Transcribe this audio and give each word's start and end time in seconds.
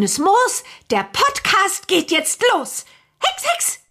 Grünes 0.00 0.18
Moos, 0.18 0.64
der 0.90 1.04
Podcast 1.12 1.86
geht 1.86 2.10
jetzt 2.10 2.42
los. 2.54 2.86
Hex, 3.22 3.44
Hex! 3.52 3.86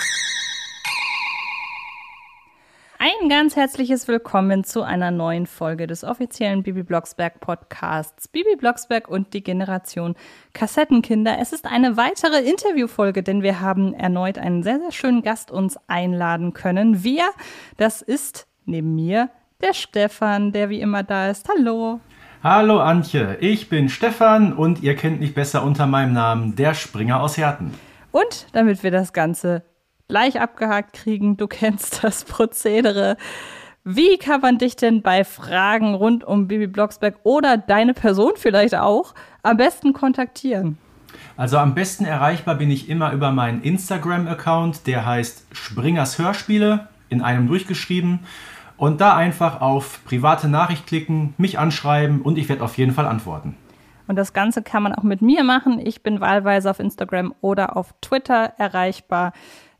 Ein 2.97 3.29
ganz 3.29 3.55
herzliches 3.55 4.07
Willkommen 4.07 4.63
zu 4.63 4.81
einer 4.81 5.11
neuen 5.11 5.45
Folge 5.45 5.85
des 5.85 6.03
offiziellen 6.03 6.63
Bibi 6.63 6.81
Blocksberg 6.81 7.39
Podcasts 7.39 8.27
Bibi 8.27 8.55
Blocksberg 8.55 9.07
und 9.07 9.35
die 9.35 9.43
Generation 9.43 10.15
Kassettenkinder. 10.53 11.37
Es 11.37 11.53
ist 11.53 11.67
eine 11.67 11.95
weitere 11.95 12.39
Interviewfolge, 12.39 13.21
denn 13.21 13.43
wir 13.43 13.61
haben 13.61 13.93
erneut 13.93 14.39
einen 14.39 14.63
sehr, 14.63 14.79
sehr 14.79 14.91
schönen 14.91 15.21
Gast 15.21 15.51
uns 15.51 15.77
einladen 15.85 16.53
können. 16.53 17.03
Wir, 17.03 17.29
das 17.77 18.01
ist 18.01 18.47
neben 18.65 18.95
mir 18.95 19.29
der 19.61 19.75
Stefan, 19.75 20.53
der 20.53 20.71
wie 20.71 20.81
immer 20.81 21.03
da 21.03 21.29
ist. 21.29 21.47
Hallo. 21.49 21.99
Hallo 22.41 22.79
Antje, 22.79 23.37
ich 23.41 23.67
bin 23.67 23.89
Stefan 23.89 24.53
und 24.53 24.81
ihr 24.81 24.95
kennt 24.95 25.19
mich 25.19 25.33
besser 25.33 25.61
unter 25.61 25.87
meinem 25.87 26.13
Namen, 26.13 26.55
der 26.55 26.73
Springer 26.73 27.21
aus 27.21 27.35
Herten. 27.35 27.73
Und 28.11 28.47
damit 28.53 28.81
wir 28.81 28.91
das 28.91 29.11
Ganze 29.11 29.63
gleich 30.07 30.39
abgehakt 30.39 30.93
kriegen. 30.93 31.35
Du 31.35 31.47
kennst 31.47 32.01
das 32.01 32.23
Prozedere. 32.23 33.17
Wie 33.83 34.17
kann 34.17 34.39
man 34.39 34.57
dich 34.57 34.77
denn 34.77 35.01
bei 35.01 35.25
Fragen 35.25 35.93
rund 35.93 36.23
um 36.23 36.47
Bibi 36.47 36.67
Blocksberg 36.67 37.15
oder 37.23 37.57
deine 37.57 37.93
Person 37.93 38.31
vielleicht 38.37 38.75
auch 38.75 39.15
am 39.43 39.57
besten 39.57 39.91
kontaktieren? 39.91 40.77
Also 41.35 41.57
am 41.57 41.75
besten 41.75 42.05
erreichbar 42.05 42.55
bin 42.55 42.71
ich 42.71 42.89
immer 42.89 43.11
über 43.11 43.31
meinen 43.31 43.61
Instagram-Account, 43.63 44.87
der 44.87 45.05
heißt 45.05 45.45
Springers 45.51 46.17
Hörspiele, 46.17 46.87
in 47.09 47.21
einem 47.21 47.47
durchgeschrieben. 47.47 48.19
Und 48.79 49.01
da 49.01 49.15
einfach 49.15 49.61
auf 49.61 49.99
private 50.05 50.47
Nachricht 50.47 50.87
klicken, 50.87 51.35
mich 51.37 51.59
anschreiben 51.59 52.21
und 52.21 52.37
ich 52.37 52.47
werde 52.49 52.63
auf 52.63 52.77
jeden 52.77 52.93
Fall 52.93 53.05
antworten. 53.05 53.55
Und 54.07 54.15
das 54.15 54.33
Ganze 54.33 54.63
kann 54.63 54.81
man 54.81 54.95
auch 54.95 55.03
mit 55.03 55.21
mir 55.21 55.43
machen. 55.43 55.79
Ich 55.85 56.01
bin 56.01 56.21
wahlweise 56.21 56.71
auf 56.71 56.79
Instagram 56.79 57.35
oder 57.41 57.77
auf 57.77 57.93
Twitter 58.01 58.53
erreichbar. 58.57 59.33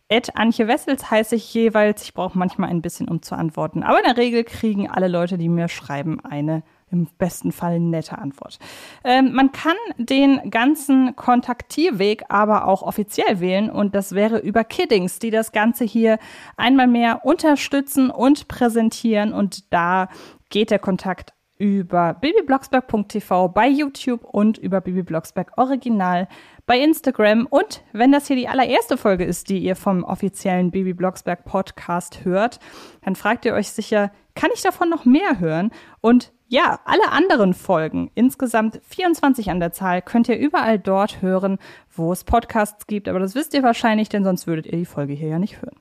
Ed 0.09 0.35
Antje 0.35 0.67
Wessels 0.67 1.09
heiße 1.09 1.35
ich 1.35 1.51
jeweils. 1.53 2.03
Ich 2.03 2.13
brauche 2.13 2.37
manchmal 2.37 2.69
ein 2.69 2.81
bisschen, 2.81 3.07
um 3.07 3.21
zu 3.21 3.35
antworten. 3.35 3.83
Aber 3.83 3.97
in 3.99 4.03
der 4.03 4.17
Regel 4.17 4.43
kriegen 4.43 4.89
alle 4.89 5.07
Leute, 5.07 5.37
die 5.37 5.49
mir 5.49 5.69
schreiben, 5.69 6.19
eine 6.23 6.61
im 6.91 7.07
besten 7.17 7.51
Fall 7.51 7.79
nette 7.79 8.17
Antwort. 8.17 8.59
Ähm, 9.03 9.33
man 9.33 9.51
kann 9.51 9.75
den 9.97 10.49
ganzen 10.49 11.15
Kontaktierweg 11.15 12.23
aber 12.29 12.67
auch 12.67 12.81
offiziell 12.81 13.39
wählen 13.39 13.69
und 13.69 13.95
das 13.95 14.13
wäre 14.13 14.39
über 14.39 14.63
Kiddings, 14.63 15.19
die 15.19 15.31
das 15.31 15.51
Ganze 15.51 15.83
hier 15.85 16.19
einmal 16.57 16.87
mehr 16.87 17.25
unterstützen 17.25 18.09
und 18.09 18.47
präsentieren 18.47 19.33
und 19.33 19.71
da 19.73 20.09
geht 20.49 20.71
der 20.71 20.79
Kontakt 20.79 21.33
über 21.59 22.15
babyblocksberg.tv 22.15 23.49
bei 23.49 23.67
YouTube 23.67 24.23
und 24.23 24.57
über 24.57 24.81
babyblocksberg 24.81 25.51
Original 25.57 26.27
bei 26.65 26.79
Instagram. 26.79 27.45
Und 27.47 27.83
wenn 27.91 28.11
das 28.11 28.27
hier 28.27 28.37
die 28.37 28.47
allererste 28.47 28.97
Folge 28.97 29.25
ist, 29.25 29.49
die 29.49 29.59
ihr 29.59 29.75
vom 29.75 30.03
offiziellen 30.03 30.71
Baby 30.71 30.93
Blocksberg 30.93 31.43
Podcast 31.45 32.23
hört, 32.23 32.59
dann 33.03 33.15
fragt 33.15 33.45
ihr 33.45 33.53
euch 33.53 33.69
sicher, 33.69 34.11
kann 34.35 34.51
ich 34.53 34.61
davon 34.61 34.89
noch 34.89 35.03
mehr 35.03 35.39
hören? 35.39 35.71
Und 35.99 36.31
ja, 36.47 36.79
alle 36.85 37.11
anderen 37.11 37.53
Folgen, 37.53 38.09
insgesamt 38.15 38.79
24 38.87 39.51
an 39.51 39.59
der 39.59 39.73
Zahl, 39.73 40.01
könnt 40.01 40.29
ihr 40.29 40.37
überall 40.39 40.79
dort 40.79 41.21
hören, 41.21 41.59
wo 41.93 42.13
es 42.13 42.23
Podcasts 42.23 42.87
gibt. 42.87 43.09
Aber 43.09 43.19
das 43.19 43.35
wisst 43.35 43.53
ihr 43.53 43.63
wahrscheinlich, 43.63 44.07
denn 44.07 44.23
sonst 44.23 44.47
würdet 44.47 44.65
ihr 44.65 44.77
die 44.77 44.85
Folge 44.85 45.13
hier 45.13 45.27
ja 45.27 45.39
nicht 45.39 45.61
hören. 45.61 45.77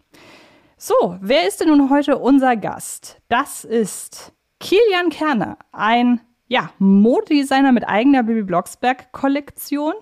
So, 0.77 1.17
wer 1.21 1.47
ist 1.47 1.61
denn 1.61 1.69
nun 1.69 1.89
heute 1.89 2.19
unser 2.19 2.57
Gast? 2.57 3.21
Das 3.29 3.65
ist 3.65 4.33
Kilian 4.61 5.11
Kerner, 5.11 5.59
ein 5.73 6.21
ja, 6.49 6.71
Modedesigner 6.79 7.73
mit 7.73 7.87
eigener 7.87 8.23
Baby 8.23 8.43
Blocksberg 8.43 9.13
Kollektion 9.13 9.95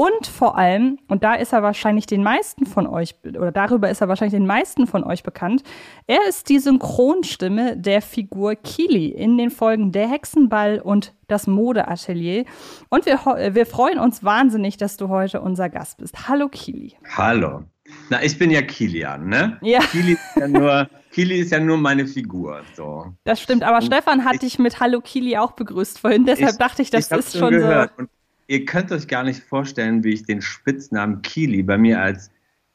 und 0.00 0.26
vor 0.26 0.56
allem, 0.56 0.98
und 1.08 1.24
da 1.24 1.34
ist 1.34 1.52
er 1.52 1.62
wahrscheinlich 1.62 2.06
den 2.06 2.22
meisten 2.22 2.64
von 2.64 2.86
euch, 2.86 3.16
oder 3.22 3.52
darüber 3.52 3.90
ist 3.90 4.00
er 4.00 4.08
wahrscheinlich 4.08 4.32
den 4.32 4.46
meisten 4.46 4.86
von 4.86 5.04
euch 5.04 5.22
bekannt, 5.22 5.62
er 6.06 6.26
ist 6.26 6.48
die 6.48 6.58
Synchronstimme 6.58 7.76
der 7.76 8.00
Figur 8.00 8.54
Kili 8.54 9.08
in 9.08 9.36
den 9.36 9.50
Folgen 9.50 9.92
Der 9.92 10.08
Hexenball 10.08 10.80
und 10.82 11.12
das 11.28 11.46
Modeatelier. 11.46 12.46
Und 12.88 13.04
wir, 13.04 13.18
wir 13.54 13.66
freuen 13.66 13.98
uns 13.98 14.24
wahnsinnig, 14.24 14.78
dass 14.78 14.96
du 14.96 15.10
heute 15.10 15.42
unser 15.42 15.68
Gast 15.68 15.98
bist. 15.98 16.26
Hallo 16.30 16.48
Kili. 16.48 16.94
Hallo. 17.18 17.64
Na, 18.10 18.22
ich 18.22 18.38
bin 18.38 18.50
ja 18.50 18.62
Kilian, 18.62 19.28
ne? 19.28 19.58
Ja. 19.62 19.80
Kili 19.80 20.12
ist 20.12 20.36
ja 20.36 20.48
nur, 20.48 20.88
Kili 21.12 21.40
ist 21.40 21.52
ja 21.52 21.60
nur 21.60 21.78
meine 21.78 22.06
Figur. 22.06 22.62
So. 22.74 23.14
Das 23.24 23.40
stimmt, 23.40 23.62
aber 23.62 23.78
und 23.78 23.84
Stefan 23.84 24.24
hat 24.24 24.34
ich, 24.34 24.40
dich 24.40 24.58
mit 24.58 24.80
Hallo 24.80 25.00
Kili 25.00 25.36
auch 25.36 25.52
begrüßt 25.52 25.98
vorhin, 25.98 26.24
deshalb 26.26 26.52
ich, 26.52 26.58
dachte 26.58 26.82
ich, 26.82 26.90
das 26.90 27.10
ich 27.10 27.18
ist 27.18 27.38
schon 27.38 27.50
gehört. 27.50 27.92
so. 27.96 28.02
Und 28.02 28.10
ihr 28.48 28.64
könnt 28.64 28.90
euch 28.92 29.06
gar 29.06 29.22
nicht 29.22 29.42
vorstellen, 29.42 30.02
wie 30.02 30.12
ich 30.14 30.24
den 30.24 30.42
Spitznamen 30.42 31.22
Kili 31.22 31.62
bei 31.62 31.78
mir 31.78 32.00
als 32.00 32.30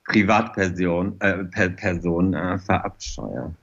Privatperson 0.06 1.20
äh, 1.20 1.44
per 1.46 1.70
Person 1.70 2.34
äh, 2.34 2.58
verabscheue. 2.60 3.54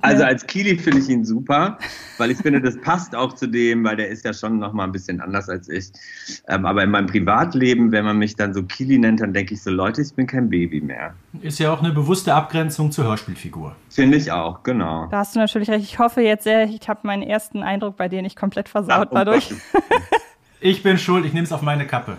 Also 0.00 0.24
als 0.24 0.46
Kili 0.46 0.76
finde 0.76 1.00
ich 1.00 1.08
ihn 1.08 1.24
super, 1.24 1.78
weil 2.18 2.30
ich 2.30 2.38
finde, 2.38 2.60
das 2.60 2.80
passt 2.80 3.14
auch 3.14 3.32
zu 3.34 3.46
dem, 3.46 3.84
weil 3.84 3.96
der 3.96 4.08
ist 4.08 4.24
ja 4.24 4.32
schon 4.32 4.58
noch 4.58 4.72
mal 4.72 4.84
ein 4.84 4.92
bisschen 4.92 5.20
anders 5.20 5.48
als 5.48 5.68
ich. 5.68 5.90
Ähm, 6.48 6.66
aber 6.66 6.82
in 6.82 6.90
meinem 6.90 7.06
Privatleben, 7.06 7.92
wenn 7.92 8.04
man 8.04 8.18
mich 8.18 8.36
dann 8.36 8.54
so 8.54 8.62
Kili 8.62 8.98
nennt, 8.98 9.20
dann 9.20 9.32
denke 9.32 9.54
ich 9.54 9.62
so, 9.62 9.70
Leute, 9.70 10.02
ich 10.02 10.14
bin 10.14 10.26
kein 10.26 10.48
Baby 10.48 10.80
mehr. 10.80 11.14
Ist 11.40 11.58
ja 11.58 11.72
auch 11.72 11.82
eine 11.82 11.92
bewusste 11.92 12.34
Abgrenzung 12.34 12.90
zur 12.92 13.04
Hörspielfigur. 13.04 13.74
Finde 13.88 14.16
ich 14.16 14.30
auch, 14.30 14.62
genau. 14.62 15.08
Da 15.10 15.18
hast 15.18 15.34
du 15.34 15.38
natürlich 15.38 15.70
recht. 15.70 15.84
Ich 15.84 15.98
hoffe 15.98 16.20
jetzt 16.20 16.44
sehr, 16.44 16.64
ich 16.64 16.88
habe 16.88 17.00
meinen 17.04 17.22
ersten 17.22 17.62
Eindruck 17.62 17.96
bei 17.96 18.08
dir 18.08 18.22
nicht 18.22 18.36
komplett 18.36 18.68
versaut 18.68 19.08
Ach, 19.10 19.14
dadurch. 19.14 19.52
Ich 20.64 20.84
bin 20.84 20.96
schuld, 20.96 21.24
ich 21.24 21.32
nehme 21.32 21.44
es 21.44 21.50
auf 21.50 21.60
meine 21.60 21.88
Kappe. 21.88 22.18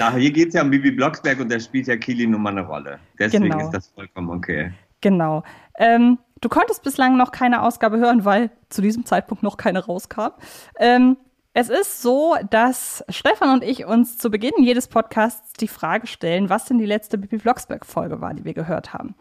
Ja, 0.00 0.12
hier 0.12 0.32
geht 0.32 0.48
es 0.48 0.54
ja 0.54 0.62
um 0.62 0.70
Bibi 0.70 0.90
Blocksberg 0.90 1.38
und 1.38 1.50
da 1.50 1.60
spielt 1.60 1.86
ja 1.86 1.96
Kili 1.96 2.26
nun 2.26 2.42
mal 2.42 2.50
eine 2.50 2.66
Rolle. 2.66 2.98
Deswegen 3.20 3.44
genau. 3.44 3.60
ist 3.60 3.70
das 3.70 3.86
vollkommen 3.86 4.30
okay. 4.30 4.72
Genau. 5.00 5.44
Ähm, 5.78 6.18
du 6.40 6.48
konntest 6.48 6.82
bislang 6.82 7.16
noch 7.16 7.32
keine 7.32 7.62
Ausgabe 7.62 7.98
hören, 7.98 8.24
weil 8.24 8.50
zu 8.68 8.82
diesem 8.82 9.04
Zeitpunkt 9.04 9.42
noch 9.42 9.56
keine 9.56 9.84
rauskam. 9.84 10.32
Ähm, 10.78 11.16
es 11.56 11.68
ist 11.68 12.02
so, 12.02 12.34
dass 12.50 13.04
Stefan 13.08 13.50
und 13.54 13.62
ich 13.62 13.84
uns 13.84 14.18
zu 14.18 14.28
Beginn 14.28 14.52
jedes 14.58 14.88
Podcasts 14.88 15.52
die 15.52 15.68
Frage 15.68 16.08
stellen, 16.08 16.50
was 16.50 16.64
denn 16.64 16.78
die 16.78 16.86
letzte 16.86 17.16
Bibi 17.16 17.36
Blocksberg-Folge 17.36 18.20
war, 18.20 18.34
die 18.34 18.44
wir 18.44 18.54
gehört 18.54 18.92
haben. 18.92 19.14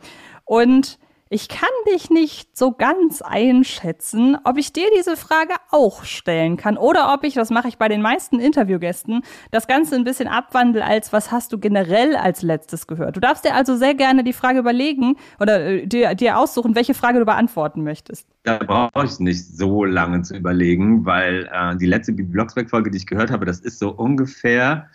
Und 0.43 0.97
ich 1.33 1.47
kann 1.47 1.69
dich 1.91 2.11
nicht 2.11 2.55
so 2.55 2.73
ganz 2.73 3.23
einschätzen, 3.23 4.37
ob 4.43 4.59
ich 4.59 4.71
dir 4.71 4.85
diese 4.95 5.17
Frage 5.17 5.55
auch 5.71 6.03
stellen 6.03 6.57
kann 6.57 6.77
oder 6.77 7.11
ob 7.11 7.23
ich, 7.23 7.33
das 7.33 7.49
mache 7.49 7.67
ich 7.67 7.79
bei 7.79 7.87
den 7.87 8.03
meisten 8.03 8.39
Interviewgästen, 8.39 9.23
das 9.49 9.65
Ganze 9.65 9.95
ein 9.95 10.03
bisschen 10.03 10.27
abwandle 10.27 10.85
als, 10.85 11.11
was 11.11 11.31
hast 11.31 11.51
du 11.51 11.57
generell 11.57 12.15
als 12.15 12.43
letztes 12.43 12.85
gehört? 12.85 13.15
Du 13.15 13.19
darfst 13.19 13.45
dir 13.45 13.55
also 13.55 13.75
sehr 13.75 13.95
gerne 13.95 14.23
die 14.23 14.31
Frage 14.31 14.59
überlegen 14.59 15.15
oder 15.39 15.65
äh, 15.65 15.87
dir, 15.87 16.13
dir 16.13 16.37
aussuchen, 16.37 16.75
welche 16.75 16.93
Frage 16.93 17.17
du 17.17 17.25
beantworten 17.25 17.83
möchtest. 17.83 18.27
Da 18.43 18.59
brauche 18.59 19.05
ich 19.05 19.19
nicht 19.19 19.43
so 19.43 19.85
lange 19.85 20.21
zu 20.21 20.37
überlegen, 20.37 21.03
weil 21.03 21.49
äh, 21.51 21.75
die 21.77 21.87
letzte 21.87 22.13
Blocksberg-Folge, 22.13 22.91
die 22.91 22.97
ich 22.97 23.07
gehört 23.07 23.31
habe, 23.31 23.47
das 23.47 23.59
ist 23.59 23.79
so 23.79 23.89
ungefähr, 23.89 24.87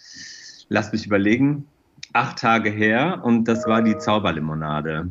lass 0.69 0.93
mich 0.93 1.04
überlegen, 1.04 1.66
acht 2.12 2.38
Tage 2.38 2.71
her 2.71 3.22
und 3.25 3.48
das 3.48 3.66
war 3.66 3.82
die 3.82 3.98
Zauberlimonade. 3.98 5.10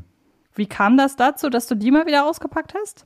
Wie 0.57 0.67
kam 0.67 0.97
das 0.97 1.15
dazu, 1.15 1.49
dass 1.49 1.67
du 1.67 1.75
die 1.75 1.91
mal 1.91 2.05
wieder 2.05 2.25
ausgepackt 2.25 2.73
hast? 2.73 3.05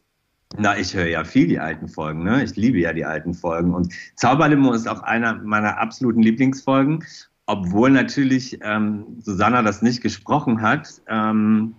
Na, 0.58 0.78
ich 0.78 0.94
höre 0.94 1.08
ja 1.08 1.24
viel 1.24 1.48
die 1.48 1.60
alten 1.60 1.88
Folgen, 1.88 2.24
ne? 2.24 2.44
Ich 2.44 2.56
liebe 2.56 2.80
ja 2.80 2.94
die 2.94 3.06
alten 3.06 3.34
Folgen. 3.34 3.74
Und 3.74 3.94
Zauberlimo 4.16 4.74
ist 4.74 4.88
auch 4.88 5.02
einer 5.02 5.36
meiner 5.36 5.78
absoluten 5.78 6.22
Lieblingsfolgen, 6.22 7.06
obwohl 7.46 7.90
natürlich 7.90 8.60
ähm, 8.62 9.06
Susanna 9.22 9.62
das 9.62 9.82
nicht 9.82 10.02
gesprochen 10.02 10.62
hat. 10.62 11.02
Ähm, 11.08 11.76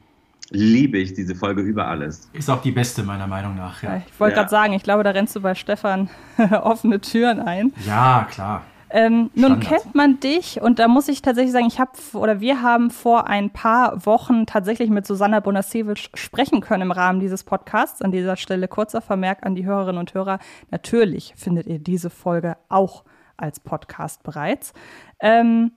liebe 0.51 0.99
ich 0.99 1.15
diese 1.15 1.35
Folge 1.35 1.63
über 1.63 1.89
alles. 1.89 2.29
Ist 2.33 2.51
auch 2.51 2.63
die 2.63 2.73
beste, 2.73 3.03
meiner 3.03 3.27
Meinung 3.27 3.57
nach. 3.57 3.83
Ja. 3.83 4.03
Ich 4.07 4.21
wollte 4.21 4.37
ja. 4.37 4.43
gerade 4.43 4.51
sagen, 4.51 4.73
ich 4.75 4.83
glaube, 4.83 5.03
da 5.03 5.11
rennst 5.11 5.35
du 5.35 5.41
bei 5.41 5.55
Stefan 5.55 6.11
offene 6.51 7.01
Türen 7.01 7.41
ein. 7.41 7.73
Ja, 7.87 8.27
klar. 8.31 8.65
Ähm, 8.95 9.31
nun 9.35 9.59
kennt 9.59 9.95
man 9.95 10.21
dich 10.21 10.61
und 10.61 10.79
da 10.79 10.87
muss 10.87 11.09
ich 11.09 11.23
tatsächlich 11.23 11.53
sagen, 11.53 11.67
ich 11.67 11.81
habe 11.81 11.93
oder 12.13 12.41
wir 12.41 12.61
haben 12.61 12.91
vor 12.91 13.27
ein 13.27 13.49
paar 13.49 14.05
Wochen 14.05 14.45
tatsächlich 14.45 14.91
mit 14.91 15.07
Susanna 15.07 15.41
Bonasewicz 15.41 16.11
sprechen 16.13 16.61
können 16.61 16.83
im 16.83 16.93
Rahmen 16.93 17.19
dieses 17.19 17.43
Podcasts. 17.43 18.03
An 18.03 18.13
dieser 18.13 18.37
Stelle 18.37 18.69
kurzer 18.69 19.01
Vermerk 19.01 19.47
an 19.47 19.55
die 19.55 19.65
Hörerinnen 19.65 19.99
und 19.99 20.13
Hörer. 20.13 20.41
Natürlich 20.71 21.33
findet 21.37 21.69
ihr 21.69 21.79
diese 21.79 22.11
Folge 22.11 22.59
auch 22.69 23.05
als 23.39 23.61
Podcast 23.61 24.23
bereits. 24.25 24.75
Ähm, 25.21 25.73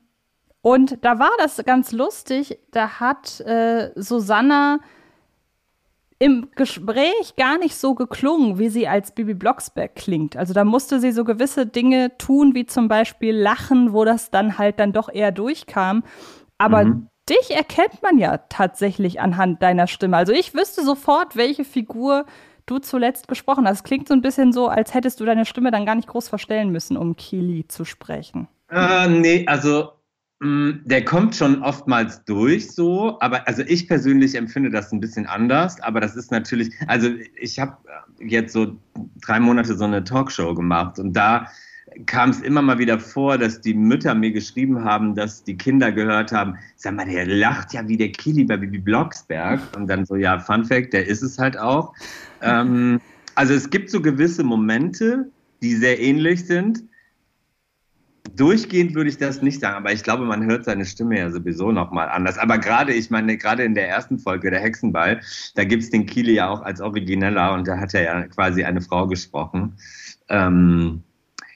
und 0.62 1.06
da 1.06 1.18
war 1.18 1.32
das 1.38 1.64
ganz 1.66 1.94
lustig. 1.94 2.60
Da 2.72 3.00
hat 3.00 3.40
äh, 3.42 3.92
Susanna 3.96 4.80
im 6.18 6.50
Gespräch 6.56 7.36
gar 7.38 7.58
nicht 7.58 7.76
so 7.76 7.94
geklungen, 7.94 8.58
wie 8.58 8.70
sie 8.70 8.88
als 8.88 9.12
Bibi 9.12 9.34
Blocksberg 9.34 9.96
klingt. 9.96 10.38
Also 10.38 10.54
da 10.54 10.64
musste 10.64 11.00
sie 11.00 11.12
so 11.12 11.26
gewisse 11.26 11.66
Dinge 11.66 12.18
tun, 12.18 12.56
wie 12.56 12.66
zum 12.66 12.88
Beispiel 12.88 13.36
lachen, 13.36 13.92
wo 13.92 14.06
das 14.06 14.32
dann 14.32 14.58
halt 14.58 14.80
dann 14.80 14.94
doch 14.94 15.10
eher 15.10 15.32
durchkam. 15.32 16.04
Aber 16.58 16.86
mhm. 16.86 17.10
dich 17.30 17.52
erkennt 17.52 18.02
man 18.02 18.18
ja 18.18 18.38
tatsächlich 18.38 19.20
anhand 19.20 19.62
deiner 19.62 19.88
Stimme. 19.88 20.16
Also 20.16 20.32
ich 20.32 20.54
wüsste 20.54 20.86
sofort, 20.86 21.36
welche 21.36 21.66
Figur 21.66 22.26
du 22.66 22.80
zuletzt 22.80 23.28
gesprochen 23.28 23.68
hast. 23.68 23.78
Es 23.80 23.84
klingt 23.84 24.08
so 24.08 24.14
ein 24.14 24.22
bisschen 24.22 24.54
so, 24.54 24.70
als 24.70 24.94
hättest 24.94 25.20
du 25.20 25.26
deine 25.26 25.46
Stimme 25.46 25.70
dann 25.70 25.86
gar 25.86 25.96
nicht 25.96 26.08
groß 26.08 26.30
verstellen 26.30 26.72
müssen, 26.72 26.96
um 26.96 27.16
Kili 27.18 27.68
zu 27.68 27.84
sprechen. 27.84 28.48
Äh, 28.70 29.08
nee, 29.10 29.46
also 29.48 29.92
der 30.42 31.06
kommt 31.06 31.34
schon 31.36 31.62
oftmals 31.64 32.24
durch 32.26 32.70
so, 32.72 33.18
aber 33.22 33.48
also 33.48 33.64
ich 33.68 33.88
persönlich 33.88 34.36
empfinde 34.36 34.70
das 34.70 34.92
ein 34.92 35.00
bisschen 35.00 35.26
anders, 35.26 35.80
aber 35.82 36.02
das 36.02 36.18
ist 36.18 36.30
natürlich, 36.30 36.74
also 36.88 37.10
ich 37.40 37.58
habe 37.58 37.78
jetzt 38.20 38.52
so 38.52 38.76
drei 39.26 39.40
Monate 39.40 39.76
so 39.78 39.86
eine 39.86 40.04
Talkshow 40.04 40.54
gemacht 40.54 41.00
und 41.00 41.14
da 41.14 41.48
kam 42.06 42.32
es 42.32 42.42
immer 42.42 42.62
mal 42.62 42.78
wieder 42.80 43.00
vor, 43.00 43.38
dass 43.38 43.62
die 43.62 43.74
Mütter 43.74 44.14
mir 44.14 44.32
geschrieben 44.32 44.84
haben, 44.84 45.16
dass 45.16 45.44
die 45.44 45.56
Kinder 45.56 45.92
gehört 45.92 46.34
haben, 46.34 46.58
sag 46.76 46.96
mal, 46.96 47.06
der 47.06 47.28
lacht 47.28 47.74
ja 47.74 47.88
wie 47.88 47.96
der 47.96 48.12
Kili 48.12 48.44
bei 48.44 48.58
Bibi 48.58 48.80
Blocksberg 48.80 49.62
und 49.78 49.88
dann 49.88 50.06
so, 50.06 50.18
ja, 50.18 50.38
Fun 50.40 50.66
Fact, 50.66 50.92
der 50.94 51.08
ist 51.08 51.22
es 51.22 51.40
halt 51.40 51.58
auch. 51.58 51.94
Ähm, 52.42 53.00
also 53.36 53.54
es 53.54 53.70
gibt 53.70 53.90
so 53.90 54.02
gewisse 54.02 54.44
Momente, 54.44 55.30
die 55.62 55.76
sehr 55.76 56.00
ähnlich 56.00 56.46
sind, 56.46 56.84
Durchgehend 58.33 58.95
würde 58.95 59.10
ich 59.10 59.18
das 59.18 59.42
nicht 59.42 59.62
sagen, 59.62 59.77
aber 59.77 59.94
ich 59.94 60.04
glaube, 60.04 60.25
man 60.25 60.45
hört 60.45 60.66
seine 60.66 60.86
Stimme 60.86 61.19
ja 61.19 61.30
sowieso 61.30 61.72
nochmal 61.72 62.10
anders. 62.10 62.38
Aber 62.38 62.57
gerade, 62.57 62.94
ich 62.94 63.10
meine, 63.10 63.38
gerade 63.38 63.63
in 63.63 63.75
der 63.75 63.88
ersten 63.88 64.19
Folge, 64.19 64.51
der 64.51 64.60
Hexenball, 64.60 65.22
da 65.56 65.63
gibt 65.63 65.83
es 65.83 65.89
den 65.89 66.06
Kili 66.06 66.33
ja 66.33 66.50
auch 66.50 66.62
als 66.62 66.81
Origineller 66.81 67.54
und 67.54 67.68
da 67.68 67.77
hat 67.77 67.94
er 67.94 68.04
ja 68.04 68.27
quasi 68.27 68.63
eine 68.63 68.81
Frau 68.81 69.07
gesprochen. 69.07 69.77
Ähm, 70.27 71.04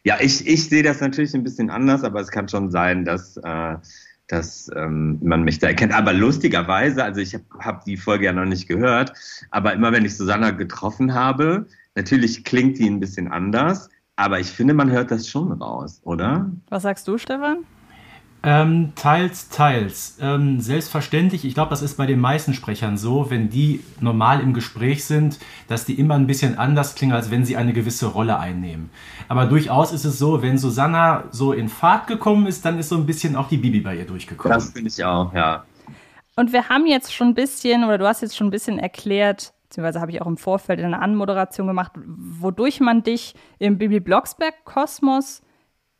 ja, 0.04 0.18
ich, 0.21 0.48
ich 0.48 0.69
sehe 0.69 0.83
das 0.83 1.01
natürlich 1.01 1.33
ein 1.33 1.44
bisschen 1.44 1.69
anders, 1.69 2.04
aber 2.04 2.21
es 2.21 2.30
kann 2.30 2.48
schon 2.48 2.72
sein, 2.72 3.04
dass, 3.04 3.38
äh, 3.38 3.75
dass 4.27 4.72
ähm, 4.75 5.19
man 5.22 5.44
mich 5.44 5.60
da 5.60 5.68
erkennt. 5.68 5.94
Aber 5.94 6.13
lustigerweise, 6.13 7.04
also 7.04 7.19
ich 7.19 7.33
habe 7.33 7.44
hab 7.60 7.83
die 7.83 7.98
Folge 7.98 8.25
ja 8.25 8.33
noch 8.33 8.45
nicht 8.45 8.68
gehört, 8.68 9.12
aber 9.50 9.74
immer 9.74 9.92
wenn 9.92 10.06
ich 10.06 10.15
Susanna 10.15 10.51
getroffen 10.51 11.13
habe, 11.13 11.65
natürlich 11.95 12.44
klingt 12.44 12.77
die 12.77 12.88
ein 12.88 13.00
bisschen 13.00 13.27
anders 13.27 13.89
aber 14.19 14.38
ich 14.42 14.48
finde, 14.48 14.74
man 14.74 14.92
hört 14.92 15.12
das 15.12 15.30
schon 15.30 15.50
raus, 15.54 16.01
oder? 16.04 16.51
Was 16.68 16.83
sagst 16.83 17.07
du, 17.07 17.18
Stefan? 17.18 17.60
Ähm, 18.44 18.92
teils, 18.95 19.48
teils. 19.48 20.18
Ähm, 20.19 20.60
selbstverständlich, 20.60 21.45
ich 21.45 21.54
glaube, 21.54 21.69
das 21.69 21.81
ist 21.81 21.95
bei 21.95 22.06
den 22.06 22.19
meisten 22.19 22.54
Sprechern 22.54 22.98
so, 22.98 23.30
wenn 23.30 23.50
die 23.50 23.81
normal 24.01 24.42
im 24.42 24.54
Gespräch 24.54 25.06
sind, 25.06 25.39
dass 25.69 25.86
die 25.86 25.94
immer 25.94 26.16
ein 26.16 26.27
bisschen 26.27 26.57
anders 26.57 26.95
klingen, 26.95 27.13
als 27.13 27.31
wenn 27.31 27.45
sie 27.45 27.56
eine 27.56 27.71
gewisse 27.71 28.07
Rolle 28.07 28.38
einnehmen. 28.38 28.89
Aber 29.30 29.45
durchaus 29.45 29.94
ist 29.94 30.04
es 30.04 30.19
so, 30.19 30.42
wenn 30.42 30.57
Susanna 30.57 31.24
so 31.31 31.54
in 31.54 31.69
Fahrt 31.69 32.07
gekommen 32.07 32.45
ist, 32.45 32.65
dann 32.65 32.77
ist 32.77 32.89
so 32.89 32.98
ein 32.98 33.06
bisschen 33.06 33.38
auch 33.38 33.48
die 33.48 33.57
Bibi 33.57 33.80
bei 33.80 33.95
ihr 33.95 34.06
durchgekommen. 34.06 34.54
Das 34.54 34.72
finde 34.72 34.89
ich 34.89 35.01
auch, 35.01 35.33
ja. 35.33 35.63
Und 36.36 36.51
wir 36.51 36.68
haben 36.68 36.86
jetzt 36.88 37.13
schon 37.13 37.30
ein 37.30 37.36
bisschen, 37.36 37.86
oder 37.86 37.98
du 37.98 38.06
hast 38.06 38.22
jetzt 38.22 38.36
schon 38.36 38.48
ein 38.48 38.51
bisschen 38.51 38.80
erklärt, 38.80 39.54
beziehungsweise 39.69 40.01
habe 40.01 40.12
ich 40.12 40.21
auch 40.21 40.27
im 40.27 40.38
Vorfeld 40.38 40.80
eine 40.80 41.00
Anmoderation 41.00 41.68
gemacht, 41.68 41.92
wodurch 41.95 42.80
man 42.80 43.04
dich 43.04 43.36
im 43.60 43.77
Bibi 43.77 44.00
Blocksberg-Kosmos 44.00 45.44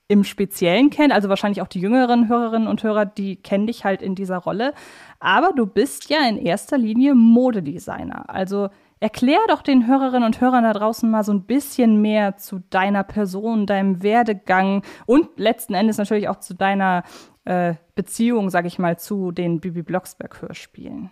im 0.08 0.24
Speziellen 0.24 0.90
kennt. 0.90 1.14
Also 1.14 1.30
wahrscheinlich 1.30 1.62
auch 1.62 1.68
die 1.68 1.80
jüngeren 1.80 2.28
Hörerinnen 2.28 2.68
und 2.68 2.82
Hörer, 2.82 3.06
die 3.06 3.36
kennen 3.36 3.68
dich 3.68 3.86
halt 3.86 4.02
in 4.02 4.16
dieser 4.16 4.38
Rolle. 4.38 4.74
Aber 5.20 5.52
du 5.56 5.68
bist 5.68 6.10
ja 6.10 6.28
in 6.28 6.38
erster 6.38 6.80
Linie 6.80 7.14
Modedesigner. 7.14 8.28
Also 8.28 8.70
erklär 9.00 9.38
doch 9.48 9.62
den 9.62 9.86
Hörerinnen 9.86 10.24
und 10.24 10.42
Hörern 10.42 10.64
da 10.64 10.74
draußen 10.74 11.10
mal 11.10 11.24
so 11.24 11.32
ein 11.32 11.44
bisschen 11.44 12.02
mehr 12.02 12.38
zu 12.38 12.64
deiner 12.72 13.04
Person, 13.04 13.68
deinem 13.68 14.02
Werdegang 14.02 14.84
und 15.06 15.30
letzten 15.38 15.76
Endes 15.76 16.00
natürlich 16.00 16.28
auch 16.28 16.40
zu 16.40 16.56
deiner 16.56 17.04
äh, 17.46 17.76
Beziehung, 17.94 18.50
sag 18.50 18.66
ich 18.66 18.80
mal, 18.80 18.98
zu 18.98 19.32
den 19.32 19.60
Bibi 19.60 19.84
Blocksberg-Hörspielen. 19.84 21.12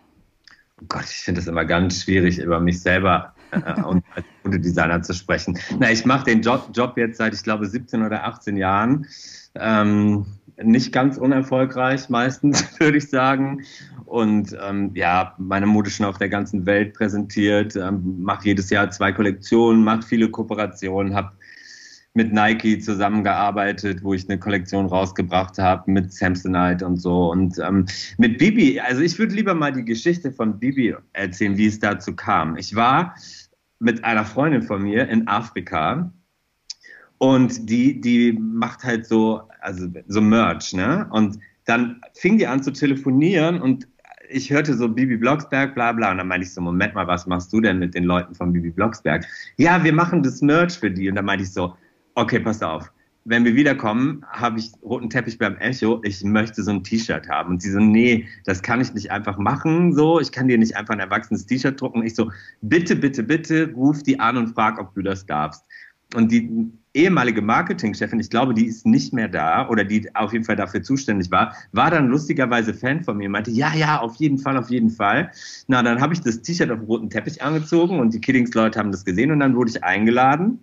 Gott, 0.88 1.06
ich 1.06 1.18
finde 1.18 1.42
es 1.42 1.48
immer 1.48 1.66
ganz 1.66 2.04
schwierig, 2.04 2.38
über 2.40 2.60
mich 2.60 2.82
selber 2.82 3.34
äh, 3.52 3.82
und 3.82 4.04
als 4.14 4.26
Modedesigner 4.44 5.02
zu 5.02 5.14
sprechen. 5.14 5.58
Na, 5.80 5.92
ich 5.92 6.06
mache 6.06 6.26
den 6.26 6.42
Job, 6.42 6.70
Job 6.74 6.98
jetzt 6.98 7.18
seit, 7.18 7.34
ich 7.34 7.44
glaube, 7.44 7.66
17 7.66 8.04
oder 8.04 8.26
18 8.26 8.58
Jahren. 8.58 9.08
Ähm, 9.56 10.28
nicht 10.64 10.92
ganz 10.92 11.18
unerfolgreich 11.18 12.10
meistens, 12.10 12.64
würde 12.80 12.98
ich 12.98 13.10
sagen. 13.10 13.64
Und 14.06 14.56
ähm, 14.62 14.92
ja, 14.94 15.34
meine 15.38 15.66
Mode 15.66 15.90
schon 15.90 16.06
auf 16.06 16.18
der 16.20 16.30
ganzen 16.30 16.66
Welt 16.66 16.94
präsentiert, 16.94 17.76
ähm, 17.76 18.22
mache 18.22 18.46
jedes 18.46 18.70
Jahr 18.70 18.90
zwei 18.92 19.12
Kollektionen, 19.12 19.84
mache 19.84 20.04
viele 20.04 20.30
Kooperationen, 20.30 21.16
habe 21.16 21.32
mit 22.18 22.34
Nike 22.34 22.80
zusammengearbeitet, 22.80 24.04
wo 24.04 24.12
ich 24.16 24.28
eine 24.28 24.40
Kollektion 24.40 24.88
rausgebracht 24.88 25.60
habe 25.60 25.92
mit 25.92 26.12
Samsonite 26.12 26.84
und 26.84 26.98
so. 26.98 27.32
Und 27.32 27.60
ähm, 27.60 27.86
mit 28.18 28.40
Bibi, 28.40 28.80
also 28.80 29.04
ich 29.04 29.20
würde 29.20 29.36
lieber 29.36 29.54
mal 29.54 29.72
die 29.72 29.86
Geschichte 29.86 30.32
von 30.32 30.58
Bibi 30.58 30.96
erzählen, 31.14 31.56
wie 31.58 31.68
es 31.68 31.80
dazu 31.80 32.16
kam. 32.16 32.58
Ich 32.58 32.76
war 32.76 33.16
mit 33.78 34.04
einer 34.04 34.26
Freundin 34.26 34.64
von 34.64 34.82
mir 34.82 35.08
in 35.08 35.28
Afrika 35.28 36.12
und 37.20 37.70
die, 37.70 38.02
die 38.02 38.34
macht 38.34 38.84
halt 38.84 39.06
so, 39.06 39.44
also 39.62 39.88
so 40.08 40.20
Merch, 40.20 40.74
ne? 40.74 41.08
Und 41.12 41.38
dann 41.66 42.02
fing 42.16 42.40
die 42.40 42.48
an 42.48 42.64
zu 42.64 42.72
telefonieren 42.72 43.62
und 43.62 43.88
ich 44.30 44.50
hörte 44.50 44.74
so 44.74 44.90
Bibi 44.90 45.18
Blocksberg, 45.18 45.76
bla 45.76 45.92
bla. 45.92 46.12
Und 46.12 46.18
dann 46.18 46.28
meinte 46.28 46.48
ich 46.48 46.54
so, 46.54 46.62
Moment 46.62 46.96
mal, 46.96 47.06
was 47.06 47.28
machst 47.28 47.54
du 47.54 47.62
denn 47.62 47.78
mit 47.78 47.94
den 47.94 48.06
Leuten 48.06 48.34
von 48.34 48.52
Bibi 48.52 48.72
Blocksberg? 48.72 49.24
Ja, 49.58 49.84
wir 49.84 49.94
machen 49.94 50.24
das 50.24 50.42
Merch 50.42 50.80
für 50.80 50.90
die. 50.90 51.10
Und 51.10 51.16
dann 51.16 51.26
meinte 51.26 51.44
ich 51.44 51.54
so, 51.54 51.76
okay, 52.18 52.40
pass 52.40 52.62
auf. 52.62 52.92
Wenn 53.26 53.44
wir 53.44 53.56
wiederkommen, 53.56 54.26
habe 54.32 54.60
ich 54.60 54.72
roten 54.82 55.10
Teppich 55.10 55.38
beim 55.38 55.58
Echo. 55.58 56.02
Ich 56.04 56.24
möchte 56.24 56.64
so 56.64 56.72
ein 56.72 56.84
T-Shirt 56.84 57.28
haben. 57.30 57.52
Und 57.52 57.62
sie 57.62 57.72
so, 57.72 57.80
nee, 57.80 58.26
das 58.46 58.62
kann 58.62 58.82
ich 58.82 58.94
nicht 58.94 59.12
einfach 59.12 59.38
machen. 59.38 59.94
So, 59.94 60.20
ich 60.20 60.32
kann 60.32 60.48
dir 60.48 60.58
nicht 60.58 60.76
einfach 60.78 60.94
ein 60.94 61.00
erwachsenes 61.00 61.46
T-Shirt 61.46 61.80
drucken. 61.80 62.04
Ich 62.04 62.16
so, 62.16 62.32
bitte, 62.62 62.96
bitte, 62.96 63.22
bitte, 63.22 63.72
ruf 63.74 64.02
die 64.02 64.20
an 64.20 64.38
und 64.38 64.54
frag, 64.54 64.80
ob 64.80 64.96
du 64.96 65.02
das 65.02 65.26
darfst. 65.26 65.64
Und 66.16 66.32
die 66.32 66.72
ehemalige 66.94 67.42
Marketingchefin, 67.42 68.20
ich 68.20 68.30
glaube, 68.30 68.54
die 68.54 68.66
ist 68.66 68.86
nicht 68.86 69.14
mehr 69.14 69.28
da 69.28 69.68
oder 69.70 69.84
die 69.84 70.10
auf 70.16 70.32
jeden 70.32 70.46
Fall 70.46 70.56
dafür 70.56 70.82
zuständig 70.82 71.30
war, 71.30 71.54
war 71.74 71.92
dann 71.92 72.08
lustigerweise 72.08 72.74
Fan 72.74 73.04
von 73.04 73.18
mir, 73.18 73.30
meinte, 73.30 73.52
ja, 73.52 73.76
ja, 73.76 74.00
auf 74.00 74.16
jeden 74.16 74.40
Fall, 74.40 74.58
auf 74.58 74.70
jeden 74.70 74.90
Fall. 74.90 75.30
Na, 75.68 75.84
dann 75.84 76.00
habe 76.00 76.14
ich 76.14 76.22
das 76.22 76.42
T-Shirt 76.42 76.72
auf 76.72 76.80
roten 76.88 77.10
Teppich 77.10 77.44
angezogen 77.44 78.00
und 78.00 78.14
die 78.14 78.22
Kiddings-Leute 78.22 78.80
haben 78.80 78.92
das 78.92 79.04
gesehen 79.04 79.32
und 79.32 79.42
dann 79.42 79.54
wurde 79.54 79.70
ich 79.70 79.84
eingeladen 79.84 80.60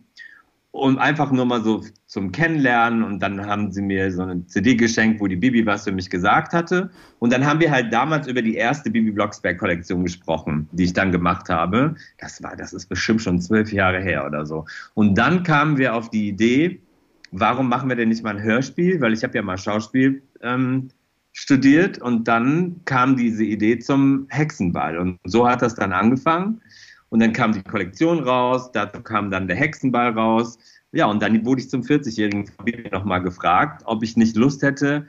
und 0.75 0.99
einfach 0.99 1.31
nur 1.31 1.45
mal 1.45 1.63
so 1.63 1.85
zum 2.09 2.33
Kennenlernen 2.33 3.05
und 3.05 3.21
dann 3.21 3.47
haben 3.47 3.71
sie 3.71 3.81
mir 3.81 4.11
so 4.11 4.23
eine 4.23 4.45
CD 4.47 4.75
geschenkt, 4.75 5.21
wo 5.21 5.29
die 5.29 5.37
Bibi 5.37 5.65
was 5.65 5.85
für 5.85 5.93
mich 5.93 6.11
gesagt 6.11 6.53
hatte 6.53 6.91
und 7.21 7.33
dann 7.33 7.47
haben 7.47 7.61
wir 7.61 7.71
halt 7.71 7.93
damals 7.93 8.27
über 8.27 8.43
die 8.43 8.57
erste 8.57 8.91
Bibi 8.91 9.13
Blocksberg 9.13 9.57
Kollektion 9.57 10.03
gesprochen, 10.03 10.69
die 10.73 10.83
ich 10.83 10.93
dann 10.93 11.13
gemacht 11.13 11.49
habe. 11.49 11.95
Das 12.19 12.43
war, 12.43 12.57
das 12.57 12.73
ist 12.73 12.87
bestimmt 12.87 13.23
schon 13.23 13.41
zwölf 13.41 13.73
Jahre 13.73 14.01
her 14.01 14.27
oder 14.27 14.45
so. 14.47 14.65
Und 14.95 15.17
dann 15.17 15.45
kamen 15.45 15.79
wir 15.79 15.95
auf 15.95 16.11
die 16.11 16.27
Idee, 16.27 16.81
warum 17.31 17.69
machen 17.69 17.89
wir 17.89 17.95
denn 17.95 18.09
nicht 18.09 18.25
mal 18.25 18.37
ein 18.37 18.43
Hörspiel? 18.43 19.01
Weil 19.01 19.13
ich 19.13 19.23
habe 19.23 19.37
ja 19.37 19.43
mal 19.43 19.57
Schauspiel 19.57 20.23
ähm, 20.43 20.89
studiert 21.33 21.99
und 21.99 22.27
dann 22.27 22.81
kam 22.85 23.17
diese 23.17 23.45
Idee 23.45 23.79
zum 23.79 24.27
Hexenball 24.29 24.99
und 24.99 25.21
so 25.23 25.49
hat 25.49 25.63
das 25.63 25.77
dann 25.77 25.93
angefangen. 25.93 26.61
Und 27.15 27.21
dann 27.21 27.33
kam 27.33 27.53
die 27.53 27.63
Kollektion 27.63 28.25
raus, 28.25 28.73
dazu 28.73 29.01
kam 29.01 29.31
dann 29.31 29.47
der 29.47 29.55
Hexenball 29.55 30.19
raus. 30.19 30.59
Ja, 30.91 31.07
und 31.07 31.23
dann 31.23 31.45
wurde 31.47 31.61
ich 31.61 31.71
zum 31.71 31.83
40-jährigen 31.83 32.51
nochmal 32.91 33.23
gefragt, 33.23 33.83
ob 33.85 34.03
ich 34.03 34.17
nicht 34.17 34.35
Lust 34.35 34.63
hätte, 34.63 35.07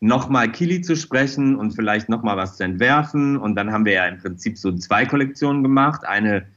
nochmal 0.00 0.52
Kili 0.52 0.82
zu 0.82 0.94
sprechen 0.94 1.56
und 1.56 1.70
vielleicht 1.70 2.10
nochmal 2.10 2.36
was 2.36 2.58
zu 2.58 2.64
entwerfen. 2.64 3.38
Und 3.38 3.54
dann 3.54 3.72
haben 3.72 3.86
wir 3.86 3.94
ja 3.94 4.04
im 4.04 4.18
Prinzip 4.18 4.58
so 4.58 4.72
zwei 4.72 5.06
Kollektionen 5.06 5.62
gemacht. 5.62 6.06
Eine, 6.06 6.48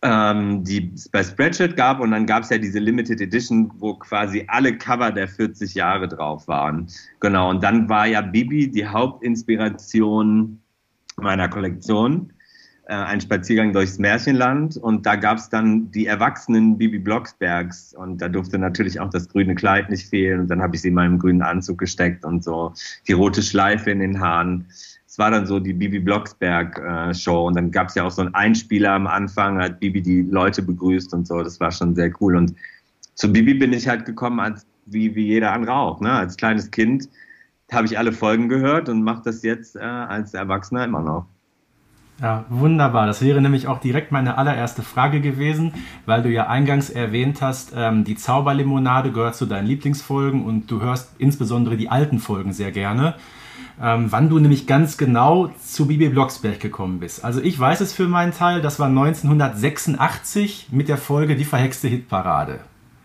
ähm, 0.00 0.64
die 0.64 0.90
es 0.94 1.10
bei 1.10 1.22
Spreadshirt 1.22 1.76
gab 1.76 2.00
und 2.00 2.12
dann 2.12 2.24
gab 2.24 2.44
es 2.44 2.48
ja 2.48 2.56
diese 2.56 2.78
Limited 2.78 3.20
Edition, 3.20 3.70
wo 3.76 3.92
quasi 3.92 4.46
alle 4.48 4.74
Cover 4.78 5.10
der 5.10 5.28
40 5.28 5.74
Jahre 5.74 6.08
drauf 6.08 6.48
waren. 6.48 6.86
Genau, 7.20 7.50
und 7.50 7.62
dann 7.62 7.90
war 7.90 8.06
ja 8.06 8.22
Bibi 8.22 8.70
die 8.70 8.86
Hauptinspiration 8.86 10.62
meiner 11.18 11.50
Kollektion 11.50 12.32
ein 12.92 13.20
Spaziergang 13.20 13.72
durchs 13.72 13.98
Märchenland 13.98 14.76
und 14.76 15.06
da 15.06 15.16
gab 15.16 15.38
es 15.38 15.48
dann 15.48 15.90
die 15.90 16.06
erwachsenen 16.06 16.78
Bibi 16.78 16.98
Blocksbergs 16.98 17.94
und 17.94 18.20
da 18.20 18.28
durfte 18.28 18.58
natürlich 18.58 19.00
auch 19.00 19.10
das 19.10 19.28
grüne 19.28 19.54
Kleid 19.54 19.90
nicht 19.90 20.08
fehlen 20.08 20.40
und 20.40 20.48
dann 20.48 20.62
habe 20.62 20.76
ich 20.76 20.82
sie 20.82 20.88
in 20.88 20.94
meinem 20.94 21.18
grünen 21.18 21.42
Anzug 21.42 21.78
gesteckt 21.78 22.24
und 22.24 22.44
so 22.44 22.72
die 23.08 23.12
rote 23.12 23.42
Schleife 23.42 23.90
in 23.90 24.00
den 24.00 24.20
Haaren. 24.20 24.66
Es 25.06 25.18
war 25.18 25.30
dann 25.30 25.46
so 25.46 25.60
die 25.60 25.72
Bibi 25.72 26.00
Blocksberg 26.00 26.78
äh, 26.78 27.14
Show 27.14 27.46
und 27.46 27.56
dann 27.56 27.70
gab 27.70 27.88
es 27.88 27.94
ja 27.94 28.04
auch 28.04 28.10
so 28.10 28.22
einen 28.22 28.34
Einspieler 28.34 28.92
am 28.92 29.06
Anfang, 29.06 29.58
hat 29.58 29.80
Bibi 29.80 30.02
die 30.02 30.22
Leute 30.22 30.62
begrüßt 30.62 31.12
und 31.14 31.26
so, 31.26 31.42
das 31.42 31.60
war 31.60 31.70
schon 31.70 31.94
sehr 31.94 32.10
cool 32.20 32.36
und 32.36 32.54
zu 33.14 33.32
Bibi 33.32 33.54
bin 33.54 33.72
ich 33.72 33.88
halt 33.88 34.04
gekommen 34.04 34.40
als 34.40 34.66
wie, 34.86 35.14
wie 35.14 35.26
jeder 35.26 35.52
andere 35.52 35.74
auch, 35.74 36.00
ne? 36.00 36.12
als 36.12 36.36
kleines 36.36 36.70
Kind 36.70 37.08
habe 37.72 37.86
ich 37.86 37.98
alle 37.98 38.12
Folgen 38.12 38.48
gehört 38.48 38.88
und 38.88 39.02
mache 39.02 39.22
das 39.24 39.42
jetzt 39.42 39.76
äh, 39.76 39.80
als 39.80 40.34
Erwachsener 40.34 40.84
immer 40.84 41.00
noch. 41.00 41.26
Ja, 42.22 42.44
wunderbar. 42.48 43.06
Das 43.06 43.20
wäre 43.20 43.42
nämlich 43.42 43.66
auch 43.66 43.80
direkt 43.80 44.12
meine 44.12 44.38
allererste 44.38 44.82
Frage 44.82 45.20
gewesen, 45.20 45.74
weil 46.06 46.22
du 46.22 46.30
ja 46.30 46.46
eingangs 46.46 46.88
erwähnt 46.88 47.42
hast, 47.42 47.72
ähm, 47.76 48.04
die 48.04 48.14
Zauberlimonade 48.14 49.10
gehört 49.10 49.34
zu 49.34 49.44
deinen 49.44 49.66
Lieblingsfolgen 49.66 50.44
und 50.44 50.70
du 50.70 50.80
hörst 50.80 51.16
insbesondere 51.18 51.76
die 51.76 51.88
alten 51.88 52.20
Folgen 52.20 52.52
sehr 52.52 52.70
gerne. 52.70 53.16
Ähm, 53.82 54.06
wann 54.10 54.28
du 54.28 54.38
nämlich 54.38 54.68
ganz 54.68 54.96
genau 54.96 55.50
zu 55.60 55.88
Bibi 55.88 56.10
Blocksberg 56.10 56.60
gekommen 56.60 57.00
bist. 57.00 57.24
Also 57.24 57.40
ich 57.40 57.58
weiß 57.58 57.80
es 57.80 57.92
für 57.92 58.06
meinen 58.06 58.32
Teil, 58.32 58.62
das 58.62 58.78
war 58.78 58.86
1986 58.86 60.68
mit 60.70 60.88
der 60.88 60.98
Folge 60.98 61.34
Die 61.34 61.44
verhexte 61.44 61.88
Hitparade. 61.88 62.60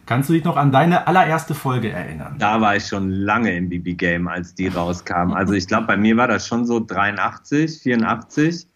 Kannst 0.06 0.30
du 0.30 0.34
dich 0.34 0.44
noch 0.44 0.58
an 0.58 0.72
deine 0.72 1.08
allererste 1.08 1.56
Folge 1.56 1.90
erinnern? 1.90 2.36
Da 2.38 2.62
war 2.62 2.76
ich 2.76 2.86
schon 2.86 3.10
lange 3.10 3.58
im 3.58 3.68
BB-Game, 3.68 4.28
als 4.28 4.54
die 4.54 4.68
rauskam. 4.68 5.34
Also 5.34 5.54
ich 5.54 5.68
glaube, 5.68 5.88
bei 5.88 5.98
mir 5.98 6.16
war 6.18 6.28
das 6.28 6.48
schon 6.48 6.68
so 6.68 6.80
83, 6.80 7.80
84. 7.82 8.68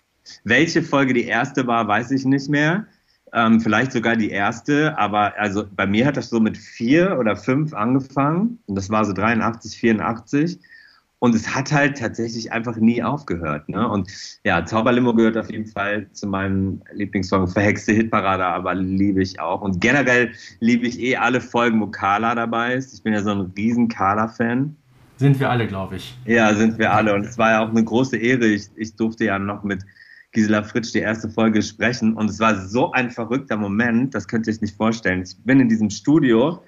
Welche 0.44 0.82
Folge 0.84 1.14
die 1.14 1.26
erste 1.26 1.68
war, 1.68 1.88
weiß 1.88 2.12
ich 2.12 2.26
nicht 2.26 2.50
mehr. 2.50 2.86
Ähm, 3.34 3.62
vielleicht 3.62 3.94
sogar 3.94 4.18
die 4.18 4.30
erste, 4.30 4.98
aber 4.98 5.34
also 5.38 5.64
bei 5.74 5.88
mir 5.88 6.06
hat 6.06 6.18
das 6.18 6.30
so 6.30 6.40
mit 6.42 6.58
vier 6.58 7.18
oder 7.18 7.36
fünf 7.36 7.74
angefangen. 7.74 8.60
Und 8.66 8.76
das 8.76 8.90
war 8.90 9.06
so 9.06 9.14
83, 9.14 9.78
84. 9.78 10.60
Und 11.20 11.36
es 11.36 11.54
hat 11.56 11.72
halt 11.72 12.00
tatsächlich 12.00 12.52
einfach 12.52 12.78
nie 12.78 13.04
aufgehört. 13.04 13.70
Ne? 13.70 13.88
Und 13.88 14.10
ja, 14.44 14.66
Zauberlimo 14.66 15.14
gehört 15.14 15.38
auf 15.38 15.52
jeden 15.52 15.68
Fall 15.68 16.08
zu 16.14 16.26
meinem 16.26 16.82
Lieblingssong, 16.94 17.48
Verhexte 17.48 17.94
Hitparade, 17.94 18.44
aber 18.44 18.74
liebe 18.74 19.22
ich 19.22 19.40
auch. 19.40 19.62
Und 19.62 19.80
generell 19.80 20.32
liebe 20.62 20.88
ich 20.88 21.00
eh 21.00 21.18
alle 21.18 21.40
Folgen, 21.40 21.80
wo 21.80 21.86
Carla 21.86 22.34
dabei 22.34 22.74
ist. 22.74 22.92
Ich 22.96 23.04
bin 23.04 23.14
ja 23.14 23.22
so 23.22 23.30
ein 23.30 23.54
riesen 23.56 23.88
Carla-Fan. 23.88 24.76
Sind 25.18 25.40
wir 25.40 25.52
alle, 25.52 25.68
glaube 25.68 25.98
ich. 25.98 26.18
Ja, 26.26 26.56
sind 26.56 26.80
wir 26.80 26.92
alle. 26.92 27.14
Und 27.14 27.28
es 27.28 27.38
war 27.38 27.52
ja 27.52 27.64
auch 27.64 27.70
eine 27.70 27.84
große 27.84 28.18
Ehre. 28.18 28.48
Ich, 28.48 28.70
ich 28.76 28.96
durfte 28.96 29.26
ja 29.26 29.38
noch 29.38 29.64
mit 29.64 29.86
Gisela 30.32 30.64
Fritsch 30.64 30.94
die 30.94 31.00
erste 31.00 31.30
Folge 31.30 31.62
sprechen. 31.62 32.14
Und 32.14 32.30
es 32.30 32.40
war 32.40 32.68
so 32.68 32.92
ein 32.92 33.10
verrückter 33.10 33.58
Moment, 33.58 34.16
das 34.16 34.28
könnt 34.28 34.48
ihr 34.48 34.54
euch 34.54 34.62
nicht 34.62 34.76
vorstellen. 34.76 35.24
Ich 35.24 35.36
bin 35.44 35.60
in 35.60 35.70
diesem 35.70 35.90
Studio 35.90 36.64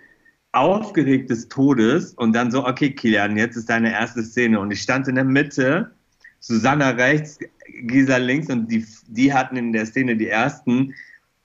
aufgeregt 0.51 1.29
des 1.29 1.47
Todes 1.47 2.13
und 2.13 2.33
dann 2.33 2.51
so, 2.51 2.65
okay, 2.65 2.91
Kilian, 2.91 3.37
jetzt 3.37 3.55
ist 3.55 3.69
deine 3.69 3.91
erste 3.91 4.23
Szene. 4.23 4.59
Und 4.59 4.71
ich 4.71 4.81
stand 4.81 5.07
in 5.07 5.15
der 5.15 5.23
Mitte, 5.23 5.91
Susanna 6.39 6.89
rechts, 6.91 7.39
Gisa 7.83 8.17
links 8.17 8.49
und 8.49 8.69
die, 8.69 8.85
die 9.07 9.33
hatten 9.33 9.55
in 9.55 9.73
der 9.73 9.85
Szene 9.85 10.15
die 10.15 10.27
ersten 10.27 10.93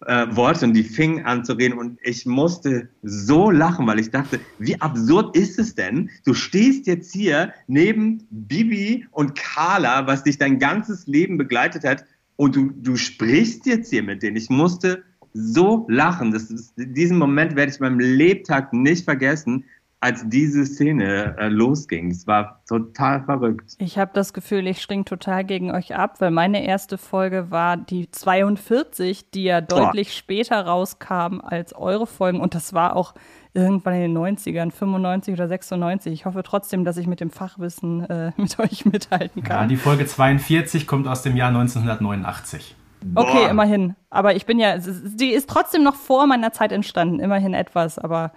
äh, 0.07 0.27
Worte 0.31 0.65
und 0.65 0.75
die 0.75 0.85
fingen 0.85 1.25
an 1.25 1.45
zu 1.45 1.55
reden 1.55 1.79
und 1.79 1.99
ich 2.03 2.25
musste 2.25 2.89
so 3.03 3.51
lachen, 3.51 3.87
weil 3.87 3.99
ich 3.99 4.11
dachte, 4.11 4.41
wie 4.59 4.81
absurd 4.81 5.37
ist 5.37 5.59
es 5.59 5.75
denn? 5.75 6.11
Du 6.25 6.35
stehst 6.35 6.87
jetzt 6.87 7.13
hier 7.13 7.53
neben 7.67 8.27
Bibi 8.31 9.07
und 9.11 9.35
Carla, 9.35 10.07
was 10.07 10.25
dich 10.25 10.39
dein 10.39 10.59
ganzes 10.59 11.07
Leben 11.07 11.37
begleitet 11.37 11.85
hat 11.85 12.05
und 12.37 12.55
du, 12.55 12.71
du 12.71 12.97
sprichst 12.97 13.67
jetzt 13.67 13.91
hier 13.91 14.03
mit 14.03 14.23
denen. 14.23 14.37
Ich 14.37 14.51
musste 14.51 15.03
so 15.35 15.87
lachen. 15.89 16.31
Das 16.31 16.51
ist, 16.51 16.73
diesen 16.77 17.19
Moment 17.19 17.57
werde 17.57 17.73
ich 17.73 17.81
meinem 17.81 18.01
Lebtag 18.01 18.73
nicht 18.73 19.05
vergessen, 19.05 19.65
als 20.01 20.29
diese 20.29 20.65
Szene 20.65 21.37
äh, 21.39 21.49
losging. 21.49 22.11
Es 22.11 22.27
war 22.27 22.63
total 22.69 23.25
verrückt. 23.25 23.75
Ich 23.79 23.99
habe 23.99 24.13
das 24.15 24.33
Gefühl, 24.33 24.67
ich 24.69 24.81
springe 24.81 25.05
total 25.05 25.45
gegen 25.45 25.73
euch 25.73 25.97
ab, 25.97 26.21
weil 26.21 26.31
meine 26.31 26.65
erste 26.65 26.99
Folge 26.99 27.51
war 27.51 27.77
die 27.77 28.09
42, 28.11 29.31
die 29.31 29.45
ja 29.45 29.61
deutlich 29.61 30.09
Boah. 30.09 30.15
später 30.15 30.67
rauskam 30.67 31.41
als 31.41 31.75
eure 31.75 32.07
Folgen. 32.07 32.41
Und 32.41 32.55
das 32.55 32.73
war 32.75 32.95
auch 32.95 33.15
irgendwann 33.55 33.95
in 33.95 34.15
den 34.15 34.19
90ern, 34.19 34.71
95 34.71 35.35
oder 35.35 35.49
96. 35.49 36.13
Ich 36.13 36.27
hoffe 36.27 36.45
trotzdem, 36.45 36.85
dass 36.85 36.97
ich 36.97 37.09
mit 37.09 37.19
dem 37.19 37.31
Fachwissen 37.31 38.09
äh, 38.09 38.31
mit 38.37 38.57
euch 38.61 38.85
mithalten 38.85 39.43
kann. 39.43 39.63
Ja, 39.63 39.67
die 39.67 39.77
Folge 39.77 40.07
42 40.07 40.87
kommt 40.87 41.09
aus 41.09 41.23
dem 41.23 41.37
Jahr 41.37 41.49
1989. 41.49 42.77
Boah. 43.03 43.23
Okay, 43.23 43.51
immerhin. 43.51 43.97
Aber 44.11 44.37
ich 44.37 44.47
bin 44.47 44.61
ja, 44.61 44.77
die 44.79 45.33
ist 45.33 45.51
trotzdem 45.51 45.83
noch 45.83 45.97
vor 45.97 46.29
meiner 46.29 46.53
Zeit 46.53 46.71
entstanden, 46.71 47.19
immerhin 47.19 47.53
etwas, 47.55 47.99
aber. 47.99 48.33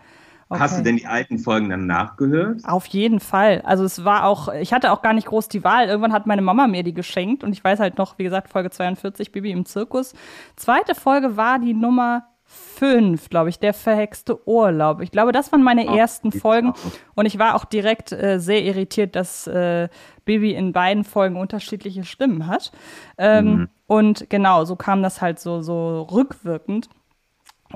Okay. 0.51 0.60
Hast 0.60 0.77
du 0.77 0.84
denn 0.84 0.98
die 0.98 1.08
alten 1.08 1.39
Folgen 1.39 1.70
dann 1.70 1.88
nachgehört? 1.88 2.60
Auf 2.65 2.86
jeden 2.88 3.22
Fall. 3.22 3.62
Also 3.62 3.86
es 3.86 4.03
war 4.03 4.25
auch, 4.25 4.53
ich 4.53 4.74
hatte 4.74 4.91
auch 4.91 5.01
gar 5.01 5.13
nicht 5.13 5.27
groß 5.27 5.48
die 5.48 5.63
Wahl. 5.63 5.88
Irgendwann 5.88 6.12
hat 6.12 6.27
meine 6.27 6.41
Mama 6.41 6.67
mir 6.67 6.84
die 6.84 6.93
geschenkt 6.93 7.46
und 7.46 7.53
ich 7.53 7.63
weiß 7.63 7.79
halt 7.79 7.98
noch, 7.98 8.17
wie 8.17 8.25
gesagt, 8.25 8.50
Folge 8.50 8.70
42, 8.70 9.31
Bibi 9.31 9.51
im 9.51 9.65
Zirkus. 9.65 10.13
Zweite 10.58 10.93
Folge 10.93 11.38
war 11.38 11.58
die 11.58 11.74
Nummer 11.74 12.25
5, 12.43 13.29
glaube 13.29 13.48
ich, 13.48 13.60
der 13.60 13.74
verhexte 13.74 14.46
Urlaub. 14.46 15.00
Ich 15.00 15.12
glaube, 15.12 15.31
das 15.31 15.53
waren 15.53 15.63
meine 15.63 15.86
oh, 15.86 15.96
ersten 15.96 16.34
Folgen 16.34 16.74
und 17.15 17.25
ich 17.25 17.39
war 17.39 17.55
auch 17.55 17.63
direkt 17.63 18.12
äh, 18.12 18.38
sehr 18.38 18.62
irritiert, 18.62 19.15
dass 19.15 19.48
äh, 19.48 19.88
Bibi 20.25 20.53
in 20.53 20.74
beiden 20.74 21.05
Folgen 21.05 21.38
unterschiedliche 21.38 22.03
Stimmen 22.03 22.48
hat. 22.48 22.74
Ähm, 23.17 23.46
mhm. 23.46 23.70
Und 23.88 24.29
genau, 24.29 24.65
so 24.65 24.75
kam 24.75 25.01
das 25.01 25.22
halt 25.22 25.39
so, 25.39 25.62
so 25.62 26.01
rückwirkend. 26.12 26.89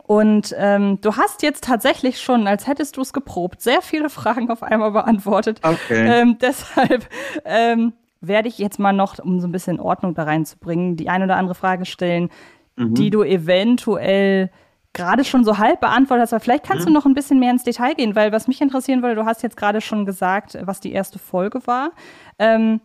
Und 0.03 0.53
ähm, 0.57 0.99
du 1.01 1.15
hast 1.15 1.43
jetzt 1.43 1.63
tatsächlich 1.63 2.21
schon, 2.21 2.47
als 2.47 2.67
hättest 2.67 2.97
du 2.97 3.01
es 3.01 3.13
geprobt, 3.13 3.61
sehr 3.61 3.81
viele 3.81 4.09
Fragen 4.09 4.49
auf 4.49 4.63
einmal 4.63 4.91
beantwortet. 4.91 5.59
Okay. 5.63 6.21
Ähm, 6.21 6.37
deshalb 6.41 7.07
ähm, 7.45 7.93
werde 8.21 8.47
ich 8.47 8.57
jetzt 8.57 8.79
mal 8.79 8.93
noch, 8.93 9.19
um 9.19 9.39
so 9.39 9.47
ein 9.47 9.51
bisschen 9.51 9.79
Ordnung 9.79 10.13
da 10.13 10.23
reinzubringen, 10.23 10.95
die 10.95 11.09
eine 11.09 11.25
oder 11.25 11.37
andere 11.37 11.55
Frage 11.55 11.85
stellen, 11.85 12.29
mhm. 12.75 12.95
die 12.95 13.09
du 13.09 13.23
eventuell 13.23 14.49
gerade 14.93 15.25
schon 15.25 15.43
so 15.43 15.57
halb 15.57 15.81
beantwortet 15.81 16.23
hast, 16.23 16.33
aber 16.33 16.39
vielleicht 16.39 16.65
kannst 16.65 16.85
mhm. 16.85 16.93
du 16.93 16.93
noch 16.93 17.05
ein 17.05 17.13
bisschen 17.13 17.37
mehr 17.37 17.51
ins 17.51 17.63
Detail 17.63 17.93
gehen, 17.95 18.15
weil 18.15 18.31
was 18.31 18.47
mich 18.47 18.61
interessieren 18.61 19.01
würde, 19.01 19.15
du 19.15 19.25
hast 19.25 19.43
jetzt 19.43 19.57
gerade 19.57 19.81
schon 19.81 20.05
gesagt, 20.05 20.57
was 20.61 20.79
die 20.79 20.93
erste 20.93 21.19
Folge 21.19 21.67
war. 21.67 21.91
Ähm, 22.39 22.79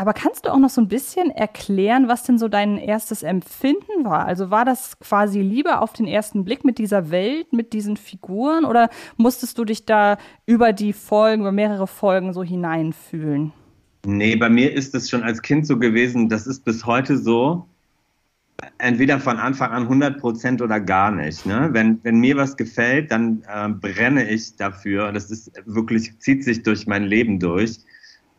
aber 0.00 0.14
kannst 0.14 0.46
du 0.46 0.50
auch 0.50 0.58
noch 0.58 0.70
so 0.70 0.80
ein 0.80 0.88
bisschen 0.88 1.30
erklären, 1.30 2.08
was 2.08 2.22
denn 2.22 2.38
so 2.38 2.48
dein 2.48 2.78
erstes 2.78 3.22
Empfinden 3.22 4.02
war? 4.02 4.24
Also 4.24 4.50
war 4.50 4.64
das 4.64 4.98
quasi 4.98 5.42
lieber 5.42 5.82
auf 5.82 5.92
den 5.92 6.06
ersten 6.06 6.42
Blick 6.42 6.64
mit 6.64 6.78
dieser 6.78 7.10
Welt, 7.10 7.52
mit 7.52 7.74
diesen 7.74 7.98
Figuren 7.98 8.64
oder 8.64 8.88
musstest 9.18 9.58
du 9.58 9.66
dich 9.66 9.84
da 9.84 10.16
über 10.46 10.72
die 10.72 10.94
Folgen, 10.94 11.42
über 11.42 11.52
mehrere 11.52 11.86
Folgen 11.86 12.32
so 12.32 12.42
hineinfühlen? 12.42 13.52
Nee, 14.06 14.36
bei 14.36 14.48
mir 14.48 14.72
ist 14.72 14.94
es 14.94 15.10
schon 15.10 15.22
als 15.22 15.42
Kind 15.42 15.66
so 15.66 15.78
gewesen, 15.78 16.30
das 16.30 16.46
ist 16.46 16.64
bis 16.64 16.86
heute 16.86 17.18
so. 17.18 17.66
Entweder 18.78 19.20
von 19.20 19.36
Anfang 19.36 19.70
an 19.70 19.82
100 19.82 20.18
Prozent 20.18 20.62
oder 20.62 20.80
gar 20.80 21.10
nicht. 21.10 21.44
Ne? 21.44 21.68
Wenn, 21.72 22.02
wenn 22.04 22.20
mir 22.20 22.38
was 22.38 22.56
gefällt, 22.56 23.12
dann 23.12 23.42
äh, 23.46 23.68
brenne 23.68 24.30
ich 24.30 24.56
dafür. 24.56 25.12
Das 25.12 25.30
ist 25.30 25.52
wirklich, 25.66 26.18
zieht 26.20 26.42
sich 26.42 26.62
durch 26.62 26.86
mein 26.86 27.04
Leben 27.04 27.38
durch. 27.38 27.80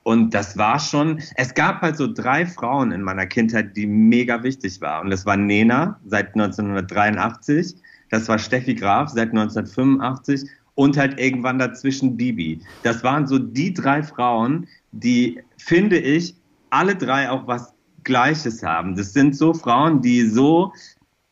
Und 0.03 0.33
das 0.33 0.57
war 0.57 0.79
schon, 0.79 1.21
es 1.35 1.53
gab 1.53 1.81
halt 1.81 1.97
so 1.97 2.11
drei 2.11 2.45
Frauen 2.45 2.91
in 2.91 3.03
meiner 3.03 3.27
Kindheit, 3.27 3.77
die 3.77 3.85
mega 3.85 4.41
wichtig 4.41 4.81
waren. 4.81 5.05
Und 5.05 5.11
das 5.11 5.25
war 5.25 5.37
Nena 5.37 5.99
seit 6.05 6.33
1983, 6.33 7.75
das 8.09 8.27
war 8.27 8.39
Steffi 8.39 8.73
Graf 8.73 9.09
seit 9.09 9.29
1985 9.29 10.49
und 10.75 10.97
halt 10.97 11.19
irgendwann 11.19 11.59
dazwischen 11.59 12.17
Bibi. 12.17 12.61
Das 12.83 13.03
waren 13.03 13.27
so 13.27 13.37
die 13.37 13.73
drei 13.73 14.01
Frauen, 14.01 14.67
die, 14.91 15.39
finde 15.57 15.99
ich, 15.99 16.35
alle 16.71 16.95
drei 16.95 17.29
auch 17.29 17.45
was 17.45 17.73
Gleiches 18.03 18.63
haben. 18.63 18.95
Das 18.95 19.13
sind 19.13 19.35
so 19.35 19.53
Frauen, 19.53 20.01
die 20.01 20.25
so 20.25 20.73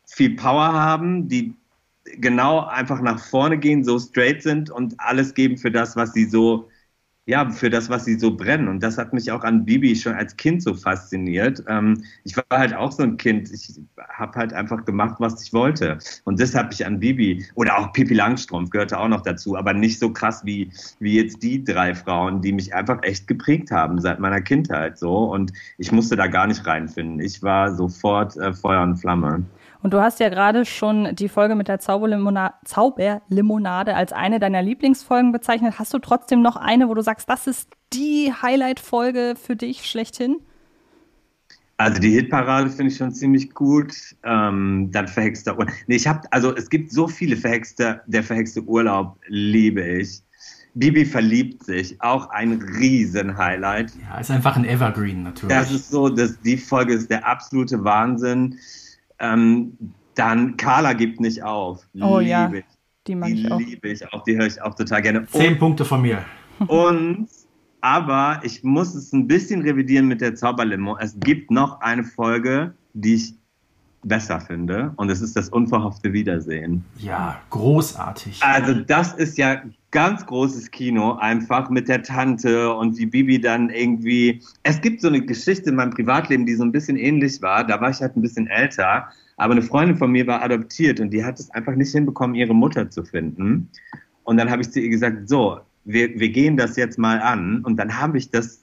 viel 0.06 0.36
Power 0.36 0.72
haben, 0.72 1.28
die 1.28 1.54
genau 2.18 2.66
einfach 2.66 3.00
nach 3.00 3.18
vorne 3.18 3.58
gehen, 3.58 3.84
so 3.84 3.98
straight 3.98 4.42
sind 4.42 4.70
und 4.70 4.94
alles 4.98 5.34
geben 5.34 5.56
für 5.56 5.70
das, 5.70 5.96
was 5.96 6.12
sie 6.12 6.24
so 6.24 6.68
ja, 7.30 7.48
für 7.48 7.70
das, 7.70 7.88
was 7.88 8.06
sie 8.06 8.18
so 8.18 8.36
brennen. 8.36 8.66
Und 8.66 8.82
das 8.82 8.98
hat 8.98 9.12
mich 9.12 9.30
auch 9.30 9.44
an 9.44 9.64
Bibi 9.64 9.94
schon 9.94 10.14
als 10.14 10.36
Kind 10.36 10.64
so 10.64 10.74
fasziniert. 10.74 11.62
Ähm, 11.68 12.02
ich 12.24 12.36
war 12.36 12.44
halt 12.50 12.74
auch 12.74 12.90
so 12.90 13.04
ein 13.04 13.16
Kind. 13.18 13.52
Ich 13.52 13.80
habe 14.08 14.36
halt 14.36 14.52
einfach 14.52 14.84
gemacht, 14.84 15.14
was 15.20 15.40
ich 15.40 15.52
wollte. 15.52 15.98
Und 16.24 16.40
das 16.40 16.56
habe 16.56 16.72
ich 16.72 16.84
an 16.84 16.98
Bibi 16.98 17.46
oder 17.54 17.78
auch 17.78 17.92
Pippi 17.92 18.14
Langstrumpf 18.14 18.70
gehörte 18.70 18.98
auch 18.98 19.06
noch 19.06 19.20
dazu, 19.20 19.56
aber 19.56 19.72
nicht 19.72 20.00
so 20.00 20.12
krass 20.12 20.44
wie, 20.44 20.72
wie 20.98 21.14
jetzt 21.14 21.40
die 21.40 21.62
drei 21.62 21.94
Frauen, 21.94 22.42
die 22.42 22.52
mich 22.52 22.74
einfach 22.74 23.00
echt 23.02 23.28
geprägt 23.28 23.70
haben 23.70 24.00
seit 24.00 24.18
meiner 24.18 24.40
Kindheit 24.40 24.98
so. 24.98 25.32
Und 25.32 25.52
ich 25.78 25.92
musste 25.92 26.16
da 26.16 26.26
gar 26.26 26.48
nicht 26.48 26.66
reinfinden. 26.66 27.20
Ich 27.20 27.44
war 27.44 27.72
sofort 27.72 28.36
äh, 28.38 28.52
Feuer 28.52 28.82
und 28.82 28.96
Flamme. 28.96 29.44
Und 29.82 29.94
du 29.94 30.00
hast 30.00 30.20
ja 30.20 30.28
gerade 30.28 30.64
schon 30.64 31.14
die 31.14 31.28
Folge 31.28 31.54
mit 31.54 31.68
der 31.68 31.78
Zauberlimonade, 31.78 32.54
Zauberlimonade 32.64 33.94
als 33.94 34.12
eine 34.12 34.38
deiner 34.38 34.62
Lieblingsfolgen 34.62 35.32
bezeichnet. 35.32 35.78
Hast 35.78 35.94
du 35.94 35.98
trotzdem 35.98 36.42
noch 36.42 36.56
eine, 36.56 36.88
wo 36.88 36.94
du 36.94 37.02
sagst, 37.02 37.28
das 37.28 37.46
ist 37.46 37.70
die 37.92 38.32
Highlight-Folge 38.32 39.34
für 39.40 39.56
dich 39.56 39.86
schlechthin? 39.86 40.36
Also 41.78 41.98
die 41.98 42.10
Hitparade 42.10 42.68
finde 42.68 42.92
ich 42.92 42.98
schon 42.98 43.12
ziemlich 43.12 43.54
gut. 43.54 43.94
Ähm, 44.22 44.90
dann 44.92 45.08
verhexter 45.08 45.58
Urlaub. 45.58 45.72
Nee, 45.86 45.96
ich 45.96 46.06
habe, 46.06 46.20
also 46.30 46.54
es 46.54 46.68
gibt 46.68 46.92
so 46.92 47.08
viele 47.08 47.36
verhexte, 47.36 48.02
der 48.06 48.22
verhexte 48.22 48.62
Urlaub 48.62 49.18
liebe 49.28 49.82
ich. 49.82 50.22
Bibi 50.74 51.04
verliebt 51.04 51.64
sich, 51.64 52.00
auch 52.00 52.30
ein 52.30 52.52
Riesen-Highlight. 52.52 53.92
Ja, 54.02 54.20
ist 54.20 54.30
einfach 54.30 54.56
ein 54.56 54.64
Evergreen 54.64 55.22
natürlich. 55.22 55.56
Das 55.56 55.72
ist 55.72 55.90
so, 55.90 56.08
dass 56.08 56.38
die 56.42 56.58
Folge 56.58 56.94
ist 56.94 57.10
der 57.10 57.26
absolute 57.26 57.82
Wahnsinn. 57.82 58.58
Ähm, 59.20 59.76
dann 60.14 60.56
Carla 60.56 60.92
gibt 60.92 61.20
nicht 61.20 61.42
auf. 61.42 61.86
Oh 62.00 62.18
liebe 62.18 62.30
ja, 62.30 62.52
die 63.06 63.14
mag 63.14 63.28
die 63.28 63.40
ich 63.40 63.52
auch. 63.52 63.58
liebe 63.58 63.88
ich 63.88 64.12
auch, 64.12 64.24
die 64.24 64.36
höre 64.36 64.46
ich 64.46 64.60
auch 64.60 64.74
total 64.74 65.02
gerne. 65.02 65.26
Zehn 65.26 65.52
und, 65.52 65.58
Punkte 65.58 65.84
von 65.84 66.02
mir. 66.02 66.24
Und, 66.66 67.28
aber 67.80 68.40
ich 68.42 68.62
muss 68.62 68.94
es 68.94 69.12
ein 69.12 69.26
bisschen 69.26 69.62
revidieren 69.62 70.06
mit 70.06 70.20
der 70.20 70.34
Zauberlimo. 70.34 70.98
Es 70.98 71.18
gibt 71.18 71.50
noch 71.50 71.80
eine 71.80 72.04
Folge, 72.04 72.74
die 72.92 73.14
ich 73.14 73.34
besser 74.02 74.40
finde. 74.40 74.92
Und 74.96 75.10
es 75.10 75.20
ist 75.20 75.36
das 75.36 75.48
unverhoffte 75.48 76.12
Wiedersehen. 76.12 76.84
Ja, 76.98 77.40
großartig. 77.50 78.42
Also 78.42 78.74
das 78.74 79.12
ist 79.14 79.36
ja 79.38 79.62
ganz 79.90 80.24
großes 80.24 80.70
Kino, 80.70 81.14
einfach 81.14 81.68
mit 81.68 81.88
der 81.88 82.02
Tante 82.02 82.72
und 82.72 82.96
wie 82.96 83.06
Bibi 83.06 83.40
dann 83.40 83.70
irgendwie. 83.70 84.42
Es 84.62 84.80
gibt 84.80 85.00
so 85.00 85.08
eine 85.08 85.20
Geschichte 85.20 85.70
in 85.70 85.76
meinem 85.76 85.90
Privatleben, 85.90 86.46
die 86.46 86.54
so 86.54 86.64
ein 86.64 86.72
bisschen 86.72 86.96
ähnlich 86.96 87.42
war. 87.42 87.64
Da 87.66 87.80
war 87.80 87.90
ich 87.90 88.00
halt 88.00 88.16
ein 88.16 88.22
bisschen 88.22 88.46
älter. 88.46 89.08
Aber 89.36 89.52
eine 89.52 89.62
Freundin 89.62 89.96
von 89.96 90.12
mir 90.12 90.26
war 90.26 90.42
adoptiert 90.42 91.00
und 91.00 91.10
die 91.10 91.24
hat 91.24 91.40
es 91.40 91.50
einfach 91.50 91.74
nicht 91.74 91.92
hinbekommen, 91.92 92.36
ihre 92.36 92.54
Mutter 92.54 92.90
zu 92.90 93.04
finden. 93.04 93.68
Und 94.24 94.36
dann 94.36 94.50
habe 94.50 94.62
ich 94.62 94.70
zu 94.70 94.80
ihr 94.80 94.90
gesagt, 94.90 95.28
so, 95.28 95.60
wir, 95.84 96.18
wir 96.18 96.28
gehen 96.28 96.56
das 96.56 96.76
jetzt 96.76 96.98
mal 96.98 97.20
an. 97.20 97.64
Und 97.64 97.76
dann 97.76 97.98
habe 97.98 98.18
ich 98.18 98.30
das 98.30 98.59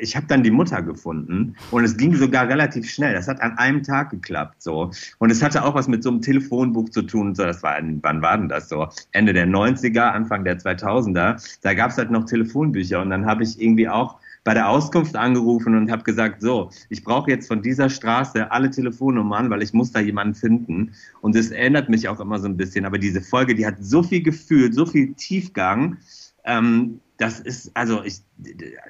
ich 0.00 0.16
habe 0.16 0.26
dann 0.26 0.42
die 0.42 0.50
Mutter 0.50 0.82
gefunden 0.82 1.56
und 1.70 1.84
es 1.84 1.96
ging 1.96 2.14
sogar 2.14 2.48
relativ 2.48 2.90
schnell. 2.90 3.14
Das 3.14 3.28
hat 3.28 3.40
an 3.40 3.56
einem 3.58 3.82
Tag 3.82 4.10
geklappt 4.10 4.62
so. 4.62 4.90
Und 5.18 5.30
es 5.30 5.42
hatte 5.42 5.64
auch 5.64 5.74
was 5.74 5.88
mit 5.88 6.02
so 6.02 6.10
einem 6.10 6.22
Telefonbuch 6.22 6.88
zu 6.88 7.02
tun. 7.02 7.34
So, 7.34 7.44
das 7.44 7.62
war, 7.62 7.76
wann 8.02 8.22
war 8.22 8.38
denn 8.38 8.48
das 8.48 8.68
so? 8.68 8.88
Ende 9.12 9.32
der 9.32 9.46
90er, 9.46 10.10
Anfang 10.10 10.44
der 10.44 10.58
2000er. 10.58 11.58
Da 11.62 11.74
gab 11.74 11.90
es 11.90 11.98
halt 11.98 12.10
noch 12.10 12.24
Telefonbücher 12.24 13.00
und 13.00 13.10
dann 13.10 13.26
habe 13.26 13.42
ich 13.42 13.60
irgendwie 13.60 13.88
auch 13.88 14.16
bei 14.42 14.54
der 14.54 14.68
Auskunft 14.68 15.16
angerufen 15.16 15.76
und 15.76 15.90
habe 15.90 16.02
gesagt, 16.02 16.40
so, 16.40 16.70
ich 16.88 17.04
brauche 17.04 17.30
jetzt 17.30 17.46
von 17.46 17.60
dieser 17.60 17.90
Straße 17.90 18.50
alle 18.50 18.70
Telefonnummern, 18.70 19.50
weil 19.50 19.62
ich 19.62 19.74
muss 19.74 19.92
da 19.92 20.00
jemanden 20.00 20.34
finden. 20.34 20.92
Und 21.20 21.36
es 21.36 21.50
erinnert 21.50 21.90
mich 21.90 22.08
auch 22.08 22.20
immer 22.20 22.38
so 22.38 22.48
ein 22.48 22.56
bisschen. 22.56 22.86
Aber 22.86 22.98
diese 22.98 23.20
Folge, 23.20 23.54
die 23.54 23.66
hat 23.66 23.76
so 23.80 24.02
viel 24.02 24.22
Gefühl, 24.22 24.72
so 24.72 24.86
viel 24.86 25.12
Tiefgang. 25.14 25.98
Ähm, 26.44 27.00
das 27.20 27.38
ist, 27.38 27.70
also 27.76 28.02
ich, 28.02 28.22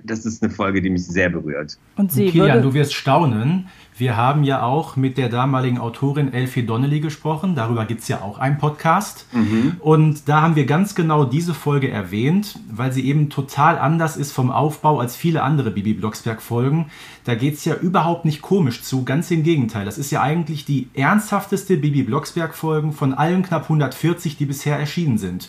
das 0.05 0.25
ist 0.25 0.41
eine 0.41 0.53
Folge, 0.53 0.81
die 0.81 0.89
mich 0.89 1.05
sehr 1.05 1.31
berührt. 1.31 1.77
Und 1.97 2.13
Sie 2.13 2.31
Kilian, 2.31 2.63
du 2.63 2.75
wirst 2.75 2.95
staunen. 2.95 3.67
Wir 3.99 4.17
haben 4.17 4.45
ja 4.45 4.63
auch 4.63 4.95
mit 4.95 5.19
der 5.19 5.29
damaligen 5.29 5.79
Autorin 5.79 6.33
Elfie 6.33 6.63
Donnelly 6.63 7.01
gesprochen. 7.01 7.57
Darüber 7.57 7.87
gibt 7.87 8.03
es 8.03 8.09
ja 8.09 8.21
auch 8.21 8.39
einen 8.39 8.57
Podcast. 8.59 9.27
Mhm. 9.33 9.79
Und 9.81 10.29
da 10.29 10.43
haben 10.43 10.55
wir 10.55 10.65
ganz 10.65 10.95
genau 10.95 11.25
diese 11.25 11.55
Folge 11.55 11.91
erwähnt, 11.91 12.57
weil 12.71 12.93
sie 12.93 13.05
eben 13.05 13.31
total 13.31 13.79
anders 13.79 14.17
ist 14.17 14.31
vom 14.31 14.53
Aufbau 14.53 15.01
als 15.01 15.17
viele 15.17 15.43
andere 15.43 15.73
Bibi 15.73 15.95
Blocksberg-Folgen. 15.95 16.87
Da 17.25 17.35
geht 17.35 17.55
es 17.55 17.65
ja 17.65 17.75
überhaupt 17.75 18.25
nicht 18.25 18.43
komisch 18.43 18.83
zu, 18.83 19.05
ganz 19.05 19.29
im 19.33 19.43
Gegenteil. 19.43 19.85
Das 19.85 19.99
ist 19.99 20.13
ja 20.13 20.23
eigentlich 20.23 20.65
die 20.65 20.89
ernsthafteste 20.95 21.79
Bibi 21.79 22.05
Blocksberg-Folgen 22.05 22.93
von 22.93 23.13
allen 23.13 23.43
knapp 23.43 23.65
140, 23.65 24.37
die 24.37 24.47
bisher 24.47 24.79
erschienen 24.79 25.19
sind 25.19 25.49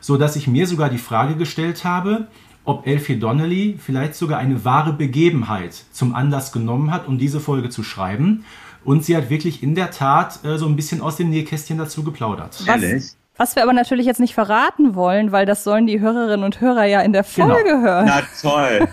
so 0.00 0.16
dass 0.16 0.36
ich 0.36 0.46
mir 0.46 0.66
sogar 0.66 0.90
die 0.90 0.98
Frage 0.98 1.36
gestellt 1.36 1.84
habe, 1.84 2.28
ob 2.64 2.86
Elfie 2.86 3.18
Donnelly 3.18 3.78
vielleicht 3.78 4.16
sogar 4.16 4.38
eine 4.38 4.64
wahre 4.64 4.92
Begebenheit 4.92 5.84
zum 5.92 6.14
Anlass 6.14 6.52
genommen 6.52 6.90
hat, 6.90 7.06
um 7.06 7.16
diese 7.16 7.40
Folge 7.40 7.70
zu 7.70 7.82
schreiben. 7.82 8.44
Und 8.84 9.04
sie 9.04 9.16
hat 9.16 9.30
wirklich 9.30 9.62
in 9.62 9.74
der 9.74 9.90
Tat 9.90 10.44
äh, 10.44 10.58
so 10.58 10.66
ein 10.66 10.76
bisschen 10.76 11.00
aus 11.00 11.16
dem 11.16 11.30
Nähkästchen 11.30 11.78
dazu 11.78 12.04
geplaudert. 12.04 12.62
Was, 12.66 13.16
was 13.36 13.54
wir 13.54 13.62
aber 13.62 13.72
natürlich 13.72 14.06
jetzt 14.06 14.20
nicht 14.20 14.34
verraten 14.34 14.94
wollen, 14.94 15.30
weil 15.32 15.44
das 15.44 15.64
sollen 15.64 15.86
die 15.86 16.00
Hörerinnen 16.00 16.44
und 16.44 16.60
Hörer 16.60 16.84
ja 16.84 17.00
in 17.00 17.12
der 17.12 17.22
genau. 17.22 17.54
Folge 17.54 17.70
genau. 17.70 17.82
hören. 17.82 18.06
Na 18.06 18.22
toll. 18.40 18.88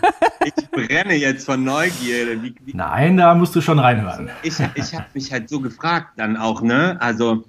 Ich 0.45 0.69
brenne 0.69 1.15
jetzt 1.15 1.45
von 1.45 1.63
Neugierde. 1.63 2.43
Wie, 2.43 2.53
wie, 2.65 2.74
Nein, 2.75 3.17
da 3.17 3.33
musst 3.33 3.55
du 3.55 3.62
schon 3.62 3.79
reinhören. 3.79 4.29
Ich, 4.41 4.55
ich 4.75 4.93
habe 4.93 5.05
mich 5.13 5.31
halt 5.31 5.48
so 5.48 5.62
gefragt 5.62 6.10
dann 6.17 6.36
auch, 6.36 6.62
ne? 6.62 6.98
Also, 7.00 7.45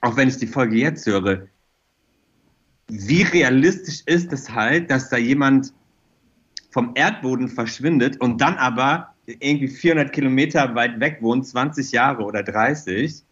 auch 0.00 0.16
wenn 0.16 0.28
ich 0.28 0.36
die 0.36 0.46
Folge 0.46 0.76
jetzt 0.76 1.06
höre, 1.06 1.48
wie 2.88 3.22
realistisch 3.22 4.02
ist 4.06 4.32
es 4.32 4.50
halt, 4.50 4.90
dass 4.90 5.08
da 5.08 5.16
jemand 5.16 5.72
vom 6.70 6.92
Erdboden 6.94 7.48
verschwindet 7.48 8.20
und 8.20 8.40
dann 8.40 8.54
aber 8.56 9.14
irgendwie 9.26 9.68
400 9.68 10.12
Kilometer 10.12 10.74
weit 10.74 11.00
weg 11.00 11.18
wohnt, 11.20 11.46
20 11.46 11.92
Jahre 11.92 12.22
oder 12.22 12.42
30. 12.42 13.24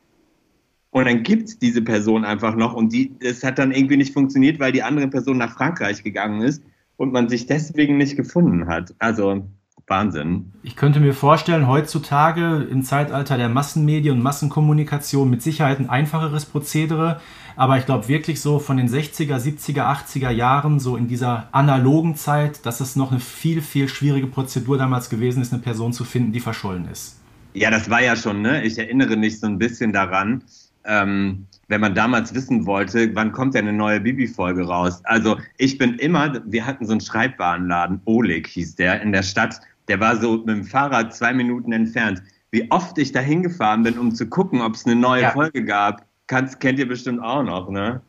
Und 0.91 1.07
dann 1.07 1.23
gibt 1.23 1.49
es 1.49 1.59
diese 1.59 1.83
Person 1.83 2.25
einfach 2.25 2.57
noch 2.57 2.75
und 2.75 2.93
die, 2.93 3.15
es 3.21 3.43
hat 3.45 3.59
dann 3.59 3.73
irgendwie 3.73 3.97
nicht 3.97 4.13
funktioniert, 4.13 4.61
weil 4.61 4.73
die 4.73 4.83
andere 4.83 5.09
Person 5.09 5.39
nach 5.39 5.57
Frankreich 5.57 6.03
gegangen 6.03 6.43
ist 6.43 6.63
und 6.97 7.13
man 7.13 7.29
sich 7.29 7.47
deswegen 7.47 7.97
nicht 7.97 8.17
gefunden 8.17 8.67
hat. 8.67 8.95
Also 8.99 9.47
Wahnsinn. 9.87 10.53
Ich 10.63 10.77
könnte 10.77 11.01
mir 11.01 11.13
vorstellen, 11.13 11.69
heutzutage 11.69 12.67
im 12.71 12.83
Zeitalter 12.83 13.37
der 13.37 13.49
Massenmedien 13.49 14.17
und 14.17 14.23
Massenkommunikation 14.23 15.29
mit 15.29 15.43
Sicherheit 15.43 15.79
ein 15.79 15.91
einfacheres 15.91 16.47
Prozedere. 16.47 17.21
Aber 17.57 17.79
ich 17.79 17.87
glaube 17.87 18.09
wirklich 18.09 18.41
so 18.41 18.59
von 18.59 18.77
den 18.77 18.89
60er, 18.89 19.37
70er, 19.37 19.83
80er 19.83 20.31
Jahren, 20.31 20.81
so 20.81 20.97
in 20.97 21.07
dieser 21.07 21.49
analogen 21.53 22.17
Zeit, 22.17 22.65
dass 22.67 22.81
es 22.81 22.97
noch 22.97 23.11
eine 23.11 23.21
viel, 23.21 23.61
viel 23.61 23.89
schwierige 23.89 24.27
Prozedur 24.27 24.79
damals 24.79 25.11
gewesen 25.11 25.43
ist, 25.43 25.53
eine 25.53 25.63
Person 25.63 25.93
zu 25.93 26.05
finden, 26.05 26.33
die 26.33 26.41
verschollen 26.41 26.89
ist. 26.91 27.21
Ja, 27.53 27.71
das 27.71 27.89
war 27.89 28.03
ja 28.03 28.17
schon, 28.17 28.43
ne? 28.43 28.65
Ich 28.65 28.79
erinnere 28.79 29.17
mich 29.17 29.39
so 29.39 29.47
ein 29.47 29.59
bisschen 29.59 29.93
daran, 29.93 30.43
ähm, 30.85 31.47
wenn 31.69 31.81
man 31.81 31.95
damals 31.95 32.35
wissen 32.35 32.67
wollte, 32.67 33.15
wann 33.15 33.33
kommt 33.33 33.55
denn 33.55 33.69
eine 33.69 33.77
neue 33.77 34.01
Bibi-Folge 34.01 34.65
raus. 34.65 35.01
Also 35.05 35.39
ich 35.57 35.79
bin 35.79 35.95
immer, 35.95 36.43
wir 36.47 36.67
hatten 36.67 36.85
so 36.85 36.93
einen 36.93 37.01
Schreibwarenladen, 37.01 38.01
Oleg 38.05 38.49
hieß 38.49 38.75
der, 38.77 39.01
in 39.03 39.13
der 39.13 39.23
Stadt 39.23 39.61
der 39.89 40.01
war 40.01 40.17
so 40.17 40.39
mit 40.39 40.49
dem 40.49 40.65
Fahrrad 40.65 41.15
zwei 41.15 41.33
Minuten 41.33 41.73
entfernt. 41.73 42.23
Wie 42.51 42.71
oft 42.71 42.97
ich 42.99 43.13
da 43.13 43.21
hingefahren 43.21 43.83
bin, 43.83 43.99
um 43.99 44.15
zu 44.15 44.29
gucken, 44.29 44.61
ob 44.61 44.75
es 44.75 44.87
eine 44.87 44.95
neue 44.95 45.23
ja. 45.23 45.31
Folge 45.31 45.65
gab, 45.65 46.07
Kannst, 46.27 46.59
kennt 46.59 46.79
ihr 46.79 46.89
bestimmt 46.89 47.23
auch 47.23 47.43
noch, 47.43 47.69
ne? 47.69 48.01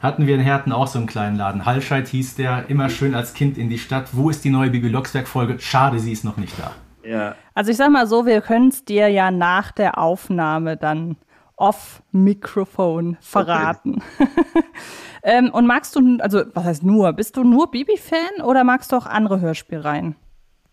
Hatten 0.00 0.26
wir 0.26 0.34
in 0.34 0.40
Herten 0.40 0.70
auch 0.70 0.86
so 0.86 0.98
einen 0.98 1.08
kleinen 1.08 1.36
Laden. 1.36 1.64
Hallscheid 1.64 2.06
hieß 2.06 2.36
der, 2.36 2.68
immer 2.68 2.90
schön 2.90 3.14
als 3.14 3.32
Kind 3.32 3.56
in 3.56 3.70
die 3.70 3.78
Stadt. 3.78 4.08
Wo 4.12 4.30
ist 4.30 4.44
die 4.44 4.50
neue 4.50 4.70
Bibi 4.70 4.88
Locksberg-Folge? 4.88 5.58
Schade, 5.58 5.98
sie 5.98 6.12
ist 6.12 6.24
noch 6.24 6.36
nicht 6.36 6.54
da. 6.58 6.72
Ja. 7.08 7.34
Also 7.54 7.70
ich 7.70 7.78
sag 7.78 7.90
mal 7.90 8.06
so, 8.06 8.26
wir 8.26 8.42
können 8.42 8.68
es 8.68 8.84
dir 8.84 9.08
ja 9.08 9.30
nach 9.30 9.72
der 9.72 9.98
Aufnahme 9.98 10.76
dann 10.76 11.16
off 11.56 12.02
Mikrofon 12.12 13.16
verraten. 13.20 14.02
Okay. 14.18 14.62
ähm, 15.22 15.50
und 15.50 15.66
magst 15.66 15.96
du, 15.96 16.18
also 16.20 16.42
was 16.52 16.64
heißt 16.64 16.82
nur, 16.84 17.12
bist 17.14 17.36
du 17.36 17.42
nur 17.42 17.70
Bibi-Fan 17.70 18.44
oder 18.44 18.62
magst 18.62 18.92
du 18.92 18.96
auch 18.96 19.06
andere 19.06 19.40
Hörspielreihen? 19.40 20.14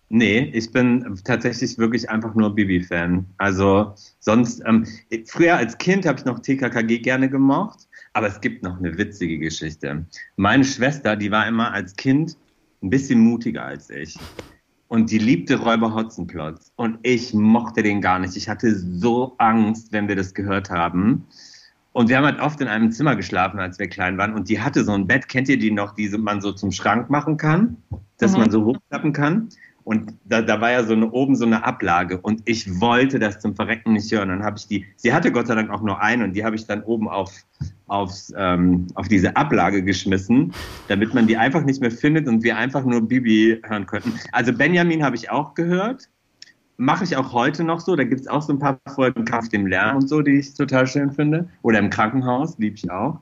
Nee, 0.10 0.52
ich 0.54 0.72
bin 0.72 1.20
tatsächlich 1.24 1.78
wirklich 1.78 2.10
einfach 2.10 2.36
nur 2.36 2.54
Bibi-Fan. 2.54 3.26
Also 3.38 3.96
sonst, 4.20 4.62
ähm, 4.65 4.86
früher 5.26 5.58
als 5.58 5.78
Kind 5.78 6.06
habe 6.06 6.20
ich 6.20 6.26
noch 6.26 6.39
TKKG 6.39 7.00
gerne 7.00 7.30
gemocht, 7.30 7.88
aber 8.13 8.28
es 8.28 8.39
gibt 8.39 8.63
noch 8.63 8.78
eine 8.78 8.98
witzige 8.98 9.39
Geschichte. 9.39 10.06
Meine 10.36 10.63
Schwester, 10.63 11.15
die 11.15 11.32
war 11.32 11.48
immer 11.48 11.74
als 11.74 11.96
Kind 11.96 12.38
ein 12.84 12.89
bisschen 12.89 13.20
mutiger 13.20 13.65
als 13.65 13.89
ich. 13.89 14.18
Und 14.88 15.10
die 15.10 15.18
liebte 15.18 15.60
Räuber 15.60 15.94
Hotzenplotz. 15.94 16.72
Und 16.76 17.00
ich 17.02 17.34
mochte 17.34 17.82
den 17.82 18.02
gar 18.02 18.20
nicht. 18.20 18.38
Ich 18.38 18.48
hatte 18.48 18.76
so 18.76 19.34
Angst, 19.39 19.91
wenn 19.91 20.08
wir 20.08 20.15
das 20.15 20.34
gehört 20.36 20.70
haben. 20.70 21.26
Und 21.94 22.10
wir 22.10 22.18
haben 22.18 22.26
halt 22.26 22.39
oft 22.39 22.62
in 22.62 22.68
einem 22.68 22.91
Zimmer 22.91 23.15
geschlafen, 23.15 23.60
als 23.60 23.80
wir 23.80 23.88
klein 23.88 24.18
waren. 24.18 24.34
Und 24.34 24.50
die 24.50 24.62
hatte 24.62 24.84
so 24.84 24.91
ein 24.91 25.08
Bett, 25.08 25.28
kennt 25.28 25.50
ihr 25.50 25.58
die 25.58 25.72
noch, 25.72 25.96
die 25.96 26.10
man 26.10 26.41
so 26.41 26.52
zum 26.52 26.72
Schrank 26.72 27.10
machen 27.10 27.38
kann, 27.38 27.78
dass 28.20 28.34
mhm. 28.34 28.39
man 28.39 28.52
so 28.52 28.65
hochklappen 28.65 29.12
kann? 29.12 29.50
Und 29.86 30.15
da, 30.26 30.41
da 30.41 30.60
war 30.60 30.71
ja 30.71 30.84
so 30.84 30.93
eine, 30.93 31.12
oben 31.12 31.36
so 31.36 31.45
eine 31.45 31.63
Ablage 31.63 32.19
und 32.19 32.41
ich 32.45 32.82
wollte 32.82 33.19
das 33.19 33.39
zum 33.39 33.56
Verrecken 33.56 33.93
nicht 33.93 34.12
hören. 34.12 34.30
Dann 34.30 34.43
habe 34.43 34.58
ich 34.58 34.67
die, 34.67 34.84
sie 34.95 35.13
hatte 35.13 35.32
Gott 35.32 35.45
sei 35.45 35.54
Dank 35.54 35.69
auch 35.69 35.84
nur 35.84 36.02
eine 36.02 36.24
und 36.24 36.34
die 36.34 36.43
habe 36.43 36.56
ich 36.56 36.65
dann 36.65 36.82
oben 36.82 37.08
auf, 37.08 37.32
aufs, 37.86 38.34
ähm, 38.36 38.88
auf 38.95 39.08
diese 39.08 39.38
Ablage 39.38 39.84
geschmissen, 39.84 40.52
damit 40.88 41.13
man 41.13 41.28
die 41.28 41.38
einfach 41.38 41.63
nicht 41.63 41.82
mehr 41.82 41.91
findet 41.91 42.28
und 42.28 42.43
wir 42.43 42.58
einfach 42.58 42.84
nur 42.84 43.00
Bibi 43.08 43.62
hören 43.63 43.86
könnten. 43.86 44.12
Also 44.32 44.52
Benjamin 44.52 45.04
habe 45.04 45.15
ich 45.15 45.30
auch 45.30 45.54
gehört. 45.54 46.10
Mache 46.78 47.04
ich 47.04 47.15
auch 47.15 47.32
heute 47.32 47.63
noch 47.63 47.80
so. 47.80 47.95
Da 47.95 48.06
gibt 48.06 48.21
es 48.21 48.28
auch 48.28 48.41
so 48.41 48.54
ein 48.54 48.60
paar 48.60 48.80
Folgen 48.95 49.24
Kampf 49.24 49.50
dem 49.50 49.67
Lärm 49.67 49.98
und 49.98 50.10
so, 50.10 50.24
die 50.24 50.39
ich 50.39 50.56
total 50.56 50.88
schön 50.88 51.12
finde. 51.12 51.48
Oder 51.62 51.78
im 51.78 51.91
Krankenhaus, 51.91 52.58
liebe 52.58 52.76
ich 52.76 52.89
auch. 52.89 53.21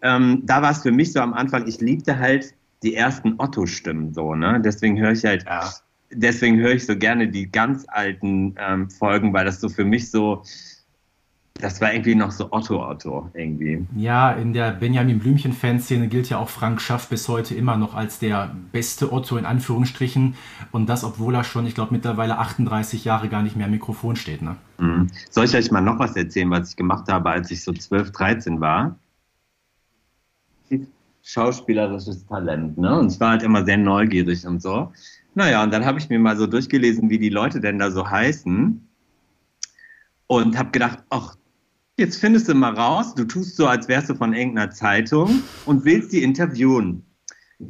Ähm, 0.00 0.42
da 0.44 0.62
war 0.62 0.70
es 0.70 0.82
für 0.82 0.92
mich 0.92 1.12
so 1.12 1.18
am 1.18 1.34
Anfang, 1.34 1.66
ich 1.66 1.80
liebte 1.80 2.18
halt 2.20 2.54
die 2.82 2.94
ersten 2.94 3.34
Otto-Stimmen 3.38 4.12
so, 4.12 4.34
ne? 4.34 4.60
Deswegen 4.64 4.98
höre 4.98 5.12
ich 5.12 5.24
halt, 5.24 5.44
ja. 5.44 5.70
deswegen 6.10 6.58
höre 6.58 6.72
ich 6.72 6.86
so 6.86 6.96
gerne 6.96 7.28
die 7.28 7.50
ganz 7.50 7.84
alten 7.88 8.54
ähm, 8.58 8.90
Folgen, 8.90 9.32
weil 9.32 9.44
das 9.44 9.60
so 9.60 9.68
für 9.68 9.84
mich 9.84 10.10
so, 10.10 10.42
das 11.54 11.80
war 11.80 11.92
irgendwie 11.92 12.14
noch 12.14 12.32
so 12.32 12.50
Otto-Otto 12.50 13.30
irgendwie. 13.34 13.86
Ja, 13.94 14.32
in 14.32 14.52
der 14.52 14.72
Benjamin 14.72 15.20
Blümchen-Fanszene 15.20 16.08
gilt 16.08 16.28
ja 16.28 16.38
auch 16.38 16.48
Frank 16.48 16.80
Schaff 16.80 17.08
bis 17.08 17.28
heute 17.28 17.54
immer 17.54 17.76
noch 17.76 17.94
als 17.94 18.18
der 18.18 18.54
beste 18.72 19.12
Otto 19.12 19.36
in 19.36 19.44
Anführungsstrichen. 19.44 20.34
Und 20.72 20.88
das, 20.88 21.04
obwohl 21.04 21.34
er 21.34 21.44
schon, 21.44 21.66
ich 21.66 21.74
glaube, 21.74 21.94
mittlerweile 21.94 22.38
38 22.38 23.04
Jahre 23.04 23.28
gar 23.28 23.42
nicht 23.42 23.54
mehr 23.54 23.66
am 23.66 23.72
Mikrofon 23.72 24.16
steht. 24.16 24.42
Ne? 24.42 24.56
Mhm. 24.78 25.08
Soll 25.30 25.44
ich 25.44 25.54
euch 25.54 25.70
mal 25.70 25.82
noch 25.82 25.98
was 25.98 26.16
erzählen, 26.16 26.50
was 26.50 26.70
ich 26.70 26.76
gemacht 26.76 27.06
habe, 27.08 27.30
als 27.30 27.50
ich 27.50 27.62
so 27.62 27.72
12, 27.72 28.10
13 28.10 28.60
war? 28.60 28.96
Schauspielerisches 31.22 32.26
Talent, 32.26 32.76
ne? 32.78 32.98
Und 32.98 33.12
ich 33.12 33.20
war 33.20 33.30
halt 33.30 33.42
immer 33.42 33.64
sehr 33.64 33.78
neugierig 33.78 34.46
und 34.46 34.60
so. 34.60 34.92
Naja, 35.34 35.62
und 35.62 35.72
dann 35.72 35.84
habe 35.84 35.98
ich 35.98 36.08
mir 36.08 36.18
mal 36.18 36.36
so 36.36 36.46
durchgelesen, 36.46 37.08
wie 37.08 37.18
die 37.18 37.30
Leute 37.30 37.60
denn 37.60 37.78
da 37.78 37.90
so 37.90 38.08
heißen. 38.08 38.88
Und 40.26 40.58
habe 40.58 40.70
gedacht, 40.70 40.98
ach, 41.10 41.36
jetzt 41.96 42.18
findest 42.18 42.48
du 42.48 42.54
mal 42.54 42.74
raus, 42.74 43.14
du 43.14 43.24
tust 43.24 43.56
so, 43.56 43.66
als 43.66 43.88
wärst 43.88 44.10
du 44.10 44.14
von 44.14 44.34
irgendeiner 44.34 44.70
Zeitung 44.70 45.42
und 45.66 45.84
willst 45.84 46.12
die 46.12 46.22
interviewen. 46.22 47.04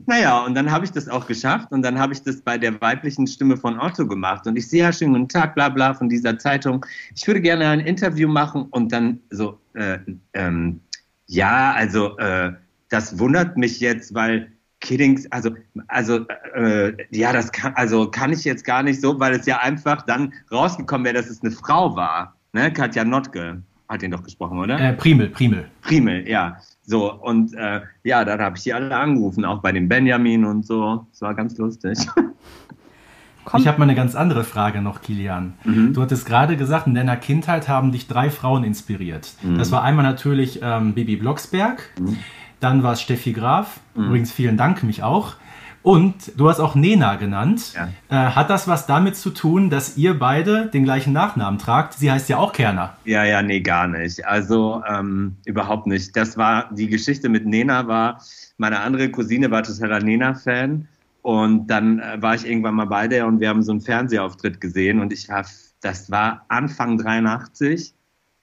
Naja, 0.06 0.44
und 0.44 0.54
dann 0.54 0.70
habe 0.70 0.84
ich 0.84 0.92
das 0.92 1.08
auch 1.08 1.26
geschafft 1.26 1.70
und 1.70 1.82
dann 1.82 1.98
habe 1.98 2.14
ich 2.14 2.22
das 2.22 2.40
bei 2.40 2.56
der 2.56 2.80
weiblichen 2.80 3.26
Stimme 3.26 3.56
von 3.56 3.78
Otto 3.78 4.06
gemacht. 4.06 4.46
Und 4.46 4.56
ich 4.56 4.68
sehe 4.68 4.84
ja 4.84 4.92
schön 4.92 5.12
guten 5.12 5.28
Tag, 5.28 5.54
bla 5.54 5.68
bla 5.68 5.92
von 5.92 6.08
dieser 6.08 6.38
Zeitung. 6.38 6.84
Ich 7.14 7.26
würde 7.26 7.42
gerne 7.42 7.68
ein 7.68 7.80
Interview 7.80 8.28
machen 8.28 8.66
und 8.70 8.90
dann 8.90 9.20
so, 9.30 9.58
äh, 9.74 9.98
ähm, 10.32 10.80
ja, 11.26 11.72
also 11.72 12.16
äh, 12.18 12.52
das 12.92 13.18
wundert 13.18 13.56
mich 13.56 13.80
jetzt, 13.80 14.14
weil 14.14 14.52
Kiddings, 14.80 15.30
also, 15.30 15.50
also, 15.88 16.26
äh, 16.54 16.92
ja, 17.10 17.32
das 17.32 17.50
kann, 17.52 17.72
also 17.74 18.10
kann 18.10 18.32
ich 18.32 18.44
jetzt 18.44 18.64
gar 18.64 18.82
nicht 18.82 19.00
so, 19.00 19.18
weil 19.18 19.32
es 19.32 19.46
ja 19.46 19.58
einfach 19.58 20.02
dann 20.02 20.32
rausgekommen 20.50 21.04
wäre, 21.04 21.14
dass 21.14 21.30
es 21.30 21.42
eine 21.42 21.52
Frau 21.52 21.96
war, 21.96 22.36
ne, 22.52 22.72
Katja 22.72 23.04
Notke. 23.04 23.62
hat 23.88 24.02
ihn 24.02 24.10
doch 24.10 24.22
gesprochen, 24.22 24.58
oder? 24.58 24.78
Äh, 24.78 24.92
Primel, 24.94 25.28
Primel. 25.28 25.66
Primel, 25.82 26.28
ja. 26.28 26.56
So, 26.84 27.12
und 27.14 27.54
äh, 27.54 27.80
ja, 28.04 28.24
dann 28.24 28.40
habe 28.40 28.56
ich 28.56 28.64
die 28.64 28.74
alle 28.74 28.94
angerufen, 28.94 29.44
auch 29.44 29.60
bei 29.60 29.72
dem 29.72 29.88
Benjamin 29.88 30.44
und 30.44 30.66
so. 30.66 31.06
Das 31.12 31.22
war 31.22 31.34
ganz 31.34 31.56
lustig. 31.58 31.98
Komm. 33.44 33.60
Ich 33.60 33.66
habe 33.66 33.78
mal 33.78 33.84
eine 33.84 33.94
ganz 33.94 34.14
andere 34.14 34.44
Frage 34.44 34.80
noch, 34.80 35.02
Kilian. 35.02 35.54
Mhm. 35.64 35.94
Du 35.94 36.02
hattest 36.02 36.26
gerade 36.26 36.56
gesagt, 36.56 36.86
in 36.86 36.94
deiner 36.94 37.16
Kindheit 37.16 37.68
haben 37.68 37.90
dich 37.90 38.06
drei 38.06 38.30
Frauen 38.30 38.62
inspiriert. 38.62 39.32
Mhm. 39.42 39.58
Das 39.58 39.72
war 39.72 39.82
einmal 39.82 40.04
natürlich 40.04 40.60
ähm, 40.62 40.94
Bibi 40.94 41.16
Blocksberg, 41.16 41.82
mhm. 41.98 42.18
Dann 42.62 42.82
war 42.82 42.92
es 42.92 43.02
Steffi 43.02 43.32
Graf. 43.32 43.80
Mhm. 43.94 44.06
Übrigens 44.06 44.32
vielen 44.32 44.56
Dank, 44.56 44.82
mich 44.82 45.02
auch. 45.02 45.34
Und 45.82 46.38
du 46.38 46.48
hast 46.48 46.60
auch 46.60 46.76
Nena 46.76 47.16
genannt. 47.16 47.74
Ja. 47.74 47.88
Äh, 48.08 48.30
hat 48.30 48.50
das 48.50 48.68
was 48.68 48.86
damit 48.86 49.16
zu 49.16 49.30
tun, 49.30 49.68
dass 49.68 49.96
ihr 49.96 50.16
beide 50.16 50.66
den 50.66 50.84
gleichen 50.84 51.12
Nachnamen 51.12 51.58
tragt? 51.58 51.94
Sie 51.94 52.10
heißt 52.10 52.28
ja 52.28 52.36
auch 52.38 52.52
Kerner. 52.52 52.96
Ja, 53.04 53.24
ja, 53.24 53.42
nee, 53.42 53.60
gar 53.60 53.88
nicht. 53.88 54.24
Also 54.24 54.82
ähm, 54.88 55.36
überhaupt 55.44 55.88
nicht. 55.88 56.16
Das 56.16 56.36
war 56.36 56.70
die 56.72 56.86
Geschichte 56.86 57.28
mit 57.28 57.46
Nena 57.46 57.88
war, 57.88 58.20
meine 58.58 58.78
andere 58.78 59.10
Cousine 59.10 59.50
war 59.50 59.64
totaler 59.64 60.00
Nena-Fan. 60.00 60.86
Und 61.22 61.66
dann 61.66 61.98
äh, 61.98 62.22
war 62.22 62.36
ich 62.36 62.46
irgendwann 62.46 62.74
mal 62.74 62.86
bei 62.86 63.08
der 63.08 63.26
und 63.26 63.40
wir 63.40 63.48
haben 63.48 63.62
so 63.62 63.72
einen 63.72 63.80
Fernsehauftritt 63.80 64.60
gesehen 64.60 65.00
und 65.00 65.12
ich 65.12 65.30
habe, 65.30 65.48
das 65.80 66.10
war 66.10 66.44
Anfang 66.48 66.98
83 66.98 67.94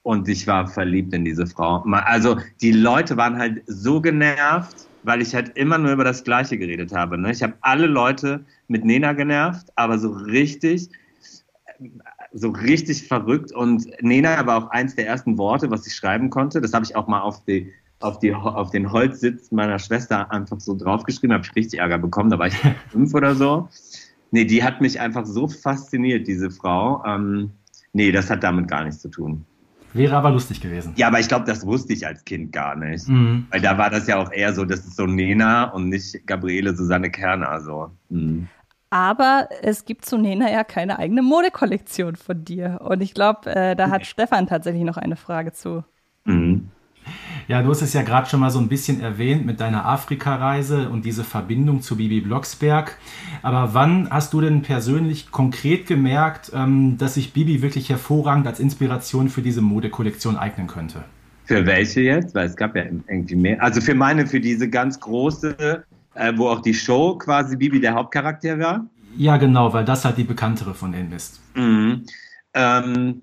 und 0.02 0.28
ich 0.28 0.46
war 0.46 0.66
verliebt 0.66 1.12
in 1.12 1.24
diese 1.24 1.46
Frau. 1.46 1.82
Also 1.82 2.38
die 2.60 2.72
Leute 2.72 3.16
waren 3.16 3.38
halt 3.38 3.62
so 3.66 4.00
genervt 4.00 4.88
weil 5.02 5.22
ich 5.22 5.34
halt 5.34 5.56
immer 5.56 5.78
nur 5.78 5.92
über 5.92 6.04
das 6.04 6.24
Gleiche 6.24 6.58
geredet 6.58 6.92
habe. 6.92 7.18
Ne? 7.18 7.30
Ich 7.30 7.42
habe 7.42 7.54
alle 7.60 7.86
Leute 7.86 8.44
mit 8.68 8.84
Nena 8.84 9.12
genervt, 9.12 9.68
aber 9.76 9.98
so 9.98 10.10
richtig, 10.10 10.88
so 12.32 12.50
richtig 12.50 13.06
verrückt. 13.06 13.52
Und 13.52 13.86
Nena 14.02 14.46
war 14.46 14.64
auch 14.64 14.70
eins 14.70 14.94
der 14.94 15.06
ersten 15.06 15.38
Worte, 15.38 15.70
was 15.70 15.86
ich 15.86 15.94
schreiben 15.94 16.30
konnte. 16.30 16.60
Das 16.60 16.72
habe 16.72 16.84
ich 16.84 16.94
auch 16.96 17.06
mal 17.06 17.20
auf, 17.20 17.44
die, 17.44 17.72
auf, 18.00 18.18
die, 18.18 18.34
auf 18.34 18.70
den 18.70 18.90
Holzsitz 18.92 19.50
meiner 19.50 19.78
Schwester 19.78 20.30
einfach 20.30 20.60
so 20.60 20.76
draufgeschrieben. 20.76 21.32
habe 21.32 21.44
ich 21.44 21.56
richtig 21.56 21.80
Ärger 21.80 21.98
bekommen. 21.98 22.30
Da 22.30 22.38
war 22.38 22.48
ich 22.48 22.56
fünf 22.90 23.14
oder 23.14 23.34
so. 23.34 23.68
Nee, 24.32 24.44
die 24.44 24.62
hat 24.62 24.80
mich 24.80 25.00
einfach 25.00 25.26
so 25.26 25.48
fasziniert, 25.48 26.28
diese 26.28 26.50
Frau. 26.50 27.02
Ähm, 27.04 27.50
nee, 27.92 28.12
das 28.12 28.30
hat 28.30 28.44
damit 28.44 28.68
gar 28.68 28.84
nichts 28.84 29.00
zu 29.00 29.08
tun. 29.08 29.44
Wäre 29.92 30.16
aber 30.16 30.30
lustig 30.30 30.60
gewesen. 30.60 30.92
Ja, 30.96 31.08
aber 31.08 31.20
ich 31.20 31.28
glaube, 31.28 31.46
das 31.46 31.66
wusste 31.66 31.92
ich 31.92 32.06
als 32.06 32.24
Kind 32.24 32.52
gar 32.52 32.76
nicht. 32.76 33.08
Mhm. 33.08 33.46
Weil 33.50 33.60
da 33.60 33.76
war 33.76 33.90
das 33.90 34.06
ja 34.06 34.18
auch 34.18 34.30
eher 34.30 34.52
so, 34.52 34.64
das 34.64 34.80
ist 34.80 34.96
so 34.96 35.06
Nena 35.06 35.64
und 35.64 35.88
nicht 35.88 36.26
Gabriele 36.26 36.76
Susanne 36.76 37.10
Kerner. 37.10 37.60
So. 37.60 37.90
Mhm. 38.08 38.48
Aber 38.90 39.48
es 39.62 39.84
gibt 39.84 40.04
zu 40.04 40.18
Nena 40.18 40.50
ja 40.50 40.64
keine 40.64 40.98
eigene 40.98 41.22
Modekollektion 41.22 42.16
von 42.16 42.44
dir. 42.44 42.80
Und 42.82 43.00
ich 43.00 43.14
glaube, 43.14 43.54
äh, 43.54 43.76
da 43.76 43.90
hat 43.90 44.06
Stefan 44.06 44.46
tatsächlich 44.46 44.84
noch 44.84 44.96
eine 44.96 45.16
Frage 45.16 45.52
zu. 45.52 45.84
Mhm. 46.24 46.70
Ja, 47.48 47.62
du 47.62 47.70
hast 47.70 47.82
es 47.82 47.92
ja 47.92 48.02
gerade 48.02 48.28
schon 48.28 48.40
mal 48.40 48.50
so 48.50 48.58
ein 48.58 48.68
bisschen 48.68 49.00
erwähnt 49.00 49.44
mit 49.44 49.60
deiner 49.60 49.86
Afrika-Reise 49.86 50.88
und 50.88 51.04
diese 51.04 51.24
Verbindung 51.24 51.82
zu 51.82 51.96
Bibi 51.96 52.20
Blocksberg. 52.20 52.96
Aber 53.42 53.74
wann 53.74 54.08
hast 54.10 54.32
du 54.32 54.40
denn 54.40 54.62
persönlich 54.62 55.30
konkret 55.30 55.86
gemerkt, 55.86 56.52
ähm, 56.54 56.96
dass 56.98 57.14
sich 57.14 57.32
Bibi 57.32 57.62
wirklich 57.62 57.88
hervorragend 57.88 58.46
als 58.46 58.60
Inspiration 58.60 59.28
für 59.28 59.42
diese 59.42 59.62
Modekollektion 59.62 60.36
eignen 60.36 60.66
könnte? 60.66 61.04
Für 61.44 61.66
welche 61.66 62.02
jetzt? 62.02 62.34
Weil 62.34 62.46
es 62.46 62.54
gab 62.54 62.76
ja 62.76 62.84
irgendwie 62.84 63.34
mehr. 63.34 63.60
Also 63.60 63.80
für 63.80 63.94
meine, 63.94 64.26
für 64.26 64.38
diese 64.38 64.70
ganz 64.70 65.00
große, 65.00 65.84
äh, 66.14 66.32
wo 66.36 66.48
auch 66.48 66.60
die 66.60 66.74
Show 66.74 67.18
quasi 67.18 67.56
Bibi 67.56 67.80
der 67.80 67.94
Hauptcharakter 67.94 68.58
war? 68.58 68.86
Ja, 69.16 69.36
genau, 69.36 69.72
weil 69.72 69.84
das 69.84 70.04
halt 70.04 70.16
die 70.18 70.24
bekanntere 70.24 70.74
von 70.74 70.92
denen 70.92 71.10
ist. 71.10 71.40
Mhm. 71.54 72.04
Ähm, 72.54 73.22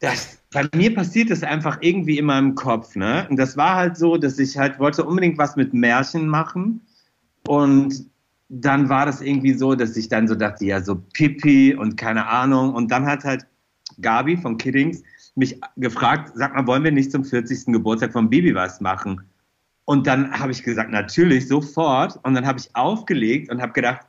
das, 0.00 0.41
bei 0.52 0.68
mir 0.74 0.94
passiert 0.94 1.30
es 1.30 1.42
einfach 1.42 1.78
irgendwie 1.80 2.18
in 2.18 2.26
meinem 2.26 2.54
Kopf, 2.54 2.94
ne? 2.94 3.26
Und 3.28 3.36
das 3.36 3.56
war 3.56 3.74
halt 3.76 3.96
so, 3.96 4.16
dass 4.16 4.38
ich 4.38 4.56
halt 4.56 4.78
wollte 4.78 5.04
unbedingt 5.04 5.38
was 5.38 5.56
mit 5.56 5.72
Märchen 5.72 6.28
machen. 6.28 6.80
Und 7.48 8.06
dann 8.48 8.88
war 8.88 9.06
das 9.06 9.22
irgendwie 9.22 9.54
so, 9.54 9.74
dass 9.74 9.96
ich 9.96 10.08
dann 10.08 10.28
so 10.28 10.34
dachte, 10.34 10.66
ja, 10.66 10.82
so 10.82 10.96
Pipi 11.14 11.74
und 11.74 11.96
keine 11.96 12.26
Ahnung. 12.26 12.74
Und 12.74 12.90
dann 12.90 13.06
hat 13.06 13.24
halt 13.24 13.46
Gabi 14.00 14.36
von 14.36 14.58
Kiddings 14.58 15.02
mich 15.34 15.58
gefragt, 15.76 16.32
sag 16.34 16.54
mal, 16.54 16.66
wollen 16.66 16.84
wir 16.84 16.92
nicht 16.92 17.10
zum 17.10 17.24
40. 17.24 17.72
Geburtstag 17.72 18.12
von 18.12 18.28
Baby 18.28 18.54
was 18.54 18.80
machen? 18.80 19.22
Und 19.86 20.06
dann 20.06 20.38
habe 20.38 20.52
ich 20.52 20.62
gesagt, 20.62 20.90
natürlich, 20.90 21.48
sofort. 21.48 22.20
Und 22.24 22.34
dann 22.34 22.46
habe 22.46 22.58
ich 22.58 22.74
aufgelegt 22.76 23.50
und 23.50 23.62
habe 23.62 23.72
gedacht, 23.72 24.06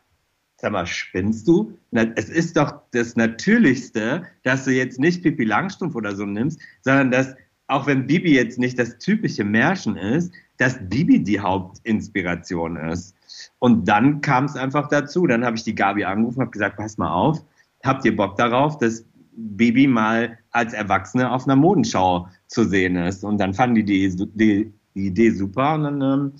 sag 0.63 0.71
mal, 0.71 0.87
spinnst 0.87 1.45
du? 1.45 1.77
Es 2.15 2.29
ist 2.29 2.55
doch 2.55 2.73
das 2.91 3.17
Natürlichste, 3.17 4.23
dass 4.43 4.63
du 4.63 4.71
jetzt 4.71 4.97
nicht 4.97 5.21
Pippi 5.21 5.43
Langstrumpf 5.43 5.93
oder 5.93 6.15
so 6.15 6.25
nimmst, 6.25 6.57
sondern 6.81 7.11
dass, 7.11 7.35
auch 7.67 7.85
wenn 7.85 8.07
Bibi 8.07 8.33
jetzt 8.33 8.57
nicht 8.57 8.79
das 8.79 8.97
typische 8.97 9.43
Märchen 9.43 9.97
ist, 9.97 10.31
dass 10.57 10.79
Bibi 10.87 11.21
die 11.21 11.37
Hauptinspiration 11.37 12.77
ist. 12.77 13.13
Und 13.59 13.89
dann 13.89 14.21
kam 14.21 14.45
es 14.45 14.55
einfach 14.55 14.87
dazu. 14.87 15.27
Dann 15.27 15.43
habe 15.43 15.57
ich 15.57 15.63
die 15.65 15.75
Gabi 15.75 16.05
angerufen, 16.05 16.39
habe 16.39 16.51
gesagt, 16.51 16.77
pass 16.77 16.97
mal 16.97 17.11
auf, 17.11 17.43
habt 17.83 18.05
ihr 18.05 18.15
Bock 18.15 18.37
darauf, 18.37 18.77
dass 18.77 19.03
Bibi 19.35 19.85
mal 19.85 20.39
als 20.51 20.71
Erwachsene 20.71 21.29
auf 21.29 21.43
einer 21.43 21.57
Modenschau 21.57 22.29
zu 22.47 22.63
sehen 22.63 22.95
ist? 22.95 23.25
Und 23.25 23.37
dann 23.37 23.53
fanden 23.53 23.75
die 23.75 23.83
die, 23.83 24.15
die, 24.33 24.73
die 24.95 25.07
Idee 25.07 25.31
super 25.31 25.73
und 25.73 25.83
dann, 25.83 26.01
ähm, 26.01 26.31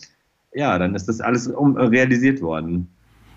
ja, 0.54 0.80
dann 0.80 0.96
ist 0.96 1.10
das 1.10 1.20
alles 1.20 1.48
um, 1.48 1.76
realisiert 1.76 2.42
worden. 2.42 2.88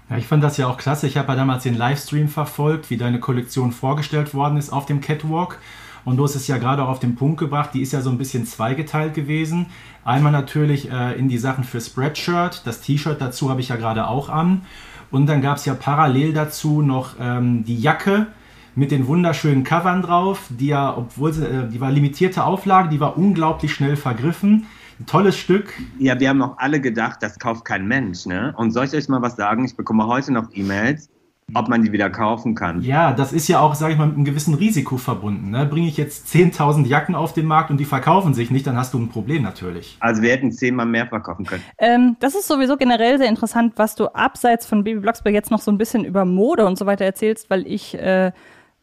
Ja, 0.09 0.17
ich 0.17 0.27
fand 0.27 0.45
das 0.45 0.57
ja 0.57 0.69
auch 0.69 0.77
klasse. 0.77 1.07
Ich 1.07 1.17
habe 1.17 1.29
ja 1.29 1.37
damals 1.37 1.65
den 1.65 1.77
Livestream 1.77 2.29
verfolgt, 2.29 2.91
wie 2.91 2.97
deine 2.97 3.19
Kollektion 3.19 3.73
vorgestellt 3.73 4.35
worden 4.35 4.57
ist 4.57 4.73
auf 4.73 4.87
dem 4.87 5.01
Catwalk. 5.01 5.59
Und 6.05 6.19
du 6.19 6.23
hast 6.23 6.37
es 6.37 6.47
ja 6.47 6.59
gerade 6.59 6.85
auch 6.85 6.89
auf 6.89 7.01
den 7.01 7.17
Punkt 7.17 7.39
gebracht, 7.39 7.71
die 7.75 7.83
ist 7.83 7.93
ja 7.93 8.01
so 8.01 8.11
ein 8.11 8.19
bisschen 8.19 8.47
zweigeteilt 8.47 9.15
gewesen. 9.15 9.67
Einmal 10.05 10.31
natürlich 10.31 10.89
äh, 10.89 11.19
in 11.19 11.29
die 11.29 11.39
Sachen 11.39 11.65
für 11.65 11.81
Spreadshirt, 11.81 12.65
das 12.65 12.81
T-Shirt 12.81 13.21
dazu 13.21 13.51
habe 13.51 13.61
ich 13.61 13.69
ja 13.71 13.77
gerade 13.77 14.07
auch 14.07 14.29
an. 14.29 14.63
Und 15.11 15.27
dann 15.27 15.43
gab 15.43 15.57
es 15.57 15.65
ja 15.65 15.75
parallel 15.75 16.33
dazu 16.33 16.81
noch 16.81 17.17
ähm, 17.21 17.65
die 17.65 17.81
Jacke 17.81 18.29
mit 18.77 18.93
den 18.93 19.09
wunderschönen 19.09 19.65
Covern 19.65 20.03
drauf, 20.03 20.43
die 20.49 20.69
ja, 20.69 20.97
obwohl 20.97 21.33
sie, 21.33 21.45
äh, 21.45 21.69
die 21.69 21.81
war 21.81 21.91
limitierte 21.91 22.45
Auflage, 22.45 22.89
die 22.89 23.01
war 23.01 23.19
unglaublich 23.19 23.75
schnell 23.75 23.97
vergriffen. 23.97 24.67
Ein 24.99 25.07
tolles 25.07 25.37
Stück. 25.37 25.75
Ja, 25.99 26.19
wir 26.19 26.31
haben 26.31 26.41
auch 26.41 26.57
alle 26.57 26.81
gedacht, 26.81 27.23
das 27.23 27.39
kauft 27.39 27.67
kein 27.67 27.87
Mensch. 27.87 28.25
Ne? 28.25 28.55
Und 28.57 28.71
soll 28.71 28.87
ich 28.87 28.95
euch 28.95 29.09
mal 29.09 29.21
was 29.21 29.37
sagen? 29.37 29.65
Ich 29.65 29.77
bekomme 29.77 30.07
heute 30.07 30.33
noch 30.33 30.49
E-Mails, 30.55 31.11
ob 31.53 31.69
man 31.69 31.83
die 31.83 31.93
wieder 31.93 32.09
kaufen 32.09 32.55
kann. 32.55 32.81
Ja, 32.81 33.13
das 33.13 33.35
ist 33.35 33.47
ja 33.47 33.61
auch, 33.61 33.75
sage 33.75 33.93
ich 33.93 33.99
mal, 33.99 34.07
mit 34.07 34.17
einem 34.17 34.25
gewissen 34.25 34.55
Risiko 34.55 34.97
verbunden. 34.97 35.51
Ne? 35.51 35.67
Bringe 35.67 35.87
ich 35.87 35.99
jetzt 35.99 36.35
10.000 36.35 36.87
Jacken 36.87 37.15
auf 37.15 37.35
den 37.35 37.45
Markt 37.45 37.71
und 37.71 37.79
die 37.79 37.85
verkaufen 37.85 38.33
sich 38.33 38.51
nicht, 38.51 38.67
dann 38.67 38.77
hast 38.77 38.95
du 38.95 38.99
ein 38.99 39.11
Problem 39.11 39.43
natürlich. 39.43 39.99
Also 40.01 40.23
wir 40.23 40.31
hätten 40.31 40.51
zehnmal 40.51 40.87
mehr 40.87 41.07
verkaufen 41.07 41.45
können. 41.45 41.63
Ähm, 41.77 42.17
das 42.21 42.35
ist 42.35 42.49
sowieso 42.49 42.79
generell 42.79 43.19
sehr 43.19 43.29
interessant, 43.29 43.75
was 43.77 43.97
du 43.97 44.07
abseits 44.07 44.65
von 44.65 44.83
Baby 44.83 45.01
Blocksberg 45.01 45.35
jetzt 45.35 45.51
noch 45.51 45.61
so 45.61 45.71
ein 45.71 45.77
bisschen 45.77 46.07
über 46.07 46.25
Mode 46.25 46.65
und 46.65 46.79
so 46.79 46.87
weiter 46.87 47.05
erzählst, 47.05 47.51
weil 47.51 47.67
ich 47.67 47.95
äh, 47.95 48.33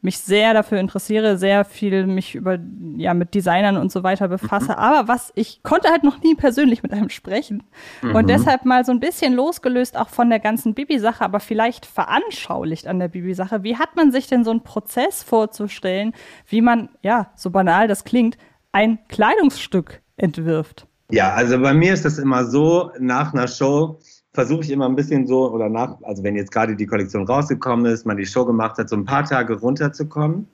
mich 0.03 0.19
sehr 0.19 0.53
dafür 0.53 0.79
interessiere, 0.79 1.37
sehr 1.37 1.63
viel 1.63 2.05
mich 2.05 2.35
über, 2.35 2.59
ja, 2.97 3.13
mit 3.13 3.33
Designern 3.33 3.77
und 3.77 3.91
so 3.91 4.03
weiter 4.03 4.27
befasse. 4.27 4.73
Mhm. 4.73 4.77
Aber 4.77 5.07
was, 5.07 5.31
ich 5.35 5.63
konnte 5.63 5.89
halt 5.89 6.03
noch 6.03 6.21
nie 6.21 6.35
persönlich 6.35 6.83
mit 6.83 6.91
einem 6.91 7.09
sprechen. 7.09 7.63
Mhm. 8.01 8.15
Und 8.15 8.29
deshalb 8.29 8.65
mal 8.65 8.83
so 8.83 8.91
ein 8.91 8.99
bisschen 8.99 9.33
losgelöst 9.33 9.97
auch 9.97 10.09
von 10.09 10.29
der 10.29 10.39
ganzen 10.39 10.73
Bibi-Sache, 10.73 11.23
aber 11.23 11.39
vielleicht 11.39 11.85
veranschaulicht 11.85 12.85
an 12.87 12.99
der 12.99 13.07
Bibi-Sache. 13.07 13.63
Wie 13.63 13.77
hat 13.77 13.95
man 13.95 14.11
sich 14.11 14.27
denn 14.27 14.43
so 14.43 14.51
einen 14.51 14.63
Prozess 14.63 15.23
vorzustellen, 15.23 16.13
wie 16.47 16.61
man, 16.61 16.89
ja, 17.01 17.31
so 17.35 17.49
banal 17.49 17.87
das 17.87 18.03
klingt, 18.03 18.37
ein 18.73 18.99
Kleidungsstück 19.07 20.01
entwirft? 20.17 20.85
Ja, 21.11 21.33
also 21.33 21.59
bei 21.61 21.73
mir 21.73 21.93
ist 21.93 22.03
das 22.03 22.17
immer 22.17 22.45
so, 22.45 22.91
nach 22.99 23.33
einer 23.33 23.47
Show 23.47 23.99
versuche 24.33 24.61
ich 24.63 24.71
immer 24.71 24.87
ein 24.89 24.95
bisschen 24.95 25.27
so, 25.27 25.51
oder 25.51 25.69
nach, 25.69 26.01
also 26.01 26.23
wenn 26.23 26.35
jetzt 26.35 26.51
gerade 26.51 26.75
die 26.75 26.87
Kollektion 26.87 27.25
rausgekommen 27.25 27.85
ist, 27.85 28.05
man 28.05 28.17
die 28.17 28.25
Show 28.25 28.45
gemacht 28.45 28.77
hat, 28.77 28.89
so 28.89 28.95
ein 28.95 29.05
paar 29.05 29.23
Tage 29.23 29.59
runterzukommen. 29.59 30.47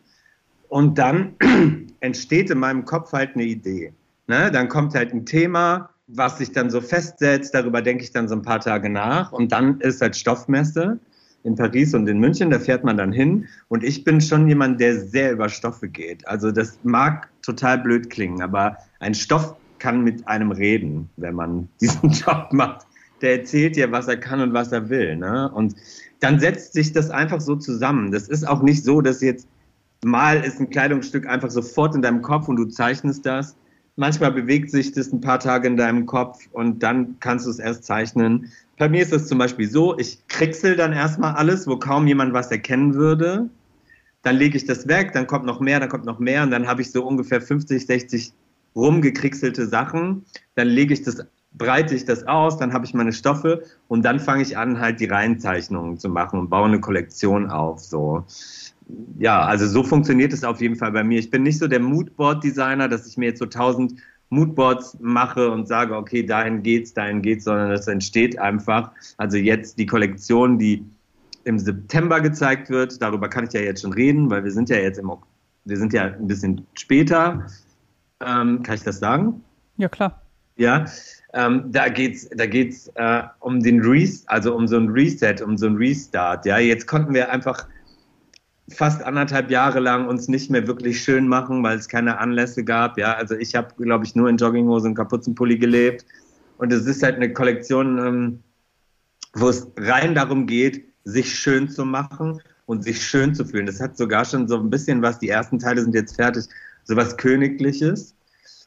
Und 0.67 0.97
dann 0.97 1.33
entsteht 2.01 2.49
in 2.49 2.59
meinem 2.59 2.85
Kopf 2.85 3.13
halt 3.13 3.35
eine 3.35 3.45
Idee. 3.45 3.93
Ne? 4.27 4.51
Dann 4.51 4.67
kommt 4.67 4.93
halt 4.93 5.13
ein 5.13 5.25
Thema, 5.25 5.89
was 6.07 6.37
sich 6.39 6.51
dann 6.51 6.69
so 6.69 6.81
festsetzt, 6.81 7.55
darüber 7.55 7.81
denke 7.81 8.03
ich 8.03 8.11
dann 8.11 8.27
so 8.27 8.35
ein 8.35 8.41
paar 8.41 8.59
Tage 8.59 8.89
nach. 8.89 9.31
Und 9.31 9.51
dann 9.51 9.79
ist 9.79 10.01
halt 10.01 10.15
Stoffmesse 10.15 10.99
in 11.43 11.55
Paris 11.55 11.93
und 11.93 12.07
in 12.07 12.19
München, 12.19 12.49
da 12.49 12.59
fährt 12.59 12.83
man 12.83 12.97
dann 12.97 13.13
hin. 13.13 13.47
Und 13.69 13.83
ich 13.83 14.03
bin 14.03 14.19
schon 14.19 14.47
jemand, 14.47 14.81
der 14.81 14.99
sehr 14.99 15.31
über 15.31 15.47
Stoffe 15.47 15.87
geht. 15.87 16.27
Also 16.27 16.51
das 16.51 16.77
mag 16.83 17.29
total 17.41 17.79
blöd 17.79 18.09
klingen, 18.09 18.41
aber 18.41 18.77
ein 18.99 19.13
Stoff 19.13 19.55
kann 19.79 20.03
mit 20.03 20.27
einem 20.27 20.51
reden, 20.51 21.09
wenn 21.15 21.35
man 21.35 21.69
diesen 21.79 22.09
Job 22.09 22.49
macht 22.51 22.88
der 23.21 23.39
erzählt 23.39 23.75
dir, 23.75 23.91
was 23.91 24.07
er 24.07 24.17
kann 24.17 24.41
und 24.41 24.53
was 24.53 24.71
er 24.71 24.89
will. 24.89 25.15
Ne? 25.15 25.51
Und 25.53 25.75
dann 26.19 26.39
setzt 26.39 26.73
sich 26.73 26.91
das 26.91 27.09
einfach 27.09 27.41
so 27.41 27.55
zusammen. 27.55 28.11
Das 28.11 28.27
ist 28.27 28.47
auch 28.47 28.61
nicht 28.61 28.83
so, 28.83 29.01
dass 29.01 29.21
jetzt 29.21 29.47
mal 30.03 30.43
ist 30.43 30.59
ein 30.59 30.69
Kleidungsstück 30.69 31.27
einfach 31.27 31.51
sofort 31.51 31.95
in 31.95 32.01
deinem 32.01 32.21
Kopf 32.21 32.47
und 32.47 32.55
du 32.55 32.65
zeichnest 32.65 33.25
das. 33.25 33.55
Manchmal 33.95 34.31
bewegt 34.31 34.71
sich 34.71 34.93
das 34.93 35.11
ein 35.11 35.19
paar 35.19 35.39
Tage 35.39 35.67
in 35.67 35.75
deinem 35.75 36.05
Kopf 36.05 36.47
und 36.53 36.81
dann 36.83 37.19
kannst 37.19 37.45
du 37.45 37.49
es 37.49 37.59
erst 37.59 37.83
zeichnen. 37.83 38.49
Bei 38.77 38.87
mir 38.87 39.01
ist 39.01 39.11
es 39.11 39.27
zum 39.27 39.37
Beispiel 39.37 39.69
so, 39.69 39.97
ich 39.97 40.25
kricksel 40.29 40.77
dann 40.77 40.93
erstmal 40.93 41.35
alles, 41.35 41.67
wo 41.67 41.77
kaum 41.77 42.07
jemand 42.07 42.33
was 42.33 42.49
erkennen 42.49 42.93
würde. 42.93 43.49
dann 44.21 44.35
lege 44.35 44.57
ich 44.57 44.65
das 44.65 44.87
weg, 44.87 45.11
dann 45.13 45.27
kommt 45.27 45.45
noch 45.45 45.59
mehr, 45.61 45.79
dann 45.79 45.89
kommt 45.89 46.05
noch 46.05 46.19
mehr 46.19 46.43
und 46.43 46.51
dann 46.51 46.67
habe 46.67 46.81
ich 46.81 46.91
so 46.91 47.05
ungefähr 47.05 47.41
50, 47.41 47.85
60 47.85 48.33
rumgekriegselte 48.75 49.65
Sachen. 49.67 50.25
Dann 50.55 50.67
lege 50.67 50.93
ich 50.93 51.03
das, 51.03 51.25
breite 51.53 51.95
ich 51.95 52.05
das 52.05 52.27
aus, 52.27 52.57
dann 52.57 52.73
habe 52.73 52.85
ich 52.85 52.93
meine 52.93 53.13
Stoffe 53.13 53.63
und 53.87 54.03
dann 54.03 54.19
fange 54.19 54.43
ich 54.43 54.57
an, 54.57 54.79
halt 54.79 54.99
die 54.99 55.05
Reihenzeichnungen 55.05 55.97
zu 55.97 56.09
machen 56.09 56.39
und 56.39 56.49
baue 56.49 56.67
eine 56.67 56.79
Kollektion 56.79 57.49
auf. 57.49 57.79
So. 57.79 58.25
Ja, 59.17 59.41
also 59.41 59.67
so 59.67 59.83
funktioniert 59.83 60.33
es 60.33 60.43
auf 60.43 60.61
jeden 60.61 60.75
Fall 60.75 60.91
bei 60.91 61.03
mir. 61.03 61.19
Ich 61.19 61.29
bin 61.29 61.43
nicht 61.43 61.59
so 61.59 61.67
der 61.67 61.79
Moodboard-Designer, 61.79 62.87
dass 62.87 63.07
ich 63.07 63.17
mir 63.17 63.27
jetzt 63.27 63.39
so 63.39 63.45
tausend 63.45 63.95
Moodboards 64.29 64.97
mache 65.01 65.49
und 65.49 65.67
sage, 65.67 65.95
okay, 65.95 66.23
dahin 66.23 66.61
geht's, 66.61 66.93
dahin 66.93 67.21
geht's, 67.21 67.45
sondern 67.45 67.71
das 67.71 67.87
entsteht 67.87 68.37
einfach. 68.39 68.91
Also 69.17 69.37
jetzt 69.37 69.79
die 69.79 69.85
Kollektion, 69.85 70.59
die 70.59 70.85
im 71.45 71.57
September 71.57 72.21
gezeigt 72.21 72.69
wird, 72.69 73.01
darüber 73.01 73.27
kann 73.27 73.45
ich 73.45 73.53
ja 73.53 73.61
jetzt 73.61 73.81
schon 73.81 73.93
reden, 73.93 74.29
weil 74.29 74.43
wir 74.43 74.51
sind 74.51 74.69
ja 74.69 74.77
jetzt 74.77 74.99
im, 74.99 75.11
wir 75.65 75.77
sind 75.77 75.93
ja 75.93 76.03
ein 76.03 76.27
bisschen 76.27 76.65
später. 76.73 77.47
Ähm, 78.21 78.61
kann 78.61 78.75
ich 78.75 78.83
das 78.83 78.99
sagen? 78.99 79.43
Ja, 79.77 79.89
klar. 79.89 80.21
Ja, 80.59 80.85
ähm, 81.33 81.71
da 81.71 81.87
geht's, 81.87 82.27
da 82.35 82.45
geht's 82.45 82.91
äh, 82.95 83.23
um 83.39 83.61
den 83.61 83.79
Reset, 83.79 84.25
also 84.27 84.53
um 84.53 84.67
so 84.67 84.75
ein 84.75 84.89
Reset, 84.89 85.41
um 85.41 85.57
so 85.57 85.67
ein 85.67 85.77
Restart. 85.77 86.45
Ja, 86.45 86.57
jetzt 86.57 86.85
konnten 86.85 87.13
wir 87.13 87.31
einfach 87.31 87.65
fast 88.67 89.01
anderthalb 89.01 89.49
Jahre 89.49 89.79
lang 89.79 90.07
uns 90.07 90.27
nicht 90.27 90.49
mehr 90.49 90.67
wirklich 90.67 91.01
schön 91.01 91.29
machen, 91.29 91.63
weil 91.63 91.77
es 91.77 91.87
keine 91.87 92.17
Anlässe 92.19 92.65
gab. 92.65 92.97
Ja, 92.97 93.13
also 93.13 93.35
ich 93.35 93.55
habe, 93.55 93.73
glaube 93.81 94.03
ich, 94.03 94.15
nur 94.15 94.27
in 94.27 94.35
Jogginghose 94.35 94.87
und 94.87 94.95
Kapuzenpulli 94.95 95.57
gelebt. 95.57 96.05
Und 96.57 96.73
es 96.73 96.85
ist 96.85 97.03
halt 97.03 97.15
eine 97.15 97.31
Kollektion, 97.31 97.97
ähm, 97.97 98.39
wo 99.33 99.47
es 99.47 99.65
rein 99.77 100.13
darum 100.13 100.45
geht, 100.45 100.83
sich 101.05 101.33
schön 101.33 101.69
zu 101.69 101.85
machen 101.85 102.41
und 102.65 102.83
sich 102.83 103.01
schön 103.01 103.33
zu 103.33 103.45
fühlen. 103.45 103.65
Das 103.65 103.79
hat 103.79 103.95
sogar 103.95 104.25
schon 104.25 104.47
so 104.49 104.57
ein 104.57 104.69
bisschen 104.69 105.01
was, 105.01 105.19
die 105.19 105.29
ersten 105.29 105.57
Teile 105.57 105.81
sind 105.81 105.95
jetzt 105.95 106.17
fertig, 106.17 106.45
so 106.83 106.97
was 106.97 107.15
Königliches. 107.15 108.13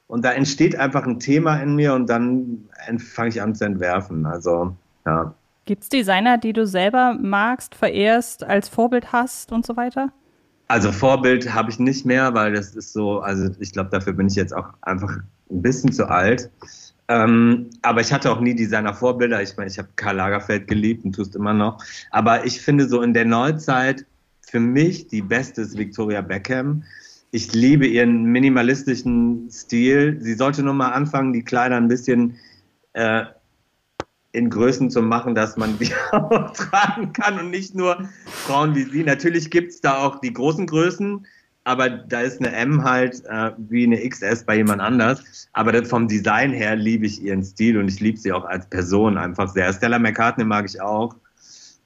Und 0.06 0.24
da 0.24 0.32
entsteht 0.32 0.76
einfach 0.76 1.06
ein 1.06 1.20
Thema 1.20 1.56
in 1.56 1.74
mir 1.74 1.94
und 1.94 2.08
dann 2.08 2.68
fange 2.98 3.30
ich 3.30 3.40
an 3.40 3.54
zu 3.54 3.64
entwerfen. 3.64 4.26
Also, 4.26 4.76
ja. 5.06 5.34
Gibt 5.64 5.84
es 5.84 5.88
Designer, 5.88 6.38
die 6.38 6.52
du 6.52 6.66
selber 6.66 7.16
magst, 7.20 7.74
verehrst, 7.74 8.44
als 8.44 8.68
Vorbild 8.68 9.12
hast 9.12 9.52
und 9.52 9.64
so 9.64 9.76
weiter? 9.76 10.12
Also 10.68 10.90
Vorbild 10.90 11.52
habe 11.54 11.70
ich 11.70 11.78
nicht 11.78 12.06
mehr, 12.06 12.34
weil 12.34 12.54
das 12.54 12.74
ist 12.74 12.92
so, 12.92 13.20
also 13.20 13.50
ich 13.60 13.72
glaube, 13.72 13.90
dafür 13.90 14.14
bin 14.14 14.28
ich 14.28 14.34
jetzt 14.34 14.54
auch 14.54 14.70
einfach 14.80 15.18
ein 15.50 15.62
bisschen 15.62 15.92
zu 15.92 16.08
alt. 16.08 16.50
Ähm, 17.08 17.68
aber 17.82 18.00
ich 18.00 18.12
hatte 18.12 18.30
auch 18.30 18.40
nie 18.40 18.54
Designer-Vorbilder. 18.54 19.42
Ich 19.42 19.56
meine, 19.56 19.70
ich 19.70 19.78
habe 19.78 19.88
Karl 19.96 20.16
Lagerfeld 20.16 20.66
geliebt 20.68 21.04
und 21.04 21.14
tust 21.14 21.36
immer 21.36 21.52
noch. 21.52 21.82
Aber 22.10 22.46
ich 22.46 22.60
finde 22.60 22.88
so 22.88 23.02
in 23.02 23.12
der 23.12 23.26
Neuzeit 23.26 24.06
für 24.40 24.60
mich 24.60 25.08
die 25.08 25.22
beste 25.22 25.62
ist 25.62 25.76
Victoria 25.76 26.20
Beckham. 26.20 26.84
Ich 27.34 27.54
liebe 27.54 27.86
ihren 27.86 28.24
minimalistischen 28.24 29.50
Stil. 29.50 30.18
Sie 30.20 30.34
sollte 30.34 30.62
nur 30.62 30.74
mal 30.74 30.90
anfangen, 30.90 31.32
die 31.32 31.42
Kleider 31.42 31.78
ein 31.78 31.88
bisschen 31.88 32.36
äh, 32.92 33.24
in 34.32 34.50
Größen 34.50 34.90
zu 34.90 35.00
machen, 35.00 35.34
dass 35.34 35.56
man 35.56 35.78
die 35.80 35.90
auch 36.12 36.52
tragen 36.52 37.14
kann 37.14 37.38
und 37.38 37.50
nicht 37.50 37.74
nur 37.74 38.06
Frauen 38.26 38.74
wie 38.74 38.84
sie. 38.84 39.02
Natürlich 39.02 39.50
gibt 39.50 39.72
es 39.72 39.80
da 39.80 39.96
auch 39.96 40.20
die 40.20 40.34
großen 40.34 40.66
Größen, 40.66 41.26
aber 41.64 41.88
da 41.88 42.20
ist 42.20 42.38
eine 42.38 42.54
M 42.54 42.84
halt 42.84 43.24
äh, 43.24 43.52
wie 43.56 43.84
eine 43.84 44.06
XS 44.06 44.44
bei 44.44 44.56
jemand 44.56 44.82
anders. 44.82 45.48
Aber 45.54 45.82
vom 45.86 46.08
Design 46.08 46.52
her 46.52 46.76
liebe 46.76 47.06
ich 47.06 47.22
ihren 47.22 47.42
Stil 47.42 47.78
und 47.78 47.88
ich 47.88 47.98
liebe 48.00 48.18
sie 48.18 48.32
auch 48.32 48.44
als 48.44 48.68
Person 48.68 49.16
einfach 49.16 49.48
sehr. 49.48 49.72
Stella 49.72 49.98
McCartney 49.98 50.44
mag 50.44 50.66
ich 50.66 50.82
auch. 50.82 51.16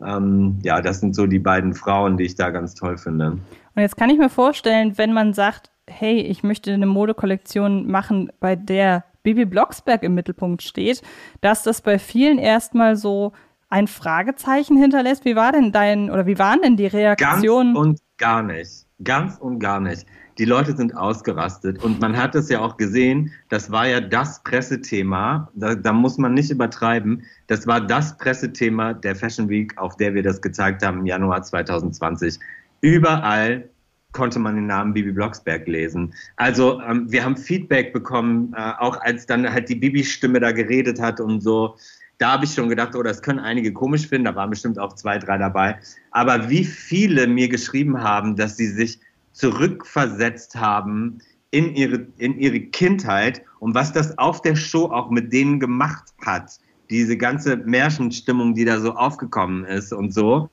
Ähm, 0.04 0.58
ja, 0.62 0.80
das 0.80 1.00
sind 1.00 1.14
so 1.14 1.26
die 1.26 1.38
beiden 1.38 1.74
Frauen, 1.74 2.16
die 2.16 2.24
ich 2.24 2.34
da 2.34 2.50
ganz 2.50 2.74
toll 2.74 2.98
finde. 2.98 3.32
Und 3.32 3.82
jetzt 3.82 3.96
kann 3.96 4.10
ich 4.10 4.18
mir 4.18 4.28
vorstellen, 4.28 4.98
wenn 4.98 5.12
man 5.12 5.32
sagt, 5.32 5.70
hey, 5.86 6.20
ich 6.20 6.42
möchte 6.42 6.72
eine 6.72 6.86
Modekollektion 6.86 7.86
machen, 7.86 8.30
bei 8.40 8.56
der 8.56 9.04
Bibi 9.22 9.44
Blocksberg 9.44 10.02
im 10.02 10.14
Mittelpunkt 10.14 10.62
steht, 10.62 11.02
dass 11.40 11.62
das 11.62 11.80
bei 11.80 11.98
vielen 11.98 12.38
erstmal 12.38 12.96
so 12.96 13.32
ein 13.68 13.88
Fragezeichen 13.88 14.76
hinterlässt. 14.76 15.24
Wie 15.24 15.36
war 15.36 15.52
denn 15.52 15.72
dein 15.72 16.10
oder 16.10 16.26
wie 16.26 16.38
waren 16.38 16.62
denn 16.62 16.76
die 16.76 16.86
Reaktionen? 16.86 17.74
Ganz 17.74 17.86
und 17.86 18.00
gar 18.16 18.42
nicht. 18.42 18.86
Ganz 19.02 19.38
und 19.38 19.58
gar 19.58 19.80
nicht. 19.80 20.06
Die 20.38 20.44
Leute 20.44 20.76
sind 20.76 20.94
ausgerastet 20.94 21.82
und 21.82 22.00
man 22.00 22.16
hat 22.16 22.34
es 22.34 22.50
ja 22.50 22.60
auch 22.60 22.76
gesehen, 22.76 23.32
das 23.48 23.70
war 23.70 23.86
ja 23.86 24.00
das 24.00 24.42
Pressethema, 24.42 25.50
da, 25.54 25.74
da, 25.74 25.92
muss 25.94 26.18
man 26.18 26.34
nicht 26.34 26.50
übertreiben, 26.50 27.22
das 27.46 27.66
war 27.66 27.80
das 27.80 28.18
Pressethema 28.18 28.92
der 28.92 29.16
Fashion 29.16 29.48
Week, 29.48 29.76
auf 29.78 29.96
der 29.96 30.14
wir 30.14 30.22
das 30.22 30.42
gezeigt 30.42 30.84
haben 30.84 30.98
im 31.00 31.06
Januar 31.06 31.42
2020. 31.42 32.38
Überall 32.82 33.68
konnte 34.12 34.38
man 34.38 34.56
den 34.56 34.66
Namen 34.66 34.92
Bibi 34.92 35.12
Blocksberg 35.12 35.66
lesen. 35.66 36.12
Also 36.36 36.80
ähm, 36.82 37.10
wir 37.10 37.24
haben 37.24 37.36
Feedback 37.36 37.92
bekommen, 37.92 38.52
äh, 38.56 38.72
auch 38.78 39.00
als 39.02 39.26
dann 39.26 39.50
halt 39.50 39.68
die 39.68 39.74
Bibi-Stimme 39.74 40.40
da 40.40 40.52
geredet 40.52 41.00
hat 41.00 41.20
und 41.20 41.40
so. 41.40 41.76
Da 42.18 42.32
habe 42.32 42.46
ich 42.46 42.54
schon 42.54 42.70
gedacht, 42.70 42.94
oh, 42.96 43.02
das 43.02 43.20
können 43.20 43.38
einige 43.38 43.72
komisch 43.74 44.06
finden, 44.06 44.24
da 44.24 44.34
waren 44.34 44.48
bestimmt 44.48 44.78
auch 44.78 44.94
zwei, 44.94 45.18
drei 45.18 45.36
dabei. 45.36 45.78
Aber 46.12 46.48
wie 46.48 46.64
viele 46.64 47.26
mir 47.26 47.48
geschrieben 47.48 48.02
haben, 48.02 48.36
dass 48.36 48.56
sie 48.56 48.68
sich 48.68 49.00
zurückversetzt 49.36 50.56
haben 50.56 51.18
in 51.50 51.74
ihre, 51.74 52.06
in 52.16 52.38
ihre 52.38 52.60
Kindheit 52.60 53.42
und 53.60 53.74
was 53.74 53.92
das 53.92 54.16
auf 54.18 54.40
der 54.40 54.56
Show 54.56 54.86
auch 54.86 55.10
mit 55.10 55.32
denen 55.32 55.60
gemacht 55.60 56.04
hat. 56.24 56.58
Diese 56.88 57.16
ganze 57.16 57.56
Märchenstimmung, 57.56 58.54
die 58.54 58.64
da 58.64 58.80
so 58.80 58.92
aufgekommen 58.92 59.64
ist 59.64 59.92
und 59.92 60.14
so. 60.14 60.48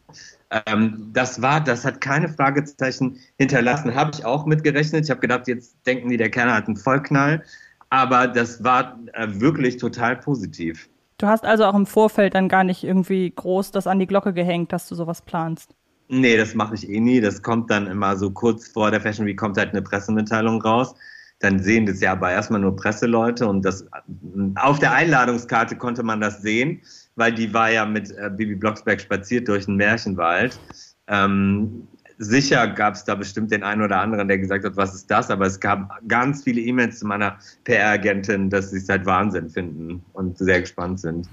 Ähm, 0.49 1.09
das 1.13 1.41
war, 1.41 1.61
das 1.61 1.85
hat 1.85 2.01
keine 2.01 2.27
Fragezeichen 2.27 3.17
hinterlassen. 3.37 3.95
Habe 3.95 4.11
ich 4.13 4.25
auch 4.25 4.45
mitgerechnet. 4.45 5.05
Ich 5.05 5.11
habe 5.11 5.21
gedacht, 5.21 5.47
jetzt 5.47 5.77
denken 5.85 6.09
die, 6.09 6.17
der 6.17 6.29
Kerner 6.29 6.55
hat 6.55 6.67
einen 6.67 6.75
Vollknall. 6.75 7.43
Aber 7.89 8.27
das 8.27 8.63
war 8.63 8.99
äh, 9.13 9.27
wirklich 9.29 9.77
total 9.77 10.17
positiv. 10.17 10.89
Du 11.19 11.27
hast 11.27 11.45
also 11.45 11.65
auch 11.65 11.75
im 11.75 11.85
Vorfeld 11.85 12.33
dann 12.33 12.49
gar 12.49 12.63
nicht 12.63 12.83
irgendwie 12.83 13.31
groß 13.33 13.71
das 13.71 13.87
an 13.87 13.99
die 13.99 14.07
Glocke 14.07 14.33
gehängt, 14.33 14.73
dass 14.73 14.89
du 14.89 14.95
sowas 14.95 15.21
planst. 15.21 15.73
Nee, 16.15 16.37
das 16.37 16.53
mache 16.53 16.75
ich 16.75 16.89
eh 16.89 16.99
nie. 16.99 17.21
Das 17.21 17.41
kommt 17.41 17.71
dann 17.71 17.87
immer 17.87 18.15
so 18.17 18.29
kurz 18.29 18.67
vor 18.67 18.91
der 18.91 19.01
Fashion 19.01 19.25
Week 19.25 19.37
kommt 19.37 19.57
halt 19.57 19.71
eine 19.71 19.81
Pressemitteilung 19.81 20.61
raus. 20.61 20.93
Dann 21.39 21.59
sehen 21.59 21.85
das 21.85 21.99
ja 22.01 22.11
aber 22.11 22.31
erstmal 22.31 22.61
nur 22.61 22.75
Presseleute 22.75 23.47
und 23.47 23.63
das 23.63 23.85
auf 24.55 24.79
der 24.79 24.93
Einladungskarte 24.93 25.75
konnte 25.75 26.03
man 26.03 26.21
das 26.21 26.41
sehen 26.41 26.81
weil 27.15 27.33
die 27.33 27.53
war 27.53 27.71
ja 27.71 27.85
mit 27.85 28.11
äh, 28.11 28.29
Bibi 28.29 28.55
Blocksberg 28.55 29.01
spaziert 29.01 29.47
durch 29.47 29.65
den 29.65 29.75
Märchenwald. 29.75 30.59
Ähm, 31.07 31.87
sicher 32.17 32.67
gab 32.67 32.95
es 32.95 33.03
da 33.03 33.15
bestimmt 33.15 33.51
den 33.51 33.63
einen 33.63 33.81
oder 33.81 33.99
anderen, 33.99 34.27
der 34.27 34.37
gesagt 34.37 34.65
hat, 34.65 34.77
was 34.77 34.93
ist 34.93 35.11
das? 35.11 35.29
Aber 35.29 35.45
es 35.45 35.59
gab 35.59 35.99
ganz 36.07 36.43
viele 36.43 36.61
E-Mails 36.61 36.99
zu 36.99 37.07
meiner 37.07 37.37
PR-Agentin, 37.65 38.49
dass 38.49 38.71
sie 38.71 38.77
es 38.77 38.89
halt 38.89 39.05
Wahnsinn 39.05 39.49
finden 39.49 40.03
und 40.13 40.37
sehr 40.37 40.61
gespannt 40.61 40.99
sind. 40.99 41.27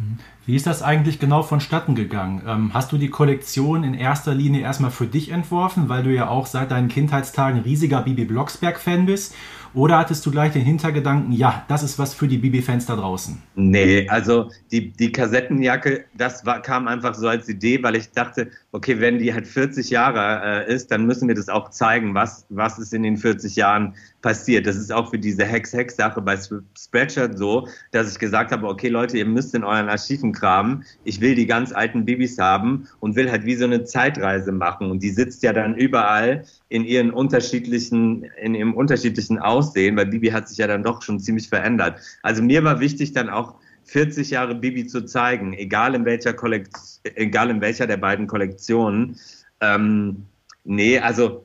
Wie 0.51 0.57
ist 0.57 0.67
das 0.67 0.83
eigentlich 0.83 1.21
genau 1.21 1.45
vonstatten 1.45 1.95
gegangen? 1.95 2.43
Ähm, 2.45 2.75
hast 2.75 2.91
du 2.91 2.99
die 2.99 3.09
Kollektion 3.09 3.85
in 3.85 3.95
erster 3.95 4.35
Linie 4.35 4.63
erstmal 4.63 4.91
für 4.91 5.07
dich 5.07 5.31
entworfen, 5.31 5.89
weil 5.89 6.03
du 6.03 6.13
ja 6.13 6.27
auch 6.27 6.47
seit 6.47 6.73
deinen 6.73 6.89
Kindheitstagen 6.89 7.61
riesiger 7.61 8.03
Bibi 8.03 8.25
Blocksberg-Fan 8.25 9.07
bist? 9.07 9.33
Oder 9.73 9.99
hattest 9.99 10.27
du 10.27 10.33
gleich 10.33 10.53
den 10.53 10.63
Hintergedanken, 10.63 11.33
ja, 11.33 11.65
das 11.69 11.85
ist 11.85 11.99
was 11.99 12.13
für 12.13 12.27
die 12.27 12.39
Bibi-Fans 12.39 12.87
da 12.87 12.97
draußen? 12.97 13.41
Nee, 13.55 14.09
also 14.09 14.51
die, 14.73 14.91
die 14.91 15.13
Kassettenjacke, 15.13 16.07
das 16.15 16.45
war, 16.45 16.61
kam 16.61 16.89
einfach 16.89 17.15
so 17.15 17.29
als 17.29 17.49
Idee, 17.49 17.81
weil 17.83 17.95
ich 17.95 18.11
dachte, 18.11 18.51
okay, 18.73 18.99
wenn 19.01 19.19
die 19.19 19.33
halt 19.33 19.47
40 19.47 19.91
Jahre 19.91 20.67
äh, 20.67 20.75
ist, 20.75 20.91
dann 20.91 21.07
müssen 21.07 21.29
wir 21.29 21.37
das 21.37 21.49
auch 21.49 21.71
zeigen, 21.71 22.15
was, 22.15 22.47
was 22.49 22.79
ist 22.81 22.93
in 22.93 23.05
den 23.05 23.17
40 23.17 23.55
Jahren 23.55 23.95
passiert. 24.23 24.67
Das 24.67 24.77
ist 24.77 24.93
auch 24.93 25.11
für 25.11 25.19
diese 25.19 25.45
Hex-Hex-Sache 25.45 26.21
bei 26.21 26.37
Spreadshirt 26.77 27.39
so, 27.39 27.69
dass 27.93 28.11
ich 28.11 28.19
gesagt 28.19 28.51
habe, 28.51 28.67
okay 28.67 28.89
Leute, 28.89 29.19
ihr 29.19 29.27
müsst 29.27 29.55
in 29.55 29.63
euren 29.63 29.89
Archiven 29.89 30.33
kramen. 30.41 30.85
Ich 31.05 31.21
will 31.21 31.35
die 31.35 31.47
ganz 31.47 31.73
alten 31.73 32.05
Bibis 32.05 32.39
haben 32.39 32.89
und 32.99 33.15
will 33.17 33.31
halt 33.31 33.45
wie 33.45 33.55
so 33.55 33.65
eine 33.65 33.85
Zeitreise 33.85 34.53
machen. 34.53 34.91
Und 34.91 35.03
die 35.03 35.11
sitzt 35.11 35.43
ja 35.43 35.53
dann 35.53 35.77
überall 35.77 36.45
in 36.69 36.85
ihren 36.85 37.11
unterschiedlichen, 37.11 38.25
in 38.41 38.55
ihrem 38.55 38.75
unterschiedlichen 38.75 39.39
Aussehen, 39.39 39.97
weil 39.97 40.07
Bibi 40.07 40.29
hat 40.29 40.49
sich 40.49 40.59
ja 40.59 40.67
dann 40.67 40.83
doch 40.83 41.03
schon 41.03 41.21
ziemlich 41.21 41.49
verändert. 41.49 42.01
Also 42.23 42.43
mir 42.43 42.65
war 42.65 42.81
wichtig 42.81 43.13
dann 43.13 43.29
auch 43.29 43.57
40 43.85 44.31
Jahre 44.31 44.55
Bibi 44.55 44.87
zu 44.87 45.05
zeigen, 45.05 45.53
egal 45.53 45.95
in 45.95 46.05
welcher 46.05 46.33
Kollekt 46.33 46.77
egal 47.05 47.51
in 47.51 47.61
welcher 47.61 47.87
der 47.87 47.97
beiden 47.97 48.27
Kollektionen. 48.27 49.17
Ähm, 49.61 50.27
nee, 50.65 50.99
also 50.99 51.45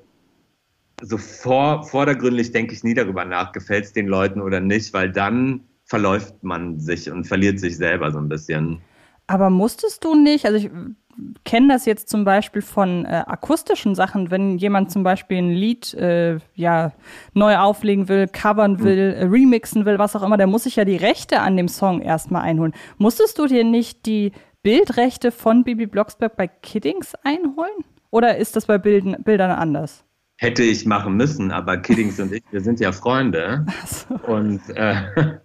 so 1.02 1.18
vor, 1.18 1.84
vordergründlich 1.84 2.52
denke 2.52 2.74
ich 2.74 2.84
nie 2.84 2.94
darüber 2.94 3.26
nach, 3.26 3.52
gefällt 3.52 3.86
es 3.86 3.94
den 3.94 4.08
Leuten 4.08 4.42
oder 4.42 4.60
nicht, 4.60 4.94
weil 4.94 5.12
dann 5.12 5.62
verläuft 5.86 6.44
man 6.44 6.80
sich 6.80 7.10
und 7.12 7.26
verliert 7.26 7.60
sich 7.60 7.78
selber 7.78 8.12
so 8.12 8.18
ein 8.18 8.28
bisschen. 8.28 8.82
Aber 9.28 9.50
musstest 9.50 10.04
du 10.04 10.16
nicht, 10.16 10.46
also 10.46 10.58
ich 10.58 10.70
kenne 11.44 11.74
das 11.74 11.86
jetzt 11.86 12.10
zum 12.10 12.26
Beispiel 12.26 12.62
von 12.62 13.06
äh, 13.06 13.24
akustischen 13.26 13.96
Sachen, 13.96 14.32
wenn 14.32 14.58
jemand 14.58 14.92
zum 14.92 15.04
Beispiel 15.04 15.38
ein 15.38 15.52
Lied 15.52 15.94
äh, 15.94 16.40
ja 16.56 16.92
neu 17.34 17.58
auflegen 17.58 18.10
will, 18.10 18.28
covern 18.28 18.80
hm. 18.80 18.84
will, 18.84 19.16
äh, 19.18 19.24
remixen 19.26 19.86
will, 19.86 19.98
was 19.98 20.16
auch 20.16 20.24
immer, 20.24 20.38
der 20.38 20.48
muss 20.48 20.64
sich 20.64 20.76
ja 20.76 20.86
die 20.86 20.98
Rechte 20.98 21.40
an 21.40 21.56
dem 21.58 21.68
Song 21.68 22.02
erstmal 22.02 22.42
einholen. 22.42 22.74
Musstest 22.98 23.40
du 23.40 23.48
dir 23.48 23.64
nicht 23.64 24.06
die 24.06 24.32
Bildrechte 24.62 25.32
von 25.32 25.64
Bibi 25.64 25.86
Blocksberg 25.86 26.36
bei 26.36 26.48
Kiddings 26.48 27.14
einholen? 27.24 27.86
Oder 28.10 28.38
ist 28.38 28.56
das 28.56 28.66
bei 28.66 28.78
Bilden, 28.78 29.16
Bildern 29.24 29.52
anders? 29.52 30.06
hätte 30.38 30.64
ich 30.64 30.86
machen 30.86 31.16
müssen, 31.16 31.52
aber 31.52 31.78
Kiddings 31.78 32.20
und 32.20 32.34
ich, 32.34 32.44
wir 32.52 32.62
sind 32.62 32.80
ja 32.80 32.92
Freunde. 32.92 33.66
So. 33.88 34.16
Und 34.28 34.62
äh, 34.76 35.38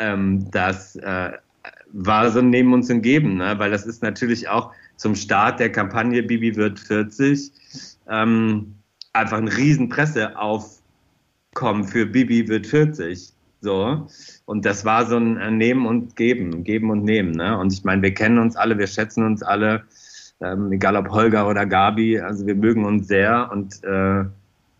ähm, 0.00 0.50
das 0.50 0.96
äh, 0.96 1.32
war 1.92 2.30
so 2.30 2.40
ein 2.40 2.72
uns 2.72 2.90
und 2.90 3.02
Geben, 3.02 3.36
ne? 3.36 3.54
weil 3.58 3.70
das 3.70 3.86
ist 3.86 4.02
natürlich 4.02 4.48
auch 4.48 4.72
zum 4.96 5.14
Start 5.14 5.60
der 5.60 5.70
Kampagne 5.70 6.22
Bibi 6.22 6.56
wird 6.56 6.80
40 6.80 7.52
ähm, 8.08 8.74
einfach 9.12 9.38
ein 9.38 9.48
riesen 9.48 9.88
Presseaufkommen 9.88 11.84
für 11.84 12.06
Bibi 12.06 12.48
wird 12.48 12.66
40. 12.66 13.32
So. 13.60 14.06
Und 14.46 14.64
das 14.64 14.84
war 14.84 15.06
so 15.06 15.16
ein 15.16 15.58
Nehmen 15.58 15.86
und 15.86 16.16
Geben, 16.16 16.64
Geben 16.64 16.90
und 16.90 17.04
Nehmen. 17.04 17.32
Ne? 17.32 17.58
Und 17.58 17.72
ich 17.72 17.84
meine, 17.84 18.02
wir 18.02 18.14
kennen 18.14 18.38
uns 18.38 18.56
alle, 18.56 18.78
wir 18.78 18.86
schätzen 18.86 19.24
uns 19.24 19.42
alle, 19.42 19.84
ähm, 20.40 20.72
egal 20.72 20.96
ob 20.96 21.10
Holger 21.10 21.46
oder 21.48 21.66
Gabi, 21.66 22.18
also 22.18 22.46
wir 22.46 22.54
mögen 22.54 22.86
uns 22.86 23.08
sehr 23.08 23.50
und 23.52 23.84
äh, 23.84 24.24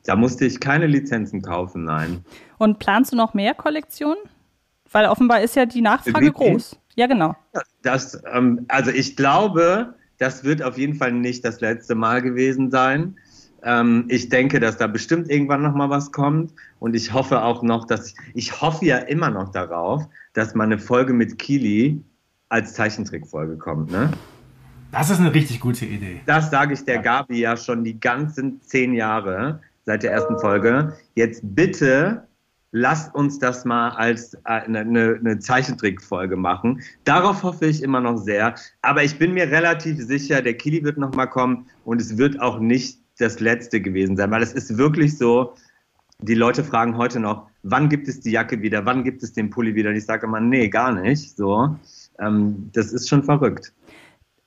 da 0.07 0.17
musste 0.17 0.47
ich 0.47 0.61
keine 0.61 0.87
Lizenzen 0.87 1.43
kaufen, 1.43 1.85
nein. 1.85 2.25
Und 2.57 2.79
planst 2.79 3.13
du 3.13 3.17
noch 3.17 3.35
mehr 3.35 3.53
Kollektionen? 3.53 4.19
Weil 4.93 5.07
offenbar 5.07 5.41
ist 5.41 5.57
ja 5.57 5.67
die 5.67 5.83
Nachfrage 5.83 6.33
groß. 6.33 6.77
Ja, 6.97 7.07
genau. 7.07 7.37
Das, 7.83 8.21
ähm, 8.33 8.67
also 8.69 8.91
ich 8.91 9.17
glaube, 9.17 9.95
das 10.19 10.45
wird 10.45 10.63
auf 10.63 10.77
jeden 10.77 10.95
Fall 10.95 11.13
nicht 11.13 11.45
das 11.45 11.61
letzte 11.61 11.95
Mal 11.95 12.21
gewesen 12.23 12.71
sein. 12.71 13.17
Ähm, 13.63 14.05
ich 14.09 14.29
denke, 14.29 14.59
dass 14.59 14.77
da 14.77 14.87
bestimmt 14.87 15.31
irgendwann 15.31 15.63
noch 15.63 15.75
mal 15.75 15.91
was 15.91 16.13
kommt 16.13 16.53
und 16.79 16.95
ich 16.95 17.13
hoffe 17.13 17.43
auch 17.43 17.63
noch, 17.63 17.87
dass 17.87 18.09
ich, 18.09 18.15
ich 18.35 18.61
hoffe 18.61 18.85
ja 18.87 18.99
immer 18.99 19.31
noch 19.31 19.51
darauf, 19.53 20.03
dass 20.33 20.55
mal 20.55 20.65
eine 20.65 20.79
Folge 20.79 21.13
mit 21.13 21.39
Kili 21.39 22.03
als 22.49 22.75
Zeichentrickfolge 22.75 23.57
kommt. 23.57 23.91
Ne? 23.91 24.11
Das 24.93 25.11
ist 25.11 25.21
eine 25.21 25.33
richtig 25.33 25.61
gute 25.61 25.87
Idee. 25.87 26.21
Das 26.27 26.51
sage 26.51 26.75
ich 26.75 26.85
der 26.85 26.99
Gabi 26.99 27.41
ja 27.41 27.57
schon 27.57 27.85
die 27.85 27.99
ganzen 28.01 28.61
zehn 28.63 28.93
Jahre 28.95 29.61
seit 29.87 30.03
der 30.03 30.13
ersten 30.13 30.39
Folge. 30.39 30.97
Jetzt 31.15 31.43
bitte 31.43 32.27
lasst 32.73 33.15
uns 33.15 33.39
das 33.39 33.65
mal 33.65 33.91
als 33.91 34.37
eine, 34.45 34.81
eine, 34.81 35.17
eine 35.19 35.39
Zeichentrickfolge 35.39 36.37
machen. 36.37 36.83
Darauf 37.05 37.43
hoffe 37.43 37.67
ich 37.67 37.83
immer 37.83 38.01
noch 38.01 38.17
sehr. 38.17 38.55
Aber 38.83 39.03
ich 39.03 39.19
bin 39.19 39.35
mir 39.35 39.51
relativ 39.51 39.99
sicher, 39.99 40.43
der 40.43 40.55
Kili 40.55 40.85
wird 40.85 40.99
noch 40.99 41.15
mal 41.15 41.27
kommen 41.27 41.67
und 41.85 42.01
es 42.01 42.17
wird 42.17 42.41
auch 42.41 42.61
nicht 42.61 42.99
das 43.19 43.41
letzte 43.41 43.81
gewesen 43.81 44.17
sein, 44.17 44.31
weil 44.31 44.43
es 44.43 44.53
ist 44.53 44.79
wirklich 44.79 45.19
so, 45.19 45.55
die 46.23 46.35
Leute 46.35 46.65
fragen 46.65 46.97
heute 46.97 47.21
noch, 47.21 47.49
wann 47.63 47.89
gibt 47.89 48.09
es 48.09 48.21
die 48.21 48.31
Jacke 48.31 48.63
wieder, 48.63 48.85
wann 48.87 49.05
gibt 49.05 49.23
es 49.23 49.33
den 49.33 49.51
Pulli 49.51 49.75
wieder? 49.75 49.91
Und 49.91 49.97
ich 49.97 50.05
sage 50.05 50.27
immer, 50.27 50.41
nee, 50.41 50.69
gar 50.69 50.93
nicht. 50.93 51.37
So, 51.37 51.77
ähm, 52.19 52.71
das 52.73 52.93
ist 52.93 53.09
schon 53.09 53.23
verrückt. 53.23 53.73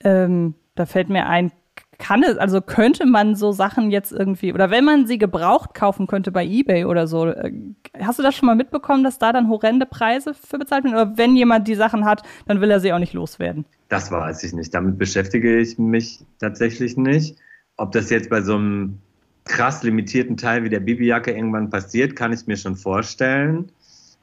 Ähm, 0.03 0.55
da 0.75 0.86
fällt 0.86 1.09
mir 1.09 1.27
ein, 1.27 1.51
kann 1.97 2.23
es, 2.23 2.38
also 2.38 2.62
könnte 2.62 3.05
man 3.05 3.36
so 3.36 3.51
Sachen 3.51 3.91
jetzt 3.91 4.12
irgendwie, 4.12 4.53
oder 4.53 4.71
wenn 4.71 4.86
man 4.86 5.07
sie 5.07 5.17
gebraucht 5.17 5.73
kaufen 5.73 6.07
könnte 6.07 6.31
bei 6.31 6.45
eBay 6.45 6.86
oder 6.86 7.07
so, 7.07 7.27
äh, 7.27 7.51
hast 7.99 8.19
du 8.19 8.23
das 8.23 8.36
schon 8.36 8.47
mal 8.47 8.56
mitbekommen, 8.56 9.03
dass 9.03 9.19
da 9.19 9.32
dann 9.32 9.49
horrende 9.49 9.86
Preise 9.86 10.34
für 10.34 10.58
bezahlt 10.58 10.84
werden? 10.84 10.95
Oder 10.95 11.17
wenn 11.17 11.36
jemand 11.36 11.67
die 11.67 11.75
Sachen 11.75 12.06
hat, 12.06 12.23
dann 12.47 12.62
will 12.62 12.71
er 12.71 12.79
sie 12.79 12.93
auch 12.93 12.99
nicht 12.99 13.13
loswerden? 13.13 13.65
Das 13.89 14.12
weiß 14.12 14.43
ich 14.43 14.53
nicht. 14.53 14.73
Damit 14.73 14.97
beschäftige 14.97 15.60
ich 15.60 15.77
mich 15.77 16.25
tatsächlich 16.39 16.97
nicht. 16.97 17.38
Ob 17.77 17.91
das 17.91 18.10
jetzt 18.10 18.29
bei 18.29 18.41
so 18.41 18.56
einem 18.56 18.99
krass 19.45 19.84
limitierten 19.84 20.38
Teil 20.38 20.63
wie 20.63 20.69
der 20.69 20.79
Bibijacke 20.79 21.32
irgendwann 21.32 21.69
passiert, 21.69 22.15
kann 22.15 22.34
ich 22.34 22.47
mir 22.47 22.58
schon 22.58 22.75
vorstellen. 22.75 23.71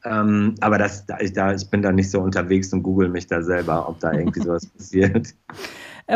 Ähm, 0.04 0.54
aber 0.60 0.78
das, 0.78 1.04
ich, 1.20 1.34
da, 1.34 1.52
ich 1.52 1.68
bin 1.68 1.82
da 1.82 1.92
nicht 1.92 2.10
so 2.10 2.20
unterwegs 2.20 2.72
und 2.72 2.82
google 2.82 3.08
mich 3.08 3.26
da 3.26 3.42
selber, 3.42 3.88
ob 3.88 4.00
da 4.00 4.12
irgendwie 4.12 4.40
sowas 4.44 4.66
passiert. 4.66 5.34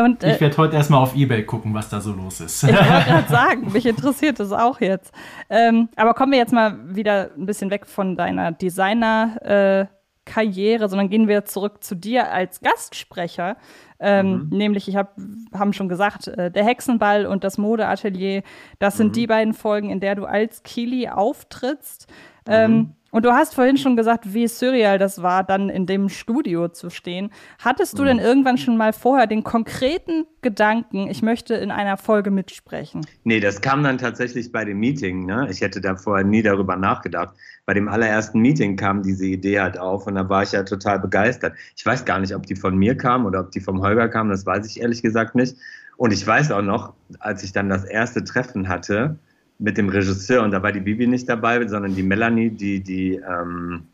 Und, 0.03 0.23
äh, 0.23 0.33
ich 0.33 0.41
werde 0.41 0.57
heute 0.57 0.75
erstmal 0.75 1.01
auf 1.01 1.15
Ebay 1.15 1.43
gucken, 1.43 1.73
was 1.73 1.89
da 1.89 2.01
so 2.01 2.11
los 2.11 2.41
ist. 2.41 2.63
Ich 2.63 2.69
wollte 2.69 2.83
gerade 3.07 3.29
sagen, 3.29 3.71
mich 3.71 3.85
interessiert 3.85 4.39
das 4.39 4.51
auch 4.51 4.81
jetzt. 4.81 5.13
Ähm, 5.49 5.89
aber 5.95 6.13
kommen 6.13 6.31
wir 6.31 6.39
jetzt 6.39 6.53
mal 6.53 6.77
wieder 6.95 7.31
ein 7.37 7.45
bisschen 7.45 7.69
weg 7.69 7.85
von 7.85 8.15
deiner 8.15 8.51
Designer- 8.51 9.87
äh, 9.89 9.95
Karriere, 10.25 10.89
sondern 10.89 11.09
gehen 11.09 11.27
wir 11.27 11.45
zurück 11.45 11.83
zu 11.83 11.95
dir 11.95 12.31
als 12.31 12.59
Gastsprecher. 12.59 13.57
Ähm, 13.99 14.49
mhm. 14.49 14.57
Nämlich, 14.57 14.87
ich 14.87 14.95
habe 14.95 15.09
haben 15.53 15.71
schon 15.71 15.87
gesagt, 15.87 16.27
äh, 16.27 16.51
der 16.51 16.65
Hexenball 16.65 17.27
und 17.27 17.43
das 17.43 17.57
Modeatelier, 17.57 18.41
das 18.79 18.97
sind 18.97 19.09
mhm. 19.09 19.13
die 19.13 19.27
beiden 19.27 19.53
Folgen, 19.53 19.89
in 19.91 19.99
der 19.99 20.15
du 20.15 20.25
als 20.25 20.63
Kili 20.63 21.07
auftrittst. 21.07 22.07
Ähm, 22.47 22.71
mhm. 22.71 22.95
Und 23.15 23.23
du 23.23 23.31
hast 23.31 23.55
vorhin 23.55 23.77
schon 23.77 23.95
gesagt, 23.95 24.33
wie 24.33 24.45
surreal 24.45 24.99
das 24.99 25.21
war, 25.21 25.45
dann 25.45 25.69
in 25.69 25.85
dem 25.85 26.09
Studio 26.09 26.67
zu 26.67 26.89
stehen. 26.89 27.29
Hattest 27.59 27.97
du 27.97 28.03
denn 28.03 28.19
irgendwann 28.19 28.57
schon 28.57 28.75
mal 28.75 28.91
vorher 28.91 29.25
den 29.25 29.41
konkreten 29.41 30.25
Gedanken, 30.41 31.07
ich 31.07 31.21
möchte 31.21 31.53
in 31.53 31.71
einer 31.71 31.95
Folge 31.95 32.29
mitsprechen? 32.29 33.07
Nee, 33.23 33.39
das 33.39 33.61
kam 33.61 33.83
dann 33.83 33.99
tatsächlich 33.99 34.51
bei 34.51 34.65
dem 34.65 34.79
Meeting. 34.79 35.25
Ne? 35.25 35.47
Ich 35.49 35.61
hätte 35.61 35.79
da 35.79 35.95
vorher 35.95 36.25
nie 36.25 36.41
darüber 36.41 36.75
nachgedacht. 36.75 37.33
Bei 37.65 37.73
dem 37.73 37.87
allerersten 37.87 38.41
Meeting 38.41 38.75
kam 38.75 39.01
diese 39.01 39.27
Idee 39.27 39.61
halt 39.61 39.79
auf 39.79 40.07
und 40.07 40.15
da 40.15 40.27
war 40.27 40.43
ich 40.43 40.51
ja 40.51 40.63
total 40.63 40.99
begeistert. 40.99 41.53
Ich 41.77 41.85
weiß 41.85 42.03
gar 42.03 42.19
nicht, 42.19 42.35
ob 42.35 42.45
die 42.45 42.57
von 42.57 42.75
mir 42.75 42.97
kam 42.97 43.25
oder 43.25 43.39
ob 43.39 43.51
die 43.51 43.61
vom 43.61 43.81
Holger 43.81 44.09
kam, 44.09 44.27
das 44.27 44.45
weiß 44.45 44.67
ich 44.67 44.81
ehrlich 44.81 45.01
gesagt 45.01 45.35
nicht. 45.35 45.55
Und 45.95 46.11
ich 46.11 46.27
weiß 46.27 46.51
auch 46.51 46.61
noch, 46.61 46.91
als 47.19 47.43
ich 47.43 47.53
dann 47.53 47.69
das 47.69 47.85
erste 47.85 48.25
Treffen 48.25 48.67
hatte, 48.67 49.17
mit 49.57 49.77
dem 49.77 49.89
Regisseur 49.89 50.43
und 50.43 50.51
da 50.51 50.61
war 50.61 50.71
die 50.71 50.81
Bibi 50.81 51.07
nicht 51.07 51.29
dabei, 51.29 51.65
sondern 51.67 51.95
die 51.95 52.03
Melanie, 52.03 52.49
die 52.49 52.81
die 52.81 53.15
ähm, 53.15 53.87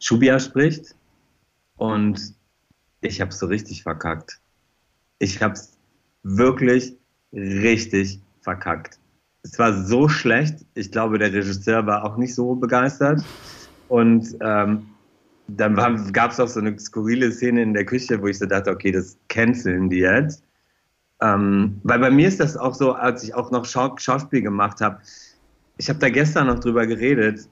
Shubia 0.00 0.38
spricht. 0.38 0.94
Und 1.76 2.34
ich 3.00 3.20
habe 3.20 3.32
so 3.32 3.46
richtig 3.46 3.82
verkackt. 3.82 4.40
Ich 5.18 5.42
habe 5.42 5.54
es 5.54 5.76
wirklich 6.22 6.96
richtig 7.32 8.20
verkackt. 8.40 8.98
Es 9.42 9.58
war 9.58 9.84
so 9.84 10.08
schlecht. 10.08 10.64
Ich 10.74 10.90
glaube, 10.90 11.18
der 11.18 11.32
Regisseur 11.32 11.86
war 11.86 12.04
auch 12.04 12.16
nicht 12.16 12.34
so 12.34 12.54
begeistert. 12.54 13.22
Und 13.88 14.36
ähm, 14.40 14.86
dann 15.48 16.12
gab 16.12 16.30
es 16.30 16.40
auch 16.40 16.48
so 16.48 16.60
eine 16.60 16.78
skurrile 16.78 17.30
Szene 17.30 17.62
in 17.62 17.74
der 17.74 17.84
Küche, 17.84 18.20
wo 18.20 18.28
ich 18.28 18.38
so 18.38 18.46
dachte, 18.46 18.70
okay, 18.70 18.90
das 18.90 19.18
canceln 19.28 19.90
die 19.90 19.98
jetzt. 19.98 20.42
Ähm, 21.20 21.80
weil 21.84 21.98
bei 21.98 22.10
mir 22.10 22.28
ist 22.28 22.40
das 22.40 22.56
auch 22.56 22.74
so, 22.74 22.92
als 22.92 23.22
ich 23.22 23.34
auch 23.34 23.50
noch 23.50 23.64
Schau 23.64 23.96
Schauspiel 23.96 24.42
gemacht 24.42 24.80
habe, 24.80 25.00
ich 25.76 25.88
habe 25.88 25.98
da 25.98 26.08
gestern 26.08 26.46
noch 26.46 26.60
drüber 26.60 26.86
geredet, 26.86 27.48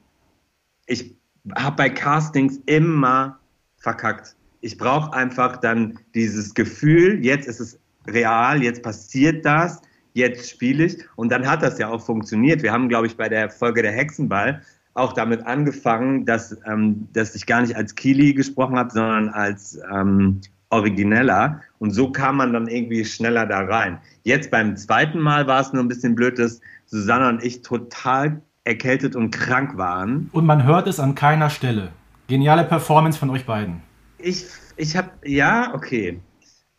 ich 0.85 1.15
habe 1.55 1.75
bei 1.75 1.89
Castings 1.89 2.59
immer 2.65 3.39
verkackt. 3.77 4.35
Ich 4.61 4.77
brauche 4.77 5.13
einfach 5.13 5.57
dann 5.57 5.99
dieses 6.15 6.53
Gefühl, 6.53 7.23
jetzt 7.23 7.47
ist 7.47 7.59
es 7.59 7.79
real, 8.07 8.63
jetzt 8.63 8.81
passiert 8.81 9.45
das, 9.45 9.81
jetzt 10.13 10.49
spiele 10.49 10.85
ich. 10.85 10.97
Und 11.15 11.31
dann 11.31 11.47
hat 11.47 11.61
das 11.63 11.77
ja 11.79 11.89
auch 11.89 12.05
funktioniert. 12.05 12.63
Wir 12.63 12.71
haben, 12.71 12.87
glaube 12.87 13.07
ich, 13.07 13.17
bei 13.17 13.27
der 13.27 13.49
Folge 13.49 13.81
der 13.81 13.91
Hexenball 13.91 14.61
auch 14.93 15.13
damit 15.13 15.45
angefangen, 15.45 16.25
dass, 16.25 16.57
ähm, 16.65 17.07
dass 17.13 17.35
ich 17.35 17.45
gar 17.45 17.61
nicht 17.61 17.75
als 17.75 17.95
Kili 17.95 18.33
gesprochen 18.33 18.77
habe, 18.77 18.91
sondern 18.91 19.29
als 19.29 19.79
ähm, 19.91 20.39
origineller 20.73 21.61
und 21.79 21.91
so 21.91 22.11
kam 22.11 22.37
man 22.37 22.53
dann 22.53 22.67
irgendwie 22.67 23.05
schneller 23.05 23.45
da 23.45 23.61
rein. 23.61 23.99
Jetzt 24.23 24.51
beim 24.51 24.75
zweiten 24.75 25.19
Mal 25.19 25.47
war 25.47 25.61
es 25.61 25.71
nur 25.71 25.83
ein 25.83 25.87
bisschen 25.87 26.15
blöd, 26.15 26.39
dass 26.39 26.59
Susanne 26.85 27.29
und 27.29 27.43
ich 27.43 27.61
total 27.61 28.41
erkältet 28.63 29.15
und 29.15 29.31
krank 29.31 29.77
waren. 29.77 30.29
Und 30.31 30.45
man 30.45 30.63
hört 30.63 30.87
es 30.87 30.99
an 30.99 31.15
keiner 31.15 31.49
Stelle. 31.49 31.89
Geniale 32.27 32.63
Performance 32.63 33.19
von 33.19 33.29
euch 33.29 33.45
beiden. 33.45 33.81
Ich, 34.17 34.45
ich 34.77 34.95
habe, 34.95 35.09
ja, 35.25 35.73
okay. 35.73 36.19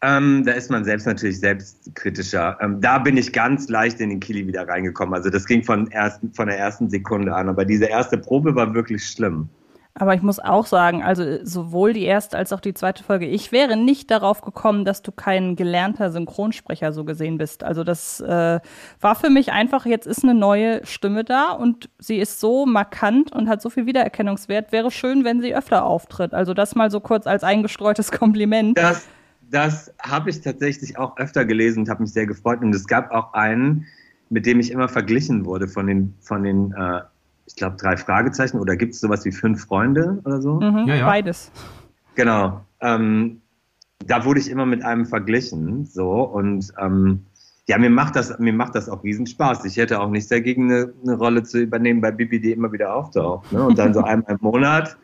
Ähm, 0.00 0.44
da 0.44 0.52
ist 0.52 0.70
man 0.70 0.84
selbst 0.84 1.06
natürlich 1.06 1.40
selbstkritischer. 1.40 2.58
Ähm, 2.60 2.80
da 2.80 2.98
bin 2.98 3.16
ich 3.16 3.32
ganz 3.32 3.68
leicht 3.68 4.00
in 4.00 4.10
den 4.10 4.20
Kili 4.20 4.46
wieder 4.46 4.66
reingekommen. 4.66 5.14
Also 5.14 5.30
das 5.30 5.46
ging 5.46 5.62
von, 5.62 5.90
ersten, 5.90 6.32
von 6.32 6.48
der 6.48 6.58
ersten 6.58 6.90
Sekunde 6.90 7.34
an. 7.34 7.48
Aber 7.48 7.64
diese 7.64 7.86
erste 7.86 8.18
Probe 8.18 8.54
war 8.54 8.74
wirklich 8.74 9.04
schlimm. 9.04 9.48
Aber 9.96 10.12
ich 10.14 10.22
muss 10.22 10.40
auch 10.40 10.66
sagen, 10.66 11.04
also 11.04 11.38
sowohl 11.44 11.92
die 11.92 12.02
erste 12.02 12.36
als 12.36 12.52
auch 12.52 12.58
die 12.58 12.74
zweite 12.74 13.04
Folge, 13.04 13.26
ich 13.26 13.52
wäre 13.52 13.76
nicht 13.76 14.10
darauf 14.10 14.40
gekommen, 14.40 14.84
dass 14.84 15.02
du 15.02 15.12
kein 15.12 15.54
gelernter 15.54 16.10
Synchronsprecher 16.10 16.92
so 16.92 17.04
gesehen 17.04 17.38
bist. 17.38 17.62
Also 17.62 17.84
das 17.84 18.20
äh, 18.20 18.58
war 19.00 19.14
für 19.14 19.30
mich 19.30 19.52
einfach, 19.52 19.86
jetzt 19.86 20.08
ist 20.08 20.24
eine 20.24 20.34
neue 20.34 20.84
Stimme 20.84 21.22
da 21.22 21.52
und 21.52 21.88
sie 22.00 22.18
ist 22.18 22.40
so 22.40 22.66
markant 22.66 23.32
und 23.32 23.48
hat 23.48 23.62
so 23.62 23.70
viel 23.70 23.86
Wiedererkennungswert. 23.86 24.72
Wäre 24.72 24.90
schön, 24.90 25.24
wenn 25.24 25.40
sie 25.40 25.54
öfter 25.54 25.84
auftritt. 25.84 26.34
Also 26.34 26.54
das 26.54 26.74
mal 26.74 26.90
so 26.90 26.98
kurz 26.98 27.28
als 27.28 27.44
eingestreutes 27.44 28.10
Kompliment. 28.18 28.76
Das, 28.76 29.06
das 29.48 29.94
habe 30.02 30.28
ich 30.28 30.40
tatsächlich 30.40 30.98
auch 30.98 31.16
öfter 31.18 31.44
gelesen 31.44 31.80
und 31.80 31.88
habe 31.88 32.02
mich 32.02 32.12
sehr 32.12 32.26
gefreut. 32.26 32.62
Und 32.62 32.74
es 32.74 32.88
gab 32.88 33.12
auch 33.12 33.32
einen, 33.32 33.86
mit 34.28 34.44
dem 34.44 34.58
ich 34.58 34.72
immer 34.72 34.88
verglichen 34.88 35.44
wurde 35.44 35.68
von 35.68 35.86
den, 35.86 36.14
von 36.18 36.42
den 36.42 36.72
äh, 36.72 37.02
ich 37.46 37.56
glaube, 37.56 37.76
drei 37.76 37.96
Fragezeichen 37.96 38.58
oder 38.58 38.76
gibt 38.76 38.94
es 38.94 39.00
sowas 39.00 39.24
wie 39.24 39.32
fünf 39.32 39.64
Freunde 39.64 40.20
oder 40.24 40.40
so? 40.40 40.60
Mhm, 40.60 40.86
ja, 40.86 40.94
ja. 40.96 41.06
Beides. 41.06 41.50
Genau. 42.14 42.64
Ähm, 42.80 43.40
da 44.06 44.24
wurde 44.24 44.40
ich 44.40 44.50
immer 44.50 44.66
mit 44.66 44.84
einem 44.84 45.06
verglichen, 45.06 45.86
so 45.86 46.22
und 46.22 46.72
ähm, 46.78 47.24
ja, 47.66 47.78
mir 47.78 47.90
macht 47.90 48.16
das, 48.16 48.38
mir 48.38 48.52
macht 48.52 48.74
das 48.74 48.88
auch 48.88 49.02
riesen 49.02 49.26
Spaß. 49.26 49.64
Ich 49.64 49.76
hätte 49.76 50.00
auch 50.00 50.10
nichts 50.10 50.28
dagegen, 50.28 50.70
eine, 50.70 50.92
eine 51.02 51.14
Rolle 51.16 51.42
zu 51.42 51.60
übernehmen 51.60 52.00
bei 52.00 52.10
Bibi, 52.10 52.38
die 52.38 52.52
immer 52.52 52.70
wieder 52.72 52.94
auftaucht. 52.94 53.50
Ne? 53.52 53.64
Und 53.64 53.78
dann 53.78 53.94
so 53.94 54.00
einmal 54.04 54.32
im 54.32 54.38
Monat 54.42 54.96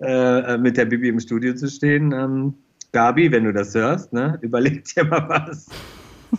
äh, 0.00 0.56
mit 0.58 0.76
der 0.76 0.84
Bibi 0.84 1.08
im 1.08 1.18
Studio 1.18 1.54
zu 1.54 1.68
stehen. 1.68 2.12
Ähm, 2.12 2.54
Gabi, 2.92 3.32
wenn 3.32 3.44
du 3.44 3.52
das 3.52 3.74
hörst, 3.74 4.12
ne, 4.12 4.38
überleg 4.42 4.84
dir 4.84 5.04
mal 5.04 5.28
was. 5.28 5.66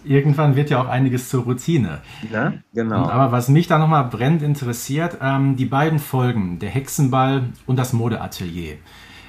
Irgendwann 0.04 0.56
wird 0.56 0.70
ja 0.70 0.82
auch 0.82 0.88
einiges 0.88 1.30
zur 1.30 1.44
Routine. 1.44 2.02
Ja, 2.32 2.54
genau. 2.74 3.04
Und, 3.04 3.12
aber 3.12 3.32
was 3.32 3.50
mich 3.50 3.68
da 3.68 3.78
nochmal 3.78 4.06
brennend 4.06 4.42
interessiert, 4.42 5.18
ähm, 5.22 5.56
die 5.56 5.66
beiden 5.66 6.00
Folgen, 6.00 6.60
der 6.60 6.70
Hexenball 6.70 7.44
und 7.66 7.78
das 7.78 7.94
Modeatelier, 7.94 8.78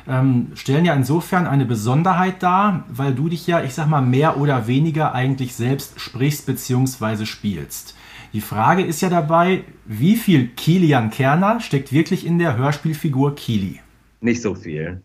ähm, 0.08 0.48
stellen 0.54 0.84
ja 0.84 0.94
insofern 0.94 1.46
eine 1.46 1.64
Besonderheit 1.64 2.42
dar, 2.42 2.84
weil 2.88 3.14
du 3.14 3.28
dich 3.28 3.46
ja, 3.46 3.62
ich 3.62 3.74
sag 3.74 3.88
mal, 3.88 4.02
mehr 4.02 4.38
oder 4.38 4.66
weniger 4.66 5.14
eigentlich 5.14 5.54
selbst 5.54 6.00
sprichst 6.00 6.46
bzw. 6.46 7.26
spielst. 7.26 7.96
Die 8.32 8.40
Frage 8.40 8.84
ist 8.84 9.00
ja 9.00 9.08
dabei, 9.08 9.64
wie 9.84 10.16
viel 10.16 10.48
Kilian 10.48 11.10
Kerner 11.10 11.60
steckt 11.60 11.92
wirklich 11.92 12.26
in 12.26 12.38
der 12.38 12.56
Hörspielfigur 12.56 13.34
Kili? 13.34 13.80
Nicht 14.20 14.42
so 14.42 14.54
viel. 14.54 15.02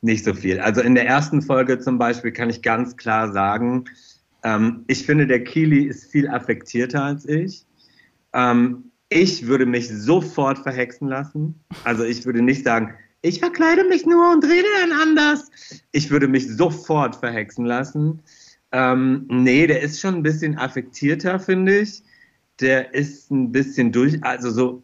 Nicht 0.00 0.24
so 0.24 0.32
viel. 0.32 0.60
Also 0.60 0.80
in 0.80 0.94
der 0.94 1.06
ersten 1.06 1.42
Folge 1.42 1.80
zum 1.80 1.98
Beispiel 1.98 2.30
kann 2.30 2.50
ich 2.50 2.62
ganz 2.62 2.96
klar 2.96 3.32
sagen, 3.32 3.86
ähm, 4.42 4.84
ich 4.86 5.04
finde, 5.04 5.26
der 5.26 5.44
Kili 5.44 5.84
ist 5.84 6.10
viel 6.10 6.28
affektierter 6.28 7.02
als 7.02 7.26
ich. 7.26 7.64
Ähm, 8.32 8.90
ich 9.08 9.46
würde 9.46 9.66
mich 9.66 9.88
sofort 9.88 10.58
verhexen 10.58 11.08
lassen. 11.08 11.54
Also 11.84 12.04
ich 12.04 12.26
würde 12.26 12.42
nicht 12.42 12.64
sagen, 12.64 12.94
ich 13.22 13.40
verkleide 13.40 13.84
mich 13.84 14.06
nur 14.06 14.32
und 14.32 14.44
rede 14.44 14.68
dann 14.80 14.92
anders. 15.00 15.50
Ich 15.92 16.10
würde 16.10 16.28
mich 16.28 16.48
sofort 16.48 17.16
verhexen 17.16 17.64
lassen. 17.64 18.20
Ähm, 18.70 19.26
nee, 19.28 19.66
der 19.66 19.80
ist 19.80 20.00
schon 20.00 20.16
ein 20.16 20.22
bisschen 20.22 20.58
affektierter, 20.58 21.40
finde 21.40 21.80
ich. 21.80 22.02
Der 22.60 22.94
ist 22.94 23.30
ein 23.30 23.50
bisschen 23.50 23.92
durch, 23.92 24.22
also 24.22 24.50
so, 24.50 24.82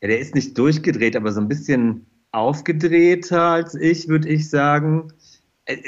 ja, 0.00 0.08
der 0.08 0.20
ist 0.20 0.34
nicht 0.34 0.56
durchgedreht, 0.56 1.16
aber 1.16 1.32
so 1.32 1.40
ein 1.40 1.48
bisschen 1.48 2.06
aufgedrehter 2.30 3.42
als 3.42 3.74
ich, 3.74 4.08
würde 4.08 4.28
ich 4.28 4.48
sagen. 4.48 5.12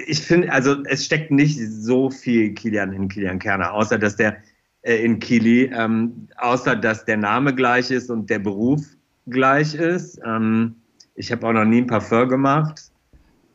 Ich 0.07 0.21
finde, 0.21 0.53
also 0.53 0.83
es 0.85 1.07
steckt 1.07 1.31
nicht 1.31 1.59
so 1.59 2.11
viel 2.11 2.53
Kilian 2.53 2.93
in 2.93 3.09
Kilian 3.09 3.39
Kerner, 3.39 3.73
außer 3.73 3.99
dass 3.99 4.17
der 4.17 4.37
äh, 4.83 4.97
in 5.05 5.19
Kili, 5.19 5.71
ähm, 5.75 6.29
außer 6.37 6.77
dass 6.77 7.05
der 7.05 7.17
Name 7.17 7.55
gleich 7.55 7.91
ist 7.91 8.11
und 8.11 8.29
der 8.29 8.41
Beruf 8.41 8.83
gleich 9.27 9.75
ist. 9.75 10.21
Ähm, 10.25 10.77
ich 11.15 11.33
habe 11.33 11.47
auch 11.47 11.53
noch 11.53 11.65
nie 11.65 11.79
ein 11.79 11.87
Parfum 11.87 12.29
gemacht, 12.29 12.91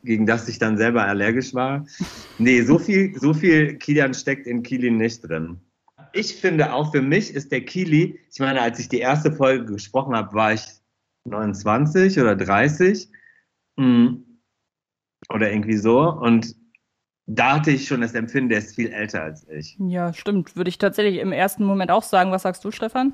gegen 0.02 0.26
das 0.26 0.48
ich 0.48 0.58
dann 0.58 0.76
selber 0.76 1.04
allergisch 1.04 1.54
war. 1.54 1.86
Nee, 2.38 2.62
so 2.62 2.78
viel, 2.78 3.16
so 3.18 3.32
viel 3.32 3.74
Kilian 3.74 4.14
steckt 4.14 4.46
in 4.46 4.62
Kili 4.62 4.90
nicht 4.90 5.28
drin. 5.28 5.60
Ich 6.12 6.34
finde, 6.34 6.72
auch 6.72 6.92
für 6.92 7.02
mich 7.02 7.34
ist 7.34 7.52
der 7.52 7.60
Kili, 7.60 8.18
ich 8.32 8.40
meine, 8.40 8.60
als 8.60 8.78
ich 8.78 8.88
die 8.88 9.00
erste 9.00 9.30
Folge 9.30 9.64
gesprochen 9.66 10.16
habe, 10.16 10.34
war 10.34 10.54
ich 10.54 10.64
29 11.24 12.18
oder 12.18 12.34
30 12.34 13.08
hm. 13.78 14.25
Oder 15.32 15.50
irgendwie 15.50 15.76
so. 15.76 16.00
Und 16.10 16.54
da 17.26 17.54
hatte 17.56 17.72
ich 17.72 17.88
schon 17.88 18.00
das 18.00 18.14
Empfinden, 18.14 18.50
der 18.50 18.58
ist 18.58 18.74
viel 18.74 18.92
älter 18.92 19.22
als 19.22 19.46
ich. 19.48 19.76
Ja, 19.80 20.12
stimmt. 20.12 20.56
Würde 20.56 20.68
ich 20.68 20.78
tatsächlich 20.78 21.20
im 21.20 21.32
ersten 21.32 21.64
Moment 21.64 21.90
auch 21.90 22.04
sagen. 22.04 22.30
Was 22.30 22.42
sagst 22.42 22.64
du, 22.64 22.70
Stefan? 22.70 23.12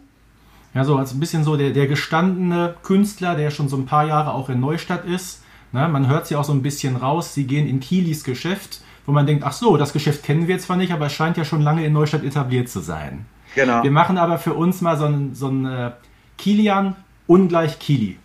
Ja, 0.74 0.84
so 0.84 0.96
als 0.96 1.12
ein 1.12 1.20
bisschen 1.20 1.44
so 1.44 1.56
der, 1.56 1.70
der 1.70 1.86
gestandene 1.86 2.74
Künstler, 2.82 3.34
der 3.34 3.50
schon 3.50 3.68
so 3.68 3.76
ein 3.76 3.86
paar 3.86 4.06
Jahre 4.06 4.32
auch 4.32 4.48
in 4.48 4.60
Neustadt 4.60 5.04
ist. 5.04 5.42
Ne? 5.72 5.88
Man 5.88 6.08
hört 6.08 6.26
sie 6.26 6.36
auch 6.36 6.44
so 6.44 6.52
ein 6.52 6.62
bisschen 6.62 6.96
raus. 6.96 7.34
Sie 7.34 7.46
gehen 7.46 7.66
in 7.66 7.80
Kilis 7.80 8.24
Geschäft, 8.24 8.82
wo 9.06 9.12
man 9.12 9.26
denkt, 9.26 9.44
ach 9.44 9.52
so, 9.52 9.76
das 9.76 9.92
Geschäft 9.92 10.22
kennen 10.22 10.48
wir 10.48 10.58
zwar 10.58 10.76
nicht, 10.76 10.92
aber 10.92 11.06
es 11.06 11.12
scheint 11.12 11.36
ja 11.36 11.44
schon 11.44 11.62
lange 11.62 11.84
in 11.84 11.92
Neustadt 11.92 12.24
etabliert 12.24 12.68
zu 12.68 12.80
sein. 12.80 13.26
Genau. 13.54 13.82
Wir 13.82 13.90
machen 13.90 14.18
aber 14.18 14.38
für 14.38 14.54
uns 14.54 14.80
mal 14.80 14.96
so 14.96 15.06
ein, 15.06 15.34
so 15.34 15.48
ein 15.48 15.66
äh, 15.66 15.92
Kilian 16.38 16.96
ungleich 17.26 17.78
Kili. 17.78 18.18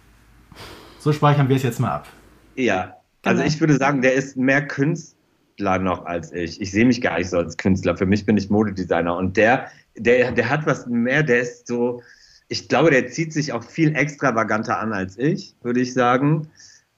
So 1.00 1.14
speichern 1.14 1.50
wir 1.50 1.56
es 1.56 1.64
jetzt 1.64 1.80
mal 1.80 1.92
ab. 1.92 2.08
Ja, 2.56 2.97
also 3.24 3.42
genau. 3.42 3.54
ich 3.54 3.60
würde 3.60 3.78
sagen, 3.78 4.02
der 4.02 4.14
ist 4.14 4.38
mehr 4.38 4.66
Künstler 4.66 5.80
noch 5.80 6.06
als 6.06 6.32
ich. 6.32 6.62
Ich 6.62 6.72
sehe 6.72 6.86
mich 6.86 7.02
gar 7.02 7.18
nicht 7.18 7.30
so 7.30 7.38
als 7.38 7.58
Künstler. 7.58 7.98
Für 7.98 8.06
mich 8.06 8.26
bin 8.26 8.38
ich 8.38 8.50
Modedesigner 8.50 9.16
und 9.16 9.38
der, 9.38 9.68
der, 9.96 10.32
der 10.32 10.50
hat 10.50 10.66
was 10.66 10.88
mehr, 10.88 11.24
der 11.24 11.42
ist 11.42 11.68
so, 11.68 12.02
ich 12.48 12.70
glaube, 12.70 12.92
der 12.92 13.08
zieht 13.08 13.34
sich 13.34 13.52
auch 13.52 13.64
viel 13.64 13.96
extravaganter 13.96 14.80
an 14.80 14.94
als 14.94 15.18
ich, 15.18 15.56
würde 15.62 15.82
ich 15.82 15.94
sagen. 15.94 16.50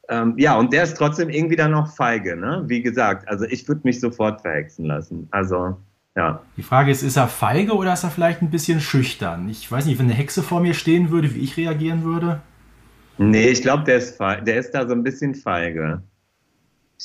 Ähm, 0.09 0.33
ja, 0.37 0.57
und 0.57 0.73
der 0.73 0.83
ist 0.83 0.97
trotzdem 0.97 1.29
irgendwie 1.29 1.55
dann 1.55 1.71
noch 1.71 1.95
feige, 1.95 2.35
ne? 2.35 2.63
Wie 2.65 2.81
gesagt, 2.81 3.27
also 3.27 3.45
ich 3.45 3.67
würde 3.67 3.81
mich 3.83 3.99
sofort 3.99 4.41
verhexen 4.41 4.85
lassen. 4.85 5.27
Also 5.31 5.77
ja. 6.15 6.41
Die 6.57 6.63
Frage 6.63 6.91
ist, 6.91 7.03
ist 7.03 7.15
er 7.15 7.27
feige 7.27 7.73
oder 7.73 7.93
ist 7.93 8.03
er 8.03 8.09
vielleicht 8.09 8.41
ein 8.41 8.49
bisschen 8.49 8.81
schüchtern? 8.81 9.47
Ich 9.49 9.71
weiß 9.71 9.85
nicht, 9.85 9.99
wenn 9.99 10.07
eine 10.07 10.15
Hexe 10.15 10.43
vor 10.43 10.59
mir 10.59 10.73
stehen 10.73 11.11
würde, 11.11 11.33
wie 11.33 11.39
ich 11.39 11.55
reagieren 11.55 12.03
würde. 12.03 12.41
Nee, 13.19 13.49
ich 13.49 13.61
glaube, 13.61 13.83
der 13.83 13.97
ist, 13.97 14.17
der 14.19 14.57
ist 14.57 14.71
da 14.71 14.87
so 14.87 14.93
ein 14.93 15.03
bisschen 15.03 15.35
feige. 15.35 16.01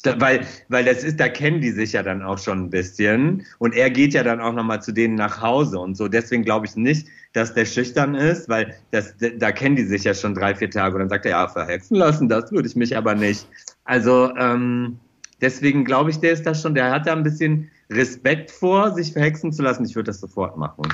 Glaub, 0.02 0.20
weil, 0.20 0.46
weil 0.68 0.84
das 0.84 1.04
ist, 1.04 1.20
da 1.20 1.28
kennen 1.28 1.60
die 1.60 1.70
sich 1.70 1.92
ja 1.92 2.02
dann 2.02 2.22
auch 2.22 2.38
schon 2.38 2.64
ein 2.64 2.70
bisschen. 2.70 3.46
Und 3.58 3.74
er 3.74 3.90
geht 3.90 4.12
ja 4.12 4.22
dann 4.22 4.40
auch 4.40 4.52
nochmal 4.52 4.82
zu 4.82 4.92
denen 4.92 5.14
nach 5.14 5.40
Hause 5.40 5.78
und 5.78 5.96
so. 5.96 6.08
Deswegen 6.08 6.44
glaube 6.44 6.66
ich 6.66 6.74
nicht, 6.74 7.06
dass 7.32 7.54
der 7.54 7.64
schüchtern 7.64 8.14
ist, 8.14 8.48
weil 8.48 8.74
das, 8.90 9.14
da 9.38 9.52
kennen 9.52 9.76
die 9.76 9.84
sich 9.84 10.04
ja 10.04 10.14
schon 10.14 10.34
drei, 10.34 10.54
vier 10.54 10.70
Tage. 10.70 10.94
Und 10.94 11.00
dann 11.00 11.08
sagt 11.08 11.26
er, 11.26 11.32
ja, 11.32 11.48
verhexen 11.48 11.96
lassen, 11.96 12.28
das 12.28 12.50
würde 12.50 12.68
ich 12.68 12.76
mich 12.76 12.96
aber 12.96 13.14
nicht. 13.14 13.48
Also, 13.84 14.34
ähm, 14.36 14.98
deswegen 15.40 15.84
glaube 15.84 16.10
ich, 16.10 16.18
der 16.18 16.32
ist 16.32 16.44
da 16.44 16.54
schon, 16.54 16.74
der 16.74 16.90
hat 16.90 17.06
da 17.06 17.12
ein 17.12 17.22
bisschen 17.22 17.70
Respekt 17.90 18.50
vor, 18.50 18.92
sich 18.92 19.12
verhexen 19.12 19.52
zu 19.52 19.62
lassen. 19.62 19.84
Ich 19.84 19.94
würde 19.94 20.08
das 20.08 20.20
sofort 20.20 20.56
machen. 20.56 20.84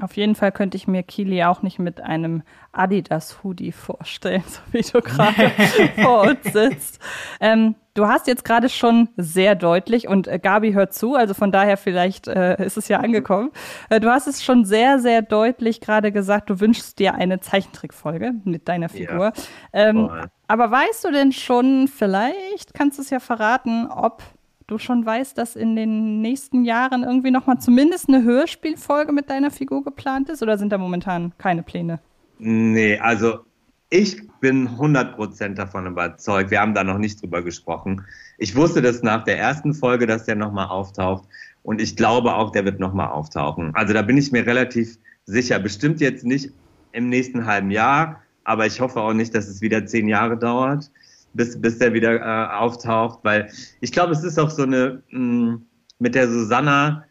Auf 0.00 0.16
jeden 0.16 0.34
Fall 0.34 0.52
könnte 0.52 0.76
ich 0.76 0.86
mir 0.86 1.02
Kili 1.02 1.42
auch 1.44 1.62
nicht 1.62 1.78
mit 1.78 2.02
einem 2.02 2.42
Adidas-Hoodie 2.72 3.72
vorstellen, 3.72 4.44
so 4.46 4.60
wie 4.72 4.82
du 4.82 5.00
gerade 5.00 5.50
vor 6.02 6.22
uns 6.22 6.52
sitzt. 6.52 7.00
Ähm, 7.40 7.76
du 7.94 8.06
hast 8.06 8.26
jetzt 8.26 8.44
gerade 8.44 8.68
schon 8.68 9.08
sehr 9.16 9.54
deutlich, 9.54 10.06
und 10.06 10.28
äh, 10.28 10.38
Gabi 10.38 10.72
hört 10.72 10.92
zu, 10.92 11.14
also 11.14 11.32
von 11.32 11.50
daher 11.50 11.78
vielleicht 11.78 12.28
äh, 12.28 12.62
ist 12.62 12.76
es 12.76 12.88
ja 12.88 13.00
angekommen. 13.00 13.50
Äh, 13.88 14.00
du 14.00 14.10
hast 14.10 14.26
es 14.26 14.44
schon 14.44 14.66
sehr, 14.66 14.98
sehr 14.98 15.22
deutlich 15.22 15.80
gerade 15.80 16.12
gesagt, 16.12 16.50
du 16.50 16.60
wünschst 16.60 16.98
dir 16.98 17.14
eine 17.14 17.40
Zeichentrickfolge 17.40 18.34
mit 18.44 18.68
deiner 18.68 18.90
Figur. 18.90 19.32
Ja. 19.34 19.88
Ähm, 19.88 20.10
aber 20.46 20.70
weißt 20.70 21.04
du 21.04 21.10
denn 21.10 21.32
schon, 21.32 21.88
vielleicht 21.88 22.74
kannst 22.74 22.98
du 22.98 23.02
es 23.02 23.10
ja 23.10 23.18
verraten, 23.18 23.86
ob 23.86 24.22
du 24.66 24.78
schon 24.78 25.06
weißt, 25.06 25.38
dass 25.38 25.56
in 25.56 25.76
den 25.76 26.20
nächsten 26.20 26.64
Jahren 26.64 27.04
irgendwie 27.04 27.30
nochmal 27.30 27.58
zumindest 27.58 28.08
eine 28.08 28.22
Hörspielfolge 28.22 29.12
mit 29.12 29.30
deiner 29.30 29.50
Figur 29.50 29.84
geplant 29.84 30.28
ist? 30.28 30.42
Oder 30.42 30.58
sind 30.58 30.72
da 30.72 30.78
momentan 30.78 31.32
keine 31.38 31.62
Pläne? 31.62 32.00
Nee, 32.38 32.98
also 32.98 33.40
ich 33.88 34.20
bin 34.40 34.68
100% 34.68 35.54
davon 35.54 35.86
überzeugt. 35.86 36.50
Wir 36.50 36.60
haben 36.60 36.74
da 36.74 36.82
noch 36.82 36.98
nicht 36.98 37.22
drüber 37.22 37.42
gesprochen. 37.42 38.02
Ich 38.38 38.56
wusste 38.56 38.82
das 38.82 39.02
nach 39.02 39.24
der 39.24 39.38
ersten 39.38 39.74
Folge, 39.74 40.06
dass 40.06 40.24
der 40.24 40.34
nochmal 40.34 40.66
auftaucht. 40.66 41.24
Und 41.62 41.80
ich 41.80 41.96
glaube 41.96 42.34
auch, 42.34 42.50
der 42.52 42.64
wird 42.64 42.80
nochmal 42.80 43.08
auftauchen. 43.08 43.74
Also 43.74 43.92
da 43.92 44.02
bin 44.02 44.16
ich 44.16 44.32
mir 44.32 44.44
relativ 44.44 44.98
sicher. 45.24 45.58
Bestimmt 45.58 46.00
jetzt 46.00 46.24
nicht 46.24 46.50
im 46.92 47.08
nächsten 47.08 47.46
halben 47.46 47.70
Jahr, 47.70 48.22
aber 48.44 48.66
ich 48.66 48.80
hoffe 48.80 49.00
auch 49.00 49.12
nicht, 49.12 49.34
dass 49.34 49.48
es 49.48 49.60
wieder 49.60 49.86
zehn 49.86 50.08
Jahre 50.08 50.36
dauert 50.36 50.90
bis, 51.36 51.60
bis 51.60 51.78
der 51.78 51.92
wieder 51.92 52.16
äh, 52.20 52.54
auftaucht, 52.56 53.20
weil 53.22 53.50
ich 53.80 53.92
glaube, 53.92 54.12
es 54.12 54.24
ist 54.24 54.38
auch 54.38 54.50
so 54.50 54.62
eine, 54.62 55.02
mh, 55.10 55.52
mm, 55.52 55.66
mit 55.98 56.14
der 56.14 56.28
Susanna, 56.28 57.04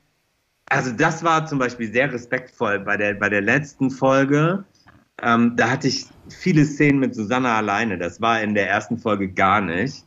also 0.67 0.91
das 0.91 1.23
war 1.23 1.45
zum 1.45 1.59
Beispiel 1.59 1.91
sehr 1.91 2.11
respektvoll 2.11 2.79
bei 2.79 2.97
der, 2.97 3.13
bei 3.15 3.29
der 3.29 3.41
letzten 3.41 3.89
Folge. 3.91 4.63
Ähm, 5.21 5.55
da 5.55 5.69
hatte 5.69 5.87
ich 5.87 6.07
viele 6.29 6.65
Szenen 6.65 6.99
mit 6.99 7.15
Susanna 7.15 7.57
alleine. 7.57 7.97
Das 7.97 8.19
war 8.19 8.41
in 8.41 8.53
der 8.55 8.69
ersten 8.69 8.97
Folge 8.97 9.29
gar 9.29 9.61
nicht. 9.61 10.03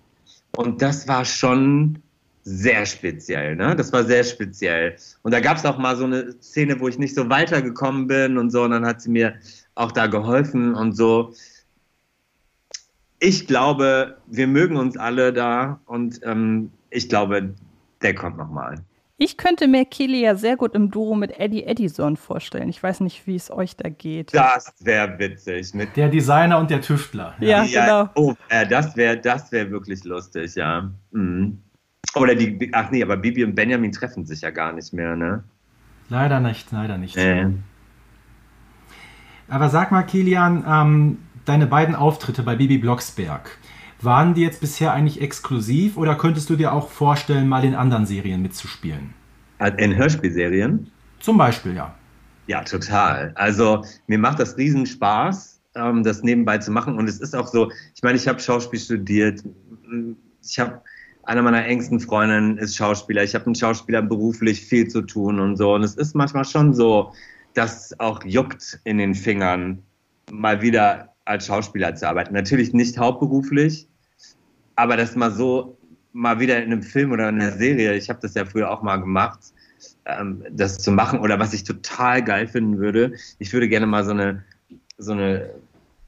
Und 0.56 0.82
das 0.82 1.06
war 1.06 1.24
schon 1.24 2.02
sehr 2.42 2.86
speziell, 2.86 3.56
ne? 3.56 3.76
Das 3.76 3.92
war 3.92 4.04
sehr 4.04 4.24
speziell. 4.24 4.96
Und 5.22 5.32
da 5.32 5.40
gab 5.40 5.58
es 5.58 5.66
auch 5.66 5.78
mal 5.78 5.96
so 5.96 6.04
eine 6.04 6.32
Szene, 6.40 6.80
wo 6.80 6.88
ich 6.88 6.98
nicht 6.98 7.14
so 7.14 7.28
weitergekommen 7.28 8.06
bin 8.06 8.38
und 8.38 8.50
so. 8.50 8.62
Und 8.62 8.72
dann 8.72 8.86
hat 8.86 9.02
sie 9.02 9.10
mir 9.10 9.34
auch 9.74 9.92
da 9.92 10.06
geholfen 10.06 10.74
und 10.74 10.92
so 10.92 11.34
ich 13.20 13.46
glaube, 13.46 14.18
wir 14.26 14.46
mögen 14.46 14.76
uns 14.76 14.96
alle 14.96 15.32
da 15.32 15.80
und 15.86 16.20
ähm, 16.24 16.70
ich 16.90 17.08
glaube, 17.08 17.54
der 18.02 18.14
kommt 18.14 18.36
nochmal. 18.36 18.76
Ich 19.20 19.36
könnte 19.36 19.66
mir 19.66 19.84
Kelly 19.84 20.20
ja 20.20 20.36
sehr 20.36 20.56
gut 20.56 20.76
im 20.76 20.92
Duo 20.92 21.16
mit 21.16 21.40
Eddie 21.40 21.64
Edison 21.64 22.16
vorstellen. 22.16 22.68
Ich 22.68 22.80
weiß 22.80 23.00
nicht, 23.00 23.26
wie 23.26 23.34
es 23.34 23.50
euch 23.50 23.74
da 23.76 23.88
geht. 23.88 24.32
Das 24.32 24.72
wäre 24.78 25.18
witzig. 25.18 25.74
Mit 25.74 25.96
der 25.96 26.08
Designer 26.08 26.56
und 26.56 26.70
der 26.70 26.80
Tüftler. 26.80 27.34
Ja, 27.40 27.64
ja 27.64 27.84
genau. 27.84 28.10
Oh, 28.14 28.34
äh, 28.48 28.64
das 28.64 28.96
wäre 28.96 29.18
das 29.18 29.50
wär 29.50 29.72
wirklich 29.72 30.04
lustig, 30.04 30.54
ja. 30.54 30.88
Mhm. 31.10 31.58
Oder 32.14 32.36
die, 32.36 32.70
ach 32.72 32.92
nee, 32.92 33.02
aber 33.02 33.16
Bibi 33.16 33.42
und 33.42 33.56
Benjamin 33.56 33.90
treffen 33.90 34.24
sich 34.24 34.42
ja 34.42 34.50
gar 34.50 34.72
nicht 34.72 34.92
mehr, 34.92 35.16
ne? 35.16 35.42
Leider 36.08 36.38
nicht, 36.38 36.70
leider 36.70 36.96
nicht. 36.96 37.16
Äh. 37.16 37.48
Aber 39.48 39.68
sag 39.68 39.90
mal, 39.90 40.02
Kilian, 40.02 40.64
ähm, 40.66 41.18
deine 41.48 41.66
beiden 41.66 41.94
Auftritte 41.94 42.42
bei 42.42 42.56
Bibi 42.56 42.78
Blocksberg, 42.78 43.58
waren 44.00 44.34
die 44.34 44.42
jetzt 44.42 44.60
bisher 44.60 44.92
eigentlich 44.92 45.20
exklusiv 45.20 45.96
oder 45.96 46.14
könntest 46.14 46.50
du 46.50 46.56
dir 46.56 46.72
auch 46.72 46.88
vorstellen, 46.88 47.48
mal 47.48 47.64
in 47.64 47.74
anderen 47.74 48.06
Serien 48.06 48.42
mitzuspielen? 48.42 49.14
In 49.78 49.96
Hörspielserien? 49.96 50.90
Zum 51.18 51.36
Beispiel, 51.36 51.74
ja. 51.74 51.94
Ja, 52.46 52.62
total. 52.62 53.32
Also 53.34 53.84
mir 54.06 54.18
macht 54.18 54.38
das 54.38 54.56
riesen 54.56 54.86
Spaß, 54.86 55.60
ähm, 55.74 56.04
das 56.04 56.22
nebenbei 56.22 56.58
zu 56.58 56.70
machen. 56.70 56.96
Und 56.96 57.08
es 57.08 57.20
ist 57.20 57.34
auch 57.34 57.48
so, 57.48 57.70
ich 57.94 58.02
meine, 58.02 58.16
ich 58.16 58.28
habe 58.28 58.40
Schauspiel 58.40 58.78
studiert. 58.78 59.42
Ich 60.42 60.58
habe 60.58 60.80
einer 61.24 61.42
meiner 61.42 61.64
engsten 61.66 62.00
Freundinnen 62.00 62.56
ist 62.56 62.76
Schauspieler. 62.76 63.22
Ich 63.22 63.34
habe 63.34 63.50
mit 63.50 63.58
Schauspielern 63.58 64.08
beruflich 64.08 64.64
viel 64.64 64.88
zu 64.88 65.02
tun 65.02 65.40
und 65.40 65.56
so. 65.56 65.74
Und 65.74 65.82
es 65.82 65.96
ist 65.96 66.14
manchmal 66.14 66.44
schon 66.44 66.72
so, 66.72 67.12
dass 67.54 67.98
auch 68.00 68.24
juckt 68.24 68.80
in 68.84 68.98
den 68.98 69.14
Fingern, 69.14 69.82
mal 70.30 70.62
wieder 70.62 71.14
als 71.28 71.46
Schauspieler 71.46 71.94
zu 71.94 72.08
arbeiten. 72.08 72.34
Natürlich 72.34 72.72
nicht 72.72 72.98
hauptberuflich, 72.98 73.86
aber 74.76 74.96
das 74.96 75.14
mal 75.14 75.30
so, 75.30 75.76
mal 76.12 76.40
wieder 76.40 76.56
in 76.56 76.72
einem 76.72 76.82
Film 76.82 77.12
oder 77.12 77.28
in 77.28 77.40
einer 77.40 77.52
Serie, 77.52 77.94
ich 77.94 78.08
habe 78.08 78.20
das 78.22 78.34
ja 78.34 78.44
früher 78.44 78.70
auch 78.70 78.82
mal 78.82 78.96
gemacht, 78.96 79.40
ähm, 80.06 80.42
das 80.50 80.78
zu 80.78 80.90
machen. 80.90 81.20
Oder 81.20 81.38
was 81.38 81.52
ich 81.52 81.64
total 81.64 82.24
geil 82.24 82.46
finden 82.46 82.78
würde, 82.78 83.12
ich 83.38 83.52
würde 83.52 83.68
gerne 83.68 83.86
mal 83.86 84.04
so 84.04 84.12
eine, 84.12 84.42
so 84.96 85.12
eine, 85.12 85.50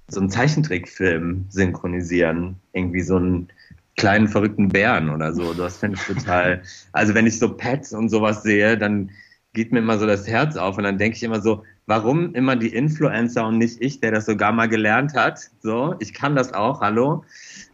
so 0.09 0.21
einen 0.21 0.31
Zeichentrickfilm 0.31 1.45
synchronisieren. 1.51 2.57
Irgendwie 2.73 3.03
so 3.03 3.17
einen 3.17 3.49
kleinen 3.97 4.27
verrückten 4.27 4.69
Bären 4.69 5.11
oder 5.11 5.35
so. 5.35 5.53
Das 5.53 5.77
fände 5.77 5.99
ich 6.01 6.15
total. 6.15 6.63
Also 6.93 7.15
wenn 7.15 7.27
ich 7.27 7.39
so 7.39 7.55
Pets 7.55 7.93
und 7.93 8.09
sowas 8.09 8.43
sehe, 8.43 8.79
dann 8.79 9.11
geht 9.53 9.71
mir 9.71 9.81
immer 9.81 9.99
so 9.99 10.07
das 10.07 10.27
Herz 10.27 10.57
auf 10.57 10.79
und 10.79 10.85
dann 10.85 10.97
denke 10.97 11.17
ich 11.17 11.23
immer 11.23 11.41
so, 11.43 11.63
warum 11.91 12.37
immer 12.37 12.55
die 12.55 12.69
Influencer 12.69 13.49
und 13.49 13.59
nicht 13.59 13.81
ich, 13.81 13.99
der 13.99 14.13
das 14.13 14.27
sogar 14.27 14.53
mal 14.53 14.69
gelernt 14.69 15.15
hat? 15.15 15.51
So, 15.61 15.97
ich 15.99 16.15
kann 16.15 16.37
das 16.37 16.55
auch, 16.55 16.81
hallo. 16.81 17.25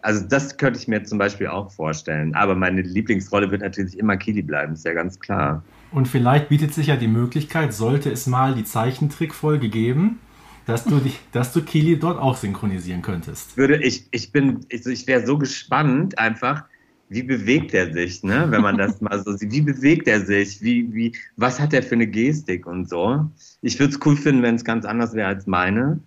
Also 0.00 0.24
das 0.26 0.56
könnte 0.56 0.80
ich 0.80 0.88
mir 0.88 1.04
zum 1.04 1.18
Beispiel 1.18 1.48
auch 1.48 1.70
vorstellen. 1.70 2.34
Aber 2.34 2.54
meine 2.54 2.80
Lieblingsrolle 2.80 3.50
wird 3.50 3.60
natürlich 3.60 3.98
immer 3.98 4.16
Kili 4.16 4.40
bleiben, 4.40 4.72
ist 4.72 4.86
ja 4.86 4.94
ganz 4.94 5.20
klar. 5.20 5.62
Und 5.92 6.08
vielleicht 6.08 6.48
bietet 6.48 6.72
sich 6.72 6.86
ja 6.86 6.96
die 6.96 7.08
Möglichkeit, 7.08 7.74
sollte 7.74 8.10
es 8.10 8.26
mal 8.26 8.54
die 8.54 8.64
Zeichentrickfolge 8.64 9.68
geben, 9.68 10.18
dass 10.64 10.84
du 10.84 10.98
dich, 10.98 11.20
dass 11.32 11.52
du 11.52 11.60
Kili 11.60 11.98
dort 11.98 12.18
auch 12.18 12.38
synchronisieren 12.38 13.02
könntest. 13.02 13.58
Würde 13.58 13.76
ich, 13.76 14.08
ich 14.12 14.32
bin, 14.32 14.60
ich, 14.70 14.86
ich 14.86 15.06
wäre 15.06 15.26
so 15.26 15.36
gespannt 15.36 16.18
einfach, 16.18 16.64
wie 17.08 17.22
bewegt 17.22 17.72
er 17.74 17.92
sich, 17.92 18.22
ne? 18.22 18.46
Wenn 18.50 18.62
man 18.62 18.76
das 18.76 19.00
mal 19.00 19.22
so 19.22 19.32
sieht. 19.32 19.52
Wie 19.52 19.60
bewegt 19.60 20.08
er 20.08 20.20
sich? 20.20 20.60
Wie, 20.62 20.92
wie, 20.92 21.16
was 21.36 21.60
hat 21.60 21.72
er 21.72 21.82
für 21.82 21.94
eine 21.94 22.06
Gestik 22.06 22.66
und 22.66 22.88
so? 22.88 23.24
Ich 23.62 23.78
würde 23.78 23.94
es 23.94 24.00
cool 24.04 24.16
finden, 24.16 24.42
wenn 24.42 24.56
es 24.56 24.64
ganz 24.64 24.84
anders 24.84 25.14
wäre 25.14 25.28
als 25.28 25.46
meine. 25.46 26.00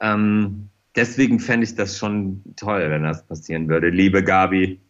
Ähm, 0.00 0.68
deswegen 0.94 1.40
fände 1.40 1.64
ich 1.64 1.74
das 1.74 1.98
schon 1.98 2.42
toll, 2.56 2.90
wenn 2.90 3.02
das 3.02 3.26
passieren 3.26 3.68
würde. 3.68 3.90
Liebe 3.90 4.22
Gabi. 4.22 4.80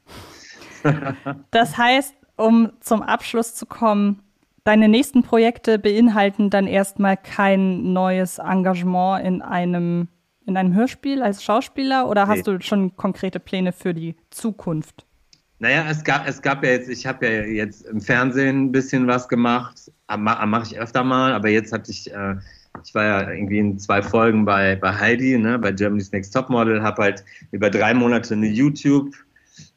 das 1.51 1.77
heißt, 1.77 2.15
um 2.37 2.73
zum 2.81 3.03
Abschluss 3.03 3.55
zu 3.55 3.67
kommen, 3.67 4.23
deine 4.65 4.89
nächsten 4.89 5.23
Projekte 5.23 5.79
beinhalten 5.79 6.51
dann 6.51 6.67
erstmal 6.67 7.17
kein 7.17 7.93
neues 7.93 8.39
Engagement 8.39 9.25
in 9.25 9.43
einem, 9.43 10.09
in 10.45 10.57
einem 10.57 10.75
Hörspiel 10.75 11.23
als 11.23 11.43
Schauspieler 11.43 12.09
oder 12.09 12.29
hast 12.29 12.47
nee. 12.47 12.59
du 12.59 12.61
schon 12.61 12.95
konkrete 12.97 13.41
Pläne 13.41 13.73
für 13.73 13.95
die 13.95 14.17
Zukunft? 14.31 15.06
Naja, 15.59 15.87
es 15.89 16.05
gab, 16.05 16.29
es 16.29 16.43
gab 16.43 16.63
ja 16.65 16.71
jetzt, 16.71 16.89
ich 16.89 17.07
habe 17.07 17.27
ja 17.27 17.45
jetzt 17.45 17.87
im 17.87 18.01
Fernsehen 18.01 18.67
ein 18.67 18.73
bisschen 18.73 19.07
was 19.07 19.29
gemacht, 19.29 19.91
mache 20.17 20.65
ich 20.65 20.79
öfter 20.79 21.03
mal, 21.03 21.33
aber 21.33 21.49
jetzt 21.49 21.73
hatte 21.73 21.91
ich, 21.91 22.13
äh, 22.13 22.37
ich 22.85 22.95
war 22.95 23.05
ja 23.05 23.31
irgendwie 23.31 23.59
in 23.59 23.79
zwei 23.79 24.03
Folgen 24.03 24.45
bei, 24.45 24.77
bei 24.77 24.93
Heidi, 24.93 25.39
ne, 25.39 25.59
bei 25.59 25.73
Germany's 25.73 26.13
Next 26.13 26.35
Topmodel, 26.35 26.83
habe 26.83 27.03
halt 27.03 27.25
über 27.53 27.71
drei 27.71 27.95
Monate 27.95 28.35
eine 28.35 28.49
YouTube 28.49 29.15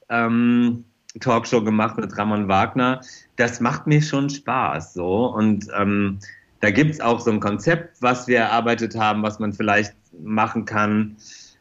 ähm, 0.09 0.83
Talkshow 1.21 1.63
gemacht 1.63 1.97
mit 1.97 2.17
Ramon 2.17 2.49
Wagner 2.49 3.01
das 3.39 3.61
macht 3.61 3.87
mir 3.87 4.01
schon 4.01 4.29
Spaß 4.29 4.93
so. 4.93 5.27
Und 5.27 5.67
ähm, 5.77 6.19
da 6.59 6.71
gibt 6.71 6.91
es 6.91 7.01
auch 7.01 7.19
so 7.19 7.31
ein 7.31 7.39
Konzept, 7.39 8.01
was 8.01 8.27
wir 8.27 8.39
erarbeitet 8.39 8.95
haben, 8.95 9.23
was 9.23 9.39
man 9.39 9.53
vielleicht 9.53 9.95
machen 10.19 10.65
kann. 10.65 11.15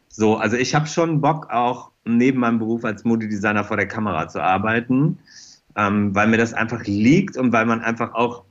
So, 0.09 0.35
also 0.35 0.57
ich 0.57 0.75
habe 0.75 0.87
schon 0.87 1.21
Bock, 1.21 1.49
auch 1.49 1.91
neben 2.17 2.39
meinem 2.39 2.59
Beruf 2.59 2.85
als 2.85 3.03
Modedesigner 3.03 3.63
vor 3.63 3.77
der 3.77 3.87
Kamera 3.87 4.27
zu 4.27 4.41
arbeiten, 4.41 5.17
ähm, 5.75 6.13
weil 6.15 6.27
mir 6.27 6.37
das 6.37 6.53
einfach 6.53 6.83
liegt 6.85 7.37
und 7.37 7.51
weil 7.51 7.65
man 7.65 7.81
einfach 7.81 8.13
auch 8.13 8.43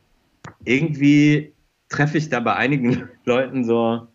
irgendwie 0.64 1.52
treffe 1.88 2.18
ich 2.18 2.28
da 2.28 2.40
bei 2.40 2.54
einigen 2.54 3.08
Leuten 3.24 3.64
so, 3.64 4.06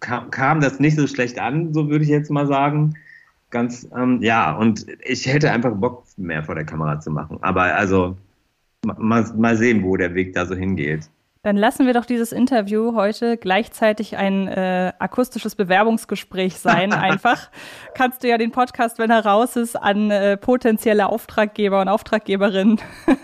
kam, 0.00 0.30
kam 0.30 0.60
das 0.60 0.80
nicht 0.80 0.96
so 0.96 1.06
schlecht 1.06 1.38
an, 1.38 1.72
so 1.74 1.88
würde 1.88 2.04
ich 2.04 2.10
jetzt 2.10 2.30
mal 2.30 2.46
sagen 2.46 2.94
ganz, 3.50 3.88
ähm, 3.96 4.20
ja, 4.22 4.52
und 4.52 4.86
ich 5.04 5.26
hätte 5.26 5.50
einfach 5.50 5.74
Bock 5.74 6.04
mehr 6.16 6.42
vor 6.42 6.54
der 6.54 6.64
Kamera 6.64 7.00
zu 7.00 7.10
machen. 7.10 7.38
Aber 7.42 7.62
also 7.62 8.16
mal, 8.84 9.24
mal 9.34 9.56
sehen, 9.56 9.82
wo 9.82 9.96
der 9.96 10.14
Weg 10.14 10.34
da 10.34 10.46
so 10.46 10.54
hingeht. 10.54 11.08
Dann 11.46 11.56
lassen 11.56 11.86
wir 11.86 11.94
doch 11.94 12.06
dieses 12.06 12.32
Interview 12.32 12.96
heute 12.96 13.36
gleichzeitig 13.36 14.16
ein 14.16 14.48
äh, 14.48 14.92
akustisches 14.98 15.54
Bewerbungsgespräch 15.54 16.58
sein. 16.58 16.92
Einfach 16.92 17.50
kannst 17.94 18.24
du 18.24 18.28
ja 18.28 18.36
den 18.36 18.50
Podcast, 18.50 18.98
wenn 18.98 19.10
er 19.10 19.24
raus 19.24 19.54
ist, 19.54 19.76
an 19.76 20.10
äh, 20.10 20.36
potenzielle 20.36 21.08
Auftraggeber 21.08 21.80
und 21.80 21.88
Auftraggeberinnen 21.88 22.80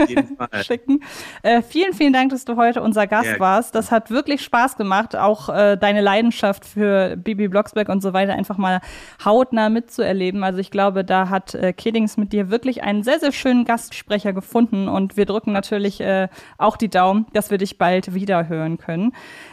schicken. 0.62 1.00
Äh, 1.42 1.62
vielen, 1.62 1.94
vielen 1.94 2.12
Dank, 2.12 2.30
dass 2.30 2.44
du 2.44 2.54
heute 2.54 2.80
unser 2.80 3.08
Gast 3.08 3.26
ja. 3.26 3.40
warst. 3.40 3.74
Das 3.74 3.90
hat 3.90 4.08
wirklich 4.08 4.42
Spaß 4.42 4.76
gemacht, 4.76 5.16
auch 5.16 5.48
äh, 5.48 5.76
deine 5.76 6.00
Leidenschaft 6.00 6.64
für 6.64 7.16
Bibi 7.16 7.48
Blocksberg 7.48 7.88
und 7.88 8.02
so 8.02 8.12
weiter 8.12 8.34
einfach 8.34 8.56
mal 8.56 8.82
hautnah 9.24 9.68
mitzuerleben. 9.68 10.44
Also 10.44 10.60
ich 10.60 10.70
glaube, 10.70 11.04
da 11.04 11.28
hat 11.28 11.56
äh, 11.56 11.72
Kiddings 11.72 12.16
mit 12.16 12.32
dir 12.32 12.50
wirklich 12.50 12.84
einen 12.84 13.02
sehr, 13.02 13.18
sehr 13.18 13.32
schönen 13.32 13.64
Gastsprecher 13.64 14.32
gefunden 14.32 14.86
und 14.86 15.16
wir 15.16 15.26
drücken 15.26 15.50
natürlich 15.50 16.00
äh, 16.00 16.28
auch 16.56 16.76
die 16.76 16.88
Daumen, 16.88 17.26
dass 17.32 17.50
wir 17.50 17.58
dich 17.58 17.78
bald 17.78 18.11
wieder 18.14 18.48
hören 18.48 18.78
können. 18.78 19.12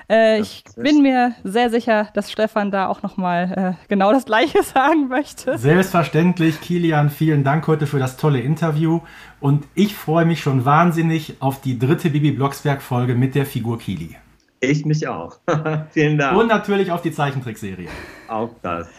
Äh, 0.09 0.39
ich 0.39 0.63
bin 0.75 1.01
mir 1.01 1.33
sehr 1.43 1.69
sicher, 1.69 2.09
dass 2.13 2.31
Stefan 2.31 2.71
da 2.71 2.87
auch 2.87 3.01
nochmal 3.01 3.75
äh, 3.79 3.87
genau 3.87 4.11
das 4.11 4.25
Gleiche 4.25 4.63
sagen 4.63 5.07
möchte. 5.07 5.57
Selbstverständlich, 5.57 6.61
Kilian, 6.61 7.09
vielen 7.09 7.43
Dank 7.43 7.67
heute 7.67 7.87
für 7.87 7.99
das 7.99 8.17
tolle 8.17 8.39
Interview. 8.39 9.01
Und 9.39 9.65
ich 9.75 9.95
freue 9.95 10.25
mich 10.25 10.41
schon 10.41 10.65
wahnsinnig 10.65 11.35
auf 11.39 11.61
die 11.61 11.79
dritte 11.79 12.09
Bibi 12.09 12.31
Blocksberg-Folge 12.31 13.15
mit 13.15 13.35
der 13.35 13.45
Figur 13.45 13.79
Kili. 13.79 14.15
Ich 14.59 14.85
mich 14.85 15.07
auch. 15.07 15.37
vielen 15.91 16.17
Dank. 16.17 16.37
Und 16.37 16.47
natürlich 16.47 16.91
auf 16.91 17.01
die 17.01 17.11
Zeichentrickserie. 17.11 17.87
Auch 18.27 18.49
das. 18.61 18.89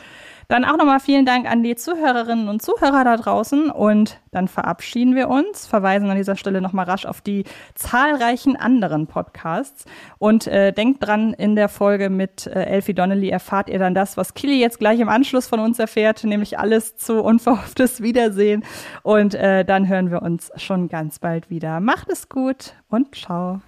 Dann 0.51 0.65
auch 0.65 0.77
nochmal 0.77 0.99
vielen 0.99 1.25
Dank 1.25 1.49
an 1.49 1.63
die 1.63 1.77
Zuhörerinnen 1.77 2.49
und 2.49 2.61
Zuhörer 2.61 3.05
da 3.05 3.17
draußen 3.17 3.71
und 3.71 4.19
dann 4.33 4.49
verabschieden 4.49 5.15
wir 5.15 5.29
uns, 5.29 5.69
verweisen 5.69 6.11
an 6.11 6.17
dieser 6.17 6.35
Stelle 6.35 6.61
nochmal 6.61 6.87
rasch 6.87 7.07
auf 7.07 7.21
die 7.21 7.45
zahlreichen 7.77 8.57
anderen 8.57 9.07
Podcasts 9.07 9.85
und 10.19 10.49
äh, 10.49 10.73
denkt 10.73 11.07
dran, 11.07 11.35
in 11.35 11.55
der 11.55 11.69
Folge 11.69 12.11
mit 12.11 12.49
äh, 12.49 12.65
Elfie 12.65 12.95
Donnelly 12.95 13.29
erfahrt 13.29 13.69
ihr 13.69 13.79
dann 13.79 13.95
das, 13.95 14.17
was 14.17 14.35
Killy 14.35 14.59
jetzt 14.59 14.81
gleich 14.81 14.99
im 14.99 15.09
Anschluss 15.09 15.47
von 15.47 15.61
uns 15.61 15.79
erfährt, 15.79 16.25
nämlich 16.25 16.59
alles 16.59 16.97
zu 16.97 17.23
unverhofftes 17.23 18.03
Wiedersehen 18.03 18.65
und 19.05 19.37
äh, 19.37 19.65
dann 19.65 19.87
hören 19.87 20.11
wir 20.11 20.21
uns 20.21 20.51
schon 20.57 20.89
ganz 20.89 21.21
bald 21.21 21.49
wieder. 21.49 21.79
Macht 21.79 22.11
es 22.11 22.29
gut 22.29 22.75
und 22.89 23.15
ciao. 23.15 23.61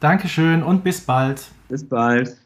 Dankeschön 0.00 0.62
und 0.62 0.84
bis 0.84 1.00
bald. 1.00 1.46
Bis 1.70 1.88
bald. 1.88 2.45